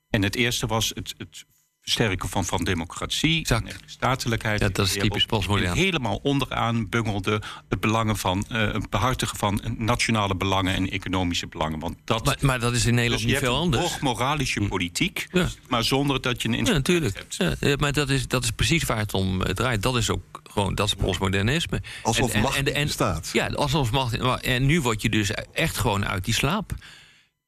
En 0.10 0.22
het 0.24 0.36
eerste 0.36 0.68
was 0.68 0.92
het, 0.96 1.14
het 1.18 1.46
versterken 1.82 2.30
van, 2.30 2.46
van 2.46 2.64
democratie, 2.64 3.46
en 3.48 3.68
statelijkheid. 3.86 4.60
Ja, 4.60 4.70
dat 4.70 4.86
is 4.86 4.94
typisch 4.94 5.26
postmodern. 5.26 5.70
En 5.72 5.78
helemaal 5.78 6.20
onderaan 6.24 6.90
bungelde 6.90 7.42
het 7.70 7.80
belangen 7.80 8.18
van, 8.18 8.46
eh, 8.50 8.72
het 8.74 8.90
behartigen 8.90 9.38
van 9.38 9.62
nationale 9.78 10.36
belangen 10.36 10.74
en 10.76 10.90
economische 10.90 11.48
belangen. 11.48 11.80
Want 11.80 11.96
dat, 12.04 12.26
Maar, 12.26 12.38
maar 12.42 12.60
dat 12.60 12.74
is 12.74 12.86
in 12.86 12.94
Nederland 12.94 13.22
dus 13.22 13.32
je 13.32 13.36
niet 13.38 13.46
veel 13.46 13.56
een 13.56 13.62
anders. 13.62 13.82
hoog 13.84 14.00
moralische 14.02 14.62
politiek, 14.62 15.28
Ja. 15.32 15.48
maar 15.68 15.84
zonder 15.84 16.22
dat 16.22 16.42
je 16.42 16.48
een 16.48 16.54
Ja, 16.54 16.60
instrument 16.60 16.88
natuurlijk. 16.88 17.18
hebt. 17.18 17.36
Ja, 17.62 17.70
ja, 17.70 17.76
maar 17.80 17.94
dat 17.94 18.10
is, 18.10 18.28
dat 18.28 18.44
is 18.44 18.52
precies 18.52 18.84
waar 18.84 18.98
het 18.98 19.14
om 19.14 19.42
eh, 19.44 19.54
draait. 19.54 19.82
Dat 19.82 19.96
is 19.98 20.10
ook 20.10 20.42
gewoon, 20.52 20.76
dat 20.76 20.88
is 20.88 20.94
postmodernisme. 20.94 21.82
Alsof 22.04 22.36
macht 22.42 22.64
niet 22.64 22.74
bestaat. 22.74 23.30
Ja, 23.34 23.48
alsof 23.48 23.92
macht. 23.92 24.20
maar- 24.22 24.40
En 24.40 24.66
nu 24.66 24.82
word 24.82 25.02
je 25.02 25.10
dus 25.10 25.32
echt 25.54 25.78
gewoon 25.78 26.06
uit 26.06 26.26
die 26.26 26.34
slaap, 26.34 26.72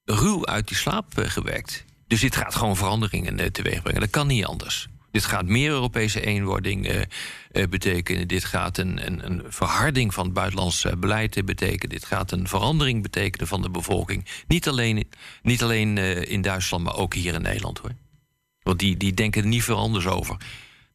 ruw 0.05 0.45
uit 0.45 0.67
die 0.67 0.77
slaap 0.77 1.17
eh, 1.17 1.29
gewerkt. 1.29 1.85
Dus 2.11 2.21
dit 2.21 2.35
gaat 2.35 2.55
gewoon 2.55 2.75
veranderingen 2.75 3.39
eh, 3.39 3.45
teweeg 3.45 3.81
brengen. 3.81 4.01
Dat 4.01 4.09
kan 4.09 4.27
niet 4.27 4.45
anders. 4.45 4.87
Dit 5.11 5.25
gaat 5.25 5.45
meer 5.45 5.69
Europese 5.69 6.21
eenwording 6.21 6.87
eh, 6.87 7.01
eh, 7.51 7.67
betekenen. 7.69 8.27
Dit 8.27 8.45
gaat 8.45 8.77
een, 8.77 9.05
een, 9.05 9.25
een 9.25 9.43
verharding 9.47 10.13
van 10.13 10.25
het 10.25 10.33
buitenlands 10.33 10.85
beleid 10.97 11.45
betekenen. 11.45 11.89
Dit 11.89 12.05
gaat 12.05 12.31
een 12.31 12.47
verandering 12.47 13.01
betekenen 13.01 13.47
van 13.47 13.61
de 13.61 13.69
bevolking. 13.69 14.25
Niet 14.47 14.67
alleen, 14.67 15.07
niet 15.41 15.63
alleen 15.63 15.97
in 16.27 16.41
Duitsland, 16.41 16.83
maar 16.83 16.95
ook 16.95 17.13
hier 17.13 17.33
in 17.33 17.41
Nederland 17.41 17.77
hoor. 17.77 17.95
Want 18.63 18.79
die, 18.79 18.97
die 18.97 19.13
denken 19.13 19.41
er 19.41 19.47
niet 19.47 19.63
veel 19.63 19.77
anders 19.77 20.07
over 20.07 20.37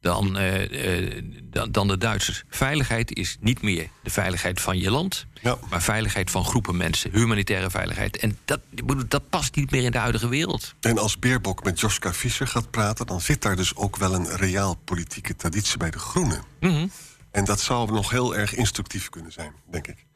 dan, 0.07 0.37
eh, 0.37 1.17
eh, 1.17 1.25
dan, 1.43 1.73
dan 1.73 1.89
de 1.89 1.99
Duitsers. 1.99 2.45
Veiligheid 2.49 3.13
is 3.13 3.37
niet 3.41 3.63
meer 3.63 3.89
de 4.03 4.11
veiligheid 4.11 4.61
van 4.61 4.79
je 4.79 4.91
land, 4.91 5.27
Ja. 5.43 5.59
maar 5.71 5.83
veiligheid 5.83 6.31
van 6.31 6.45
groepen 6.45 6.77
mensen, 6.77 7.11
humanitaire 7.13 7.71
veiligheid. 7.71 8.17
En 8.17 8.39
dat, 8.45 8.61
dat 9.09 9.29
past 9.29 9.55
niet 9.55 9.71
meer 9.71 9.83
in 9.83 9.91
de 9.91 9.99
huidige 9.99 10.29
wereld. 10.29 10.75
En 10.81 10.99
als 10.99 11.19
Beerbok 11.19 11.65
met 11.65 11.81
Joschka 11.81 12.13
Fischer 12.13 12.47
gaat 12.47 12.71
praten... 12.71 13.07
dan 13.07 13.21
zit 13.21 13.43
daar 13.43 13.57
dus 13.57 13.77
ook 13.77 13.97
wel 13.97 14.15
een 14.15 14.37
reaal 14.37 14.75
politieke 14.75 15.37
traditie 15.37 15.79
bij 15.79 15.91
de 15.91 15.99
Groenen. 15.99 16.43
Mhm. 16.61 16.87
En 17.31 17.45
dat 17.45 17.61
zou 17.61 17.93
nog 17.93 18.11
heel 18.11 18.37
erg 18.37 18.55
instructief 18.55 19.09
kunnen 19.09 19.33
zijn, 19.33 19.53
denk 19.71 19.87
ik. 19.87 20.07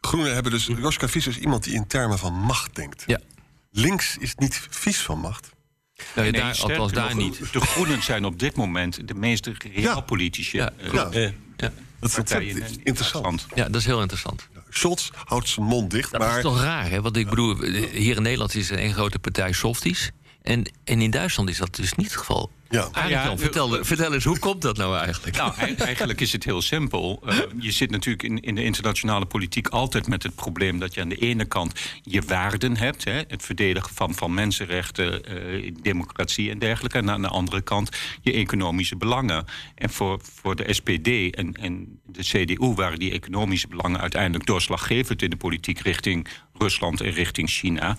Groenen 0.00 0.34
hebben 0.34 0.52
dus... 0.52 0.66
Joschka 0.66 1.08
Fischer 1.08 1.32
is 1.32 1.38
iemand 1.38 1.64
die 1.64 1.74
in 1.74 1.86
termen 1.86 2.18
van 2.18 2.32
macht 2.32 2.74
denkt. 2.74 3.02
Ja. 3.06 3.20
Links 3.70 4.16
is 4.16 4.34
niet 4.34 4.66
vies 4.70 4.98
van 5.00 5.18
macht. 5.18 5.54
Nou, 5.96 6.30
Nee, 6.30 6.40
daar, 6.40 6.54
sterker 6.54 6.78
althans 6.78 6.92
daar 6.92 7.16
nog, 7.16 7.24
niet. 7.40 7.52
De 7.52 7.60
Groenen 7.60 8.02
zijn 8.02 8.24
op 8.24 8.38
dit 8.38 8.56
moment 8.56 9.08
de 9.08 9.14
meest 9.14 9.50
realpolitische 9.74 10.56
Ja, 10.56 10.72
eh, 10.78 11.24
eh, 11.24 11.32
Ja. 11.56 11.72
Dat 12.00 12.10
is 12.10 12.54
in 12.54 12.64
interessant. 12.82 13.46
Ja, 13.54 13.64
dat 13.64 13.80
is 13.80 13.86
heel 13.86 14.00
interessant. 14.00 14.48
Scholz 14.70 15.10
houdt 15.24 15.48
zijn 15.48 15.66
mond 15.66 15.90
dicht, 15.90 16.10
Dat 16.10 16.20
maar... 16.20 16.36
is 16.36 16.42
toch 16.42 16.60
raar, 16.60 16.90
hè? 16.90 17.00
Want 17.00 17.16
ik 17.16 17.28
bedoel, 17.28 17.62
hier 17.92 18.16
in 18.16 18.22
Nederland 18.22 18.54
is 18.54 18.70
er 18.70 18.78
een 18.78 18.92
grote 18.92 19.18
partij 19.18 19.52
softies. 19.52 20.10
En, 20.46 20.62
en 20.84 21.00
in 21.00 21.10
Duitsland 21.10 21.48
is 21.48 21.58
dat 21.58 21.74
dus 21.76 21.94
niet 21.94 22.06
het 22.06 22.16
geval. 22.16 22.50
Ja. 22.70 22.88
Arendt 22.92 23.10
Ja, 23.14 23.24
Jan, 23.24 23.38
vertel, 23.38 23.84
vertel 23.84 24.14
eens, 24.14 24.24
hoe 24.24 24.38
komt 24.38 24.62
dat 24.62 24.76
nou 24.76 24.96
eigenlijk? 24.98 25.36
Nou, 25.36 25.54
ei- 25.56 25.74
eigenlijk 25.74 26.20
is 26.20 26.32
het 26.32 26.44
heel 26.44 26.62
simpel. 26.62 27.22
Eh, 27.26 27.38
je 27.58 27.70
zit 27.70 27.90
natuurlijk 27.90 28.22
in, 28.22 28.40
in 28.40 28.54
de 28.54 28.64
internationale 28.64 29.26
politiek 29.26 29.68
altijd 29.68 30.08
met 30.08 30.22
het 30.22 30.34
probleem 30.34 30.78
dat 30.78 30.94
je 30.94 31.00
aan 31.00 31.08
de 31.08 31.16
ene 31.16 31.44
kant 31.44 31.72
je 32.02 32.22
waarden 32.22 32.76
hebt, 32.76 33.04
hè, 33.04 33.12
het 33.28 33.42
verdedigen 33.42 33.94
van, 33.94 34.14
van 34.14 34.34
mensenrechten, 34.34 35.24
eh, 35.24 35.72
democratie 35.82 36.50
en 36.50 36.58
dergelijke, 36.58 36.98
en 36.98 37.10
aan 37.10 37.22
de 37.22 37.28
andere 37.28 37.60
kant 37.62 37.90
je 38.20 38.32
economische 38.32 38.96
belangen. 38.96 39.44
En 39.74 39.90
voor, 39.90 40.20
voor 40.40 40.56
de 40.56 40.72
SPD 40.74 41.34
en, 41.34 41.52
en 41.54 42.00
de 42.06 42.22
CDU 42.22 42.72
waren 42.74 42.98
die 42.98 43.12
economische 43.12 43.68
belangen 43.68 44.00
uiteindelijk 44.00 44.46
doorslaggevend 44.46 45.22
in 45.22 45.30
de 45.30 45.36
politiek 45.36 45.78
richting 45.80 46.26
Rusland 46.58 47.00
en 47.00 47.10
richting 47.10 47.50
China. 47.50 47.96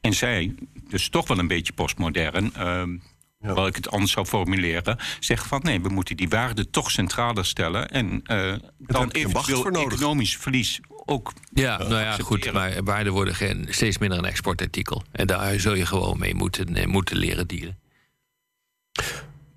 En 0.00 0.14
zij, 0.14 0.54
dus 0.88 1.08
toch 1.08 1.28
wel 1.28 1.38
een 1.38 1.46
beetje 1.46 1.72
postmodern. 1.72 2.54
ehm, 2.54 2.96
Hoewel 3.38 3.66
ik 3.66 3.76
het 3.76 3.90
anders 3.90 4.12
zou 4.12 4.26
formuleren, 4.26 4.98
zeggen 5.20 5.48
van 5.48 5.60
nee, 5.62 5.80
we 5.80 5.88
moeten 5.88 6.16
die 6.16 6.28
waarden 6.28 6.70
toch 6.70 6.90
centraler 6.90 7.44
stellen. 7.44 7.88
En 7.88 8.22
eh, 8.24 8.54
dan 8.78 9.10
eventueel 9.10 9.70
economisch 9.70 10.36
verlies 10.36 10.80
ook. 11.04 11.32
Ja, 11.52 11.78
nou 11.78 12.00
ja, 12.00 12.12
goed, 12.12 12.52
maar 12.52 12.82
waarden 12.84 13.12
worden 13.12 13.34
geen, 13.34 13.66
steeds 13.70 13.98
minder 13.98 14.18
een 14.18 14.24
exportartikel. 14.24 15.02
En 15.12 15.26
daar 15.26 15.60
zul 15.60 15.74
je 15.74 15.86
gewoon 15.86 16.18
mee 16.18 16.34
moeten, 16.34 16.76
eh, 16.76 16.86
moeten 16.86 17.16
leren 17.16 17.46
dealen. 17.46 17.78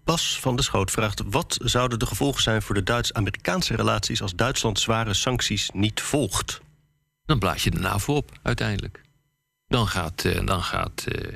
Bas 0.03 0.39
van 0.39 0.55
de 0.55 0.61
Schoot 0.61 0.91
vraagt: 0.91 1.21
wat 1.25 1.57
zouden 1.63 1.99
de 1.99 2.05
gevolgen 2.05 2.41
zijn 2.41 2.61
voor 2.61 2.75
de 2.75 2.83
Duits-Amerikaanse 2.83 3.75
relaties 3.75 4.21
als 4.21 4.35
Duitsland 4.35 4.79
zware 4.79 5.13
sancties 5.13 5.69
niet 5.73 6.01
volgt? 6.01 6.61
Dan 7.25 7.39
blaas 7.39 7.63
je 7.63 7.71
de 7.71 7.79
NAVO 7.79 8.15
op, 8.15 8.31
uiteindelijk. 8.41 9.01
Dan 9.71 9.87
gaat, 9.87 10.25
eh, 10.25 10.45
dan 10.45 10.63
gaat 10.63 11.03
eh, 11.07 11.33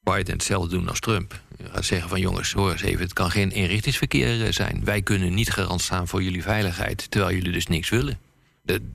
Biden 0.00 0.32
hetzelfde 0.32 0.68
doen 0.68 0.88
als 0.88 1.00
Trump. 1.00 1.40
Hij 1.56 1.68
gaat 1.72 1.84
zeggen 1.84 2.08
van 2.08 2.20
jongens, 2.20 2.52
hoor 2.52 2.72
eens 2.72 2.82
even, 2.82 3.00
het 3.02 3.12
kan 3.12 3.30
geen 3.30 3.50
eenrichtingsverkeer 3.50 4.44
eh, 4.46 4.52
zijn. 4.52 4.84
Wij 4.84 5.02
kunnen 5.02 5.34
niet 5.34 5.50
garant 5.50 5.80
staan 5.80 6.08
voor 6.08 6.22
jullie 6.22 6.42
veiligheid, 6.42 7.10
terwijl 7.10 7.34
jullie 7.34 7.52
dus 7.52 7.66
niks 7.66 7.88
willen. 7.88 8.18
De- 8.62 8.90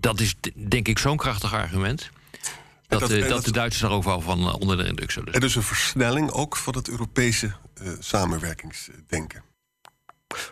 dat 0.00 0.20
is 0.20 0.34
denk 0.68 0.88
ik 0.88 0.98
zo'n 0.98 1.16
krachtig 1.16 1.54
argument. 1.54 2.10
Dat, 2.88 3.00
dat- 3.00 3.10
en 3.10 3.20
dat 3.20 3.28
dat- 3.28 3.44
de 3.44 3.52
Duitsers 3.52 3.82
daar 3.82 3.90
ook 3.90 4.04
wel 4.04 4.20
van 4.20 4.52
onder 4.54 4.76
de 4.76 4.86
indruk 4.86 5.10
zullen 5.10 5.26
En 5.26 5.32
zijn. 5.32 5.44
dus 5.44 5.54
een 5.54 5.62
versnelling 5.62 6.30
ook 6.30 6.56
van 6.56 6.74
het 6.76 6.88
Europese 6.88 7.52
samenwerkingsdenken. 7.98 9.42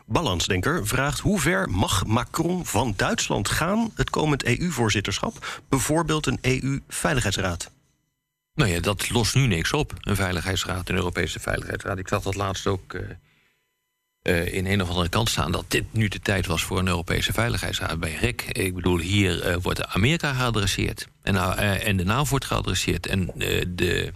Balansdenker 0.07 0.87
vraagt: 0.87 1.19
hoe 1.19 1.41
ver 1.41 1.71
mag 1.71 2.07
Macron 2.07 2.67
van 2.67 2.95
Duitsland 2.97 3.49
gaan 3.49 3.91
het 3.95 4.11
komend 4.11 4.45
EU-voorzitterschap? 4.45 5.63
Bijvoorbeeld 5.69 6.27
een 6.27 6.39
EU-veiligheidsraad. 6.41 7.71
Nou 8.55 8.71
ja, 8.71 8.81
dat 8.81 9.11
lost 9.11 9.35
nu 9.35 9.47
niks 9.47 9.73
op, 9.73 9.93
een 10.01 10.17
veiligheidsraad, 10.17 10.89
een 10.89 10.95
Europese 10.95 11.41
veiligheidsraad. 11.41 11.99
Ik 11.99 12.09
zag 12.09 12.23
dat 12.23 12.35
laatst 12.35 12.67
ook 12.67 12.95
eh, 12.95 13.03
eh, 14.23 14.55
in 14.55 14.67
een 14.67 14.83
of 14.83 14.89
andere 14.89 15.09
kant 15.09 15.29
staan... 15.29 15.53
dat 15.53 15.65
dit 15.69 15.85
nu 15.91 16.09
de 16.09 16.21
tijd 16.21 16.47
was 16.47 16.63
voor 16.63 16.79
een 16.79 16.89
Europese 16.89 17.33
veiligheidsraad 17.33 18.01
bij 18.01 18.15
RIK. 18.15 18.43
Ik 18.43 18.75
bedoel, 18.75 18.99
hier 18.99 19.43
eh, 19.43 19.57
wordt 19.63 19.87
Amerika 19.87 20.33
geadresseerd. 20.33 21.09
En, 21.23 21.57
en 21.81 21.97
de 21.97 22.05
NAVO 22.05 22.31
wordt 22.31 22.45
geadresseerd. 22.45 23.07
En 23.07 23.31
de, 23.69 24.13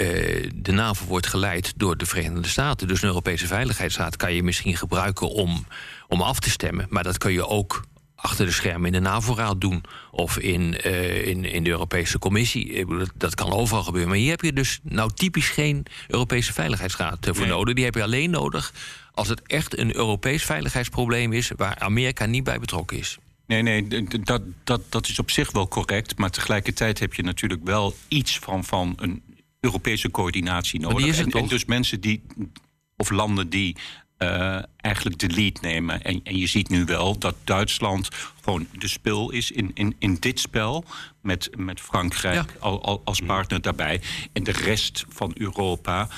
eh, 0.00 0.50
de 0.54 0.72
NAVO 0.72 1.04
wordt 1.04 1.26
geleid 1.26 1.72
door 1.76 1.96
de 1.96 2.06
Verenigde 2.06 2.48
Staten. 2.48 2.88
Dus 2.88 3.02
een 3.02 3.08
Europese 3.08 3.46
veiligheidsraad 3.46 4.16
kan 4.16 4.34
je 4.34 4.42
misschien 4.42 4.76
gebruiken 4.76 5.28
om, 5.28 5.66
om 6.08 6.22
af 6.22 6.40
te 6.40 6.50
stemmen. 6.50 6.86
Maar 6.88 7.02
dat 7.02 7.18
kun 7.18 7.32
je 7.32 7.46
ook 7.46 7.84
achter 8.14 8.46
de 8.46 8.52
schermen 8.52 8.86
in 8.86 8.92
de 8.92 9.08
NAVO-raad 9.08 9.60
doen. 9.60 9.82
Of 10.10 10.38
in, 10.38 10.80
eh, 10.80 11.26
in, 11.26 11.44
in 11.44 11.64
de 11.64 11.70
Europese 11.70 12.18
Commissie. 12.18 12.86
Dat, 13.16 13.34
kan 13.34 13.52
overal 13.52 13.82
gebeuren. 13.82 14.10
Maar 14.10 14.18
hier 14.18 14.30
heb 14.30 14.40
je 14.40 14.52
dus 14.52 14.80
nou 14.82 15.10
typisch 15.14 15.48
geen 15.48 15.86
Europese 16.08 16.52
veiligheidsraad 16.52 17.26
eh, 17.26 17.34
voor 17.34 17.46
Nee. 17.46 17.54
nodig. 17.54 17.74
Die 17.74 17.84
heb 17.84 17.94
je 17.94 18.02
alleen 18.02 18.30
nodig 18.30 18.72
als 19.12 19.28
het 19.28 19.42
echt 19.46 19.78
een 19.78 19.96
Europees 19.96 20.44
veiligheidsprobleem 20.44 21.32
is... 21.32 21.50
waar 21.56 21.78
Amerika 21.78 22.26
niet 22.26 22.44
bij 22.44 22.58
betrokken 22.58 22.98
is. 22.98 23.18
Nee, 23.46 23.62
nee, 23.62 24.06
dat, 24.24 24.42
dat, 24.64 24.80
dat 24.88 25.08
is 25.08 25.18
op 25.18 25.30
zich 25.30 25.52
wel 25.52 25.68
correct. 25.68 26.18
Maar 26.18 26.30
tegelijkertijd 26.30 26.98
heb 26.98 27.14
je 27.14 27.22
natuurlijk 27.22 27.64
wel 27.64 27.96
iets 28.08 28.38
van, 28.38 28.64
van 28.64 28.92
een 28.96 29.22
Europese 29.60 30.10
coördinatie 30.10 30.80
nodig. 30.80 31.06
is 31.06 31.18
en, 31.18 31.30
en 31.30 31.46
dus 31.46 31.64
mensen 31.64 32.00
die, 32.00 32.22
of 32.96 33.10
landen 33.10 33.48
die 33.48 33.76
eh, 34.16 34.58
eigenlijk 34.76 35.18
de 35.18 35.30
lead 35.30 35.60
nemen. 35.60 36.02
En, 36.02 36.20
en 36.24 36.36
je 36.36 36.46
ziet 36.46 36.68
nu 36.68 36.84
wel 36.84 37.18
dat 37.18 37.34
Duitsland 37.44 38.08
gewoon 38.42 38.66
de 38.78 38.88
spil 38.88 39.30
is 39.30 39.50
in, 39.50 39.70
in, 39.74 39.94
in 39.98 40.16
dit 40.20 40.40
spel. 40.40 40.84
Met, 41.22 41.50
met 41.56 41.80
Frankrijk 41.80 42.34
Ja. 42.34 42.58
al, 42.58 42.84
al, 42.84 43.00
als 43.04 43.20
partner 43.20 43.60
daarbij. 43.60 44.00
En 44.32 44.42
de 44.42 44.52
rest 44.52 45.04
van 45.08 45.32
Europa 45.34 46.08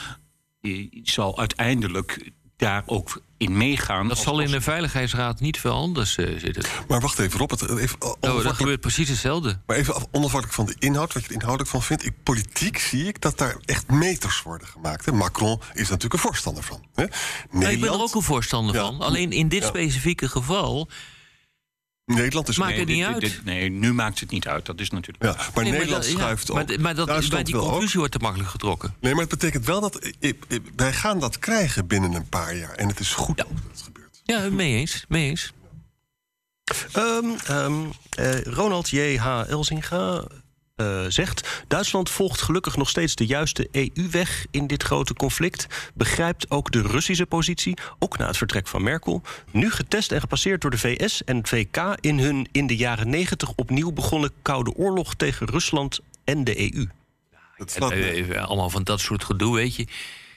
die 0.60 1.00
zal 1.02 1.38
uiteindelijk 1.38 2.30
daar 2.62 2.82
ook 2.86 3.22
in 3.36 3.56
meegaan. 3.56 4.02
Dat 4.08 4.16
als- 4.16 4.22
zal 4.26 4.34
in 4.38 4.42
als- 4.42 4.50
de 4.52 4.60
Veiligheidsraad 4.60 5.40
niet 5.40 5.60
veel 5.60 5.72
anders 5.72 6.16
eh, 6.16 6.38
zitten. 6.38 6.62
Maar 6.88 7.00
wacht 7.00 7.18
even, 7.18 7.38
Robert. 7.38 7.68
Even, 7.78 7.98
Nou, 8.20 8.42
dat 8.42 8.54
gebeurt 8.54 8.80
precies 8.80 9.08
hetzelfde. 9.08 9.60
maar 9.66 9.76
even 9.76 9.94
af- 9.94 10.06
onafhankelijk 10.10 10.52
van 10.52 10.66
de 10.66 10.74
inhoud, 10.78 11.12
wat 11.12 11.22
je 11.22 11.28
er 11.28 11.34
inhoudelijk 11.34 11.70
van 11.70 11.82
vindt. 11.82 12.04
Ik, 12.06 12.12
politiek 12.22 12.78
zie 12.78 13.06
ik 13.06 13.20
dat 13.20 13.38
daar 13.38 13.56
echt 13.64 13.90
meters 13.90 14.42
worden 14.42 14.66
gemaakt. 14.68 15.04
Hè. 15.04 15.12
Macron 15.12 15.60
is 15.72 15.88
natuurlijk 15.88 16.12
een 16.12 16.18
voorstander 16.18 16.62
van. 16.62 16.82
Hè. 16.94 17.04
Maar 17.50 17.72
ik 17.72 17.80
ben 17.80 17.88
er 17.92 18.00
ook 18.00 18.14
een 18.14 18.22
voorstander 18.22 18.74
Ja. 18.74 18.80
van. 18.80 19.00
Alleen 19.00 19.32
in 19.32 19.48
dit 19.48 19.62
Ja. 19.62 19.68
specifieke 19.68 20.28
geval. 20.28 20.88
Nederland 22.14 22.48
is... 22.48 22.56
Maakt 22.58 22.70
Nee, 22.70 22.78
het 22.80 22.88
niet 22.88 22.96
dit- 23.04 23.06
uit. 23.06 23.20
dit- 23.20 23.44
nee, 23.44 23.70
nu 23.70 23.92
maakt 23.92 24.20
het 24.20 24.30
niet 24.30 24.48
uit. 24.48 24.66
Dat 24.66 24.80
is 24.80 24.90
natuurlijk. 24.90 25.24
Ja, 25.24 25.44
maar 25.54 25.62
Nee, 25.64 25.72
Nederland 25.72 26.02
dat- 26.02 26.12
ja, 26.12 26.18
schuift 26.18 26.50
ook. 26.50 26.56
maar, 26.56 26.80
maar 26.80 26.94
dat, 26.94 27.06
Duitsland 27.06 27.34
bij 27.44 27.52
die 27.52 27.56
ook. 27.60 27.68
conclusie 27.70 27.98
wordt 27.98 28.12
te 28.12 28.18
makkelijk 28.18 28.50
getrokken. 28.50 28.94
Nee, 29.00 29.12
maar 29.12 29.20
het 29.20 29.30
betekent 29.30 29.64
wel 29.66 29.80
dat... 29.80 29.96
eh, 30.20 30.32
wij 30.76 30.92
gaan 30.92 31.20
dat 31.20 31.38
krijgen 31.38 31.86
binnen 31.86 32.12
een 32.14 32.28
paar 32.28 32.56
jaar. 32.56 32.74
En 32.74 32.88
het 32.88 33.00
is 33.00 33.12
goed 33.12 33.38
Ja. 33.38 33.44
dat 33.44 33.52
het 33.72 33.82
gebeurt. 33.82 34.20
Ja, 34.24 34.48
mee 34.50 34.74
eens. 34.76 35.04
Mee 35.08 35.28
eens. 35.28 35.52
Ehm, 36.92 37.24
ehm, 37.46 37.74
eh, 38.10 38.40
Ronald 38.42 38.88
J.H. 38.90 39.40
Elzinga 39.48 40.24
eh, 40.74 41.04
zegt... 41.08 41.64
Duitsland 41.68 42.10
volgt 42.10 42.42
gelukkig 42.42 42.76
nog 42.76 42.88
steeds 42.88 43.14
de 43.14 43.26
juiste 43.26 43.68
EU-weg 43.72 44.46
in 44.50 44.66
dit 44.66 44.82
grote 44.82 45.14
conflict. 45.14 45.66
Begrijpt 45.94 46.50
ook 46.50 46.72
de 46.72 46.82
Russische 46.82 47.26
positie, 47.26 47.76
ook 47.98 48.18
na 48.18 48.26
het 48.26 48.36
vertrek 48.36 48.68
van 48.68 48.82
Merkel. 48.82 49.22
Nu 49.50 49.70
getest 49.70 50.12
en 50.12 50.20
gepasseerd 50.20 50.60
door 50.60 50.70
de 50.70 50.78
VS 50.78 51.24
en 51.24 51.36
het 51.36 51.48
VK... 51.48 51.96
in 52.00 52.18
hun 52.18 52.48
in 52.52 52.66
de 52.66 52.76
jaren 52.76 53.10
negentig 53.10 53.52
opnieuw 53.56 53.92
begonnen 53.92 54.32
koude 54.42 54.74
oorlog 54.74 55.14
tegen 55.14 55.46
Rusland 55.46 56.00
en 56.24 56.44
de 56.44 56.74
EU. 56.74 56.86
Dat 57.56 57.66
En, 57.66 57.68
slaat 57.68 57.90
eh, 57.90 58.36
eh, 58.36 58.44
allemaal 58.44 58.70
van 58.70 58.84
dat 58.84 59.00
soort 59.00 59.24
gedoe, 59.24 59.54
weet 59.54 59.74
je. 59.74 59.86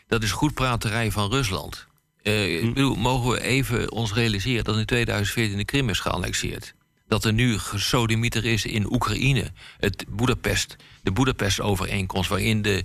Dat 0.07 0.23
is 0.23 0.31
goed 0.31 0.53
praterij 0.53 1.11
van 1.11 1.31
Rusland. 1.31 1.87
Eh, 2.21 2.63
Ik 2.63 2.73
bedoel, 2.73 2.95
mogen 2.95 3.31
we 3.31 3.41
even 3.41 3.91
ons 3.91 4.13
realiseren 4.13 4.63
dat 4.63 4.77
in 4.77 4.85
2014 4.85 5.57
de 5.57 5.65
Krim 5.65 5.89
is 5.89 5.99
geannexeerd. 5.99 6.73
Dat 7.07 7.25
er 7.25 7.33
nu 7.33 7.59
gesodemieter 7.59 8.45
is 8.45 8.65
in 8.65 8.93
Oekraïne. 8.93 9.51
Het 9.77 10.05
Boedapest, 10.09 10.75
de 11.03 11.11
Boedapest-overeenkomst, 11.11 12.29
waarin, 12.29 12.61
de, 12.61 12.83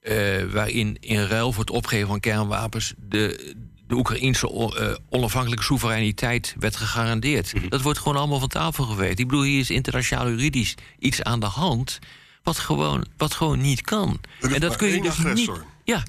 eh, 0.00 0.52
waarin 0.52 0.96
in 1.00 1.22
ruil 1.24 1.52
voor 1.52 1.60
het 1.64 1.72
opgeven 1.72 2.08
van 2.08 2.20
kernwapens 2.20 2.94
de, 2.96 3.54
de 3.86 3.94
Oekraïnse 3.94 4.48
eh, 4.48 4.94
onafhankelijke 5.08 5.64
soevereiniteit 5.64 6.54
werd 6.58 6.76
gegarandeerd. 6.76 7.52
Dat 7.68 7.82
wordt 7.82 7.98
gewoon 7.98 8.16
allemaal 8.16 8.38
van 8.38 8.48
tafel 8.48 8.84
geweest. 8.84 9.18
Ik 9.18 9.26
bedoel, 9.28 9.42
hier 9.42 9.60
is 9.60 9.70
internationaal 9.70 10.28
juridisch 10.28 10.74
iets 10.98 11.22
aan 11.22 11.40
de 11.40 11.46
hand 11.46 11.98
wat 12.42 12.58
gewoon, 12.58 13.06
wat 13.16 13.34
gewoon 13.34 13.60
niet 13.60 13.80
kan. 13.80 14.20
Is 14.40 14.52
En 14.52 14.60
dat 14.60 14.76
kun 14.76 14.88
je 14.88 14.92
dus 15.02 15.02
niet. 15.18 15.26
agressor. 15.26 15.64
Ja. 15.84 16.02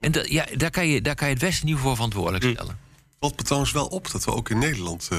En 0.00 0.12
dat, 0.12 0.28
ja, 0.28 0.46
daar, 0.56 0.70
kan 0.70 0.88
je, 0.88 1.00
daar 1.00 1.14
kan 1.14 1.28
je 1.28 1.34
het 1.34 1.42
Westen 1.42 1.66
niet 1.66 1.76
voor 1.78 1.94
verantwoordelijk 1.94 2.44
Hm. 2.44 2.50
stellen. 2.50 2.78
valt 3.20 3.36
me 3.36 3.42
trouwens 3.42 3.72
wel 3.72 3.86
op 3.86 4.10
dat 4.10 4.24
we 4.24 4.32
ook 4.34 4.48
in 4.50 4.58
Nederland 4.58 5.08
eh, 5.12 5.18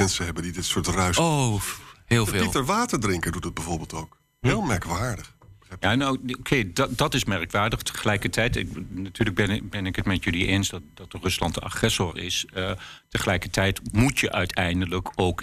mensen 0.00 0.24
hebben 0.24 0.42
die 0.42 0.52
dit 0.52 0.64
soort 0.64 0.86
ruis. 0.86 1.16
Oh, 1.18 1.62
heel 2.06 2.26
veel. 2.26 2.42
Pieter 2.42 2.64
Waterdrinker 2.64 3.32
doet 3.32 3.44
het 3.44 3.54
bijvoorbeeld 3.54 3.92
ook. 3.92 4.16
Heel 4.40 4.60
merkwaardig. 4.62 5.38
Ja, 5.80 5.94
nou, 5.94 6.18
oké, 6.38 6.72
dat, 6.72 6.98
dat 6.98 7.14
is 7.14 7.24
merkwaardig. 7.24 7.82
Tegelijkertijd, 7.82 8.56
ik, 8.56 8.68
natuurlijk 8.90 9.36
ben 9.36 9.50
ik, 9.50 9.70
ben 9.70 9.86
ik 9.86 9.96
het 9.96 10.04
met 10.04 10.24
jullie 10.24 10.46
eens 10.46 10.68
dat, 10.68 10.82
dat 10.94 11.14
Rusland 11.22 11.54
de 11.54 11.60
agressor 11.60 12.18
is. 12.18 12.46
Eh, 12.52 12.70
tegelijkertijd 13.08 13.80
moet 13.92 14.18
je 14.18 14.32
uiteindelijk 14.32 15.12
ook 15.14 15.42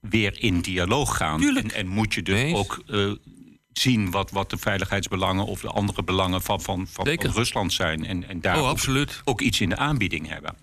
weer 0.00 0.42
in 0.42 0.60
dialoog 0.60 1.16
gaan. 1.16 1.40
Tuurlijk. 1.40 1.66
En, 1.66 1.74
en 1.74 1.86
moet 1.86 2.14
je 2.14 2.22
dus 2.22 2.52
ook 2.52 2.82
eh, 2.86 3.12
zien 3.72 4.10
wat, 4.10 4.30
wat 4.30 4.50
de 4.50 4.58
veiligheidsbelangen 4.58 5.44
of 5.46 5.60
de 5.60 5.68
andere 5.68 6.02
belangen 6.02 6.42
van, 6.42 6.60
van, 6.60 6.86
van, 6.86 7.08
Rusland 7.08 7.72
zijn. 7.72 8.06
En, 8.06 8.28
en 8.28 8.40
daar 8.40 8.60
Oh, 8.60 8.68
ook- 8.68 9.08
ook 9.24 9.40
iets 9.40 9.60
in 9.60 9.68
de 9.68 9.76
aanbieding 9.76 10.28
hebben. 10.28 10.54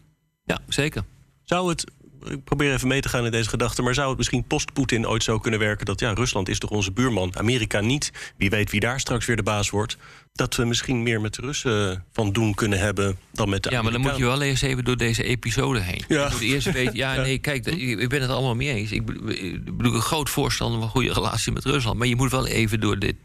Ja, 0.45 0.59
zeker. 0.67 1.03
Zou 1.43 1.69
het, 1.69 1.91
ik 2.29 2.43
probeer 2.43 2.73
even 2.73 2.87
mee 2.87 3.01
te 3.01 3.09
gaan 3.09 3.25
in 3.25 3.31
deze 3.31 3.49
gedachte... 3.49 3.81
maar 3.81 3.93
zou 3.93 4.07
het 4.09 4.17
misschien 4.17 4.43
post-Poetin 4.43 5.07
ooit 5.07 5.23
zo 5.23 5.39
kunnen 5.39 5.59
werken... 5.59 5.85
dat 5.85 5.99
ja, 5.99 6.13
Rusland 6.13 6.49
is 6.49 6.59
toch 6.59 6.69
onze 6.69 6.91
buurman, 6.91 7.37
Amerika 7.37 7.79
niet. 7.79 8.11
Wie 8.37 8.49
weet 8.49 8.71
wie 8.71 8.79
daar 8.79 8.99
straks 8.99 9.25
weer 9.25 9.35
de 9.35 9.43
baas 9.43 9.69
wordt. 9.69 9.97
Dat 10.33 10.55
we 10.55 10.65
misschien 10.65 11.03
meer 11.03 11.21
met 11.21 11.33
de 11.33 11.41
Russen 11.41 12.05
van 12.11 12.31
doen 12.31 12.53
kunnen 12.53 12.79
hebben... 12.79 13.17
dan 13.31 13.49
met 13.49 13.63
de 13.63 13.69
Ja, 13.69 13.81
maar 13.81 13.91
dan 13.91 14.01
moet 14.01 14.17
je 14.17 14.25
wel 14.25 14.41
eens 14.41 14.61
even 14.61 14.83
door 14.83 14.97
deze 14.97 15.23
episode 15.23 15.79
heen. 15.79 16.03
Ja. 16.07 16.25
Je 16.25 16.31
moet 16.31 16.41
eerst 16.41 16.71
weten, 16.71 16.95
ja, 17.03 17.15
nee, 17.15 17.37
kijk, 17.37 17.65
ik 17.65 18.09
ben 18.09 18.21
het 18.21 18.29
allemaal 18.29 18.55
mee 18.55 18.73
eens. 18.73 18.91
Ik 18.91 19.05
bedoel, 19.05 19.29
ik 19.29 19.77
bedoel, 19.77 19.93
een 19.93 20.01
groot 20.01 20.29
voorstander 20.29 20.77
van 20.77 20.87
een 20.87 20.93
goede 20.93 21.13
relatie 21.13 21.51
met 21.51 21.65
Rusland. 21.65 21.97
Maar 21.97 22.07
je 22.07 22.15
moet 22.15 22.31
wel 22.31 22.47
even 22.47 22.79
door, 22.79 22.99
dit, 22.99 23.15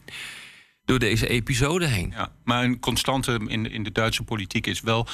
door 0.85 0.99
deze 0.99 1.29
episode 1.29 1.87
heen. 1.87 2.13
Ja, 2.17 2.33
maar 2.45 2.65
een 2.65 2.81
constante 2.81 3.41
in, 3.47 3.71
in 3.71 3.83
de 3.83 3.93
Duitse 3.93 4.23
politiek 4.23 4.67
is 4.67 4.81
wel 4.81 5.07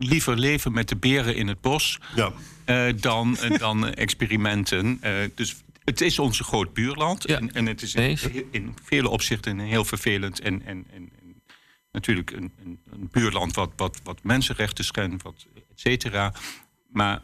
liever 0.00 0.38
leven 0.38 0.72
met 0.72 0.88
de 0.88 0.96
beren 0.96 1.36
in 1.36 1.48
het 1.48 1.60
bos 1.60 1.98
Ja. 2.14 2.32
Eh, 2.70 2.94
dan, 3.00 3.36
eh, 3.36 3.58
dan 3.58 3.94
experimenten. 3.94 4.98
Eh, 5.00 5.12
dus 5.34 5.56
het 5.84 6.00
is 6.00 6.18
onze 6.18 6.44
groot 6.44 6.72
buurland. 6.72 7.28
Ja. 7.28 7.36
En, 7.36 7.52
en 7.52 7.66
het 7.66 7.82
is 7.82 7.94
in, 8.50 8.74
vele 8.84 9.08
opzichten 9.08 9.58
heel 9.58 9.84
vervelend. 9.84 10.40
En, 10.40 10.66
en, 10.66 10.86
en, 10.92 11.12
natuurlijk 11.92 12.30
een, 12.30 12.52
een, 12.64 12.80
een 12.92 13.08
buurland 13.10 13.54
wat, 13.54 13.70
wat, 13.76 14.00
wat 14.04 14.22
mensenrechten 14.22 14.84
schendt, 14.84 15.22
wat 15.22 15.46
et 15.54 15.80
cetera. 15.80 16.32
Maar 16.88 17.22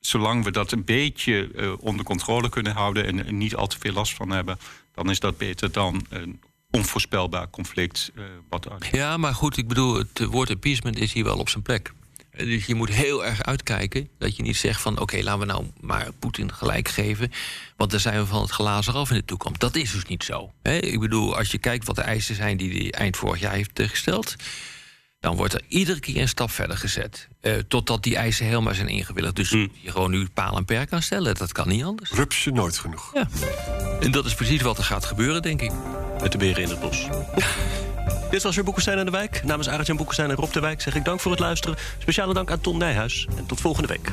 zolang 0.00 0.44
we 0.44 0.50
dat 0.50 0.72
een 0.72 0.84
beetje 0.84 1.50
onder 1.80 2.04
controle 2.04 2.48
kunnen 2.48 2.72
houden 2.72 3.06
en, 3.06 3.26
en 3.26 3.36
niet 3.38 3.54
al 3.54 3.66
te 3.66 3.78
veel 3.78 3.92
last 3.92 4.14
van 4.14 4.30
hebben, 4.30 4.58
dan 4.94 5.10
is 5.10 5.20
dat 5.20 5.38
beter 5.38 5.72
dan 5.72 6.06
een 6.08 6.40
onvoorspelbaar 6.70 7.50
conflict. 7.50 8.12
wat 8.48 8.68
Ja, 8.90 9.16
maar 9.16 9.34
goed, 9.34 9.56
ik 9.56 9.68
bedoel, 9.68 9.94
het 9.94 10.24
woord 10.24 10.50
appeasement 10.50 10.98
is 10.98 11.12
hier 11.12 11.24
wel 11.24 11.38
op 11.38 11.48
zijn 11.48 11.62
plek. 11.62 11.92
Dus 12.36 12.66
je 12.66 12.74
moet 12.74 12.90
heel 12.90 13.24
erg 13.24 13.42
uitkijken 13.42 14.08
dat 14.18 14.36
je 14.36 14.42
niet 14.42 14.56
zegt 14.56 14.80
van... 14.80 14.98
oké, 15.00 15.22
laten 15.22 15.40
we 15.40 15.46
nou 15.46 15.66
maar 15.80 16.12
Poetin 16.18 16.52
gelijk 16.52 16.88
geven... 16.88 17.32
want 17.76 17.90
dan 17.90 18.00
zijn 18.00 18.18
we 18.20 18.26
van 18.26 18.42
het 18.42 18.50
glazen 18.50 18.92
af 18.94 19.10
in 19.10 19.16
de 19.16 19.24
toekomst. 19.24 19.60
Dat 19.60 19.74
is 19.76 19.92
dus 19.92 20.04
niet 20.04 20.24
zo. 20.24 20.52
Hè? 20.62 20.76
Ik 20.76 21.00
bedoel, 21.00 21.36
als 21.36 21.50
je 21.50 21.58
kijkt 21.58 21.86
wat 21.86 21.96
de 21.96 22.02
eisen 22.02 22.34
zijn 22.34 22.56
die 22.56 22.72
hij 22.80 22.90
eind 22.92 23.16
vorig 23.16 23.40
jaar 23.40 23.52
heeft 23.52 23.78
eh, 23.78 23.88
gesteld... 23.88 24.34
dan 25.20 25.36
wordt 25.36 25.54
er 25.54 25.62
iedere 25.68 26.00
keer 26.00 26.20
een 26.20 26.28
stap 26.28 26.50
verder 26.50 26.76
gezet. 26.76 27.28
eh, 27.40 27.52
totdat 27.68 28.02
die 28.02 28.16
eisen 28.16 28.46
helemaal 28.46 28.74
zijn 28.74 28.88
ingewilligd. 28.88 29.36
Dus 29.36 29.50
je 29.50 29.70
gewoon 29.84 30.10
nu 30.10 30.28
paal 30.34 30.56
en 30.56 30.64
perk 30.64 30.88
kan 30.88 31.02
stellen, 31.02 31.34
dat 31.34 31.52
kan 31.52 31.68
niet 31.68 31.84
anders. 31.84 32.10
Rupsje 32.10 32.50
nooit 32.50 32.78
genoeg. 32.78 33.10
Ja. 33.14 33.28
En 34.00 34.10
dat 34.10 34.24
is 34.24 34.34
precies 34.34 34.62
wat 34.62 34.78
er 34.78 34.84
gaat 34.84 35.04
gebeuren, 35.04 35.42
denk 35.42 35.60
ik. 35.62 35.72
Met 36.20 36.32
de 36.32 36.38
beren 36.38 36.62
in 36.62 36.68
het 36.68 36.80
bos. 36.80 37.06
Dit 38.34 38.42
was 38.42 38.54
weer 38.54 38.64
Boekenstein 38.64 38.98
en 38.98 39.04
de 39.04 39.10
Wijk. 39.10 39.44
Namens 39.44 39.68
Arend-Jan 39.68 39.96
Boekenstein 39.96 40.30
en 40.30 40.36
Rob 40.36 40.52
de 40.52 40.60
Wijk 40.60 40.80
zeg 40.80 40.94
ik 40.94 41.04
dank 41.04 41.20
voor 41.20 41.30
het 41.30 41.40
luisteren. 41.40 41.76
Speciale 41.98 42.34
dank 42.34 42.50
aan 42.50 42.60
Tom 42.60 42.78
Nijhuis. 42.78 43.28
En 43.36 43.46
tot 43.46 43.60
volgende 43.60 43.88
week. 43.88 44.12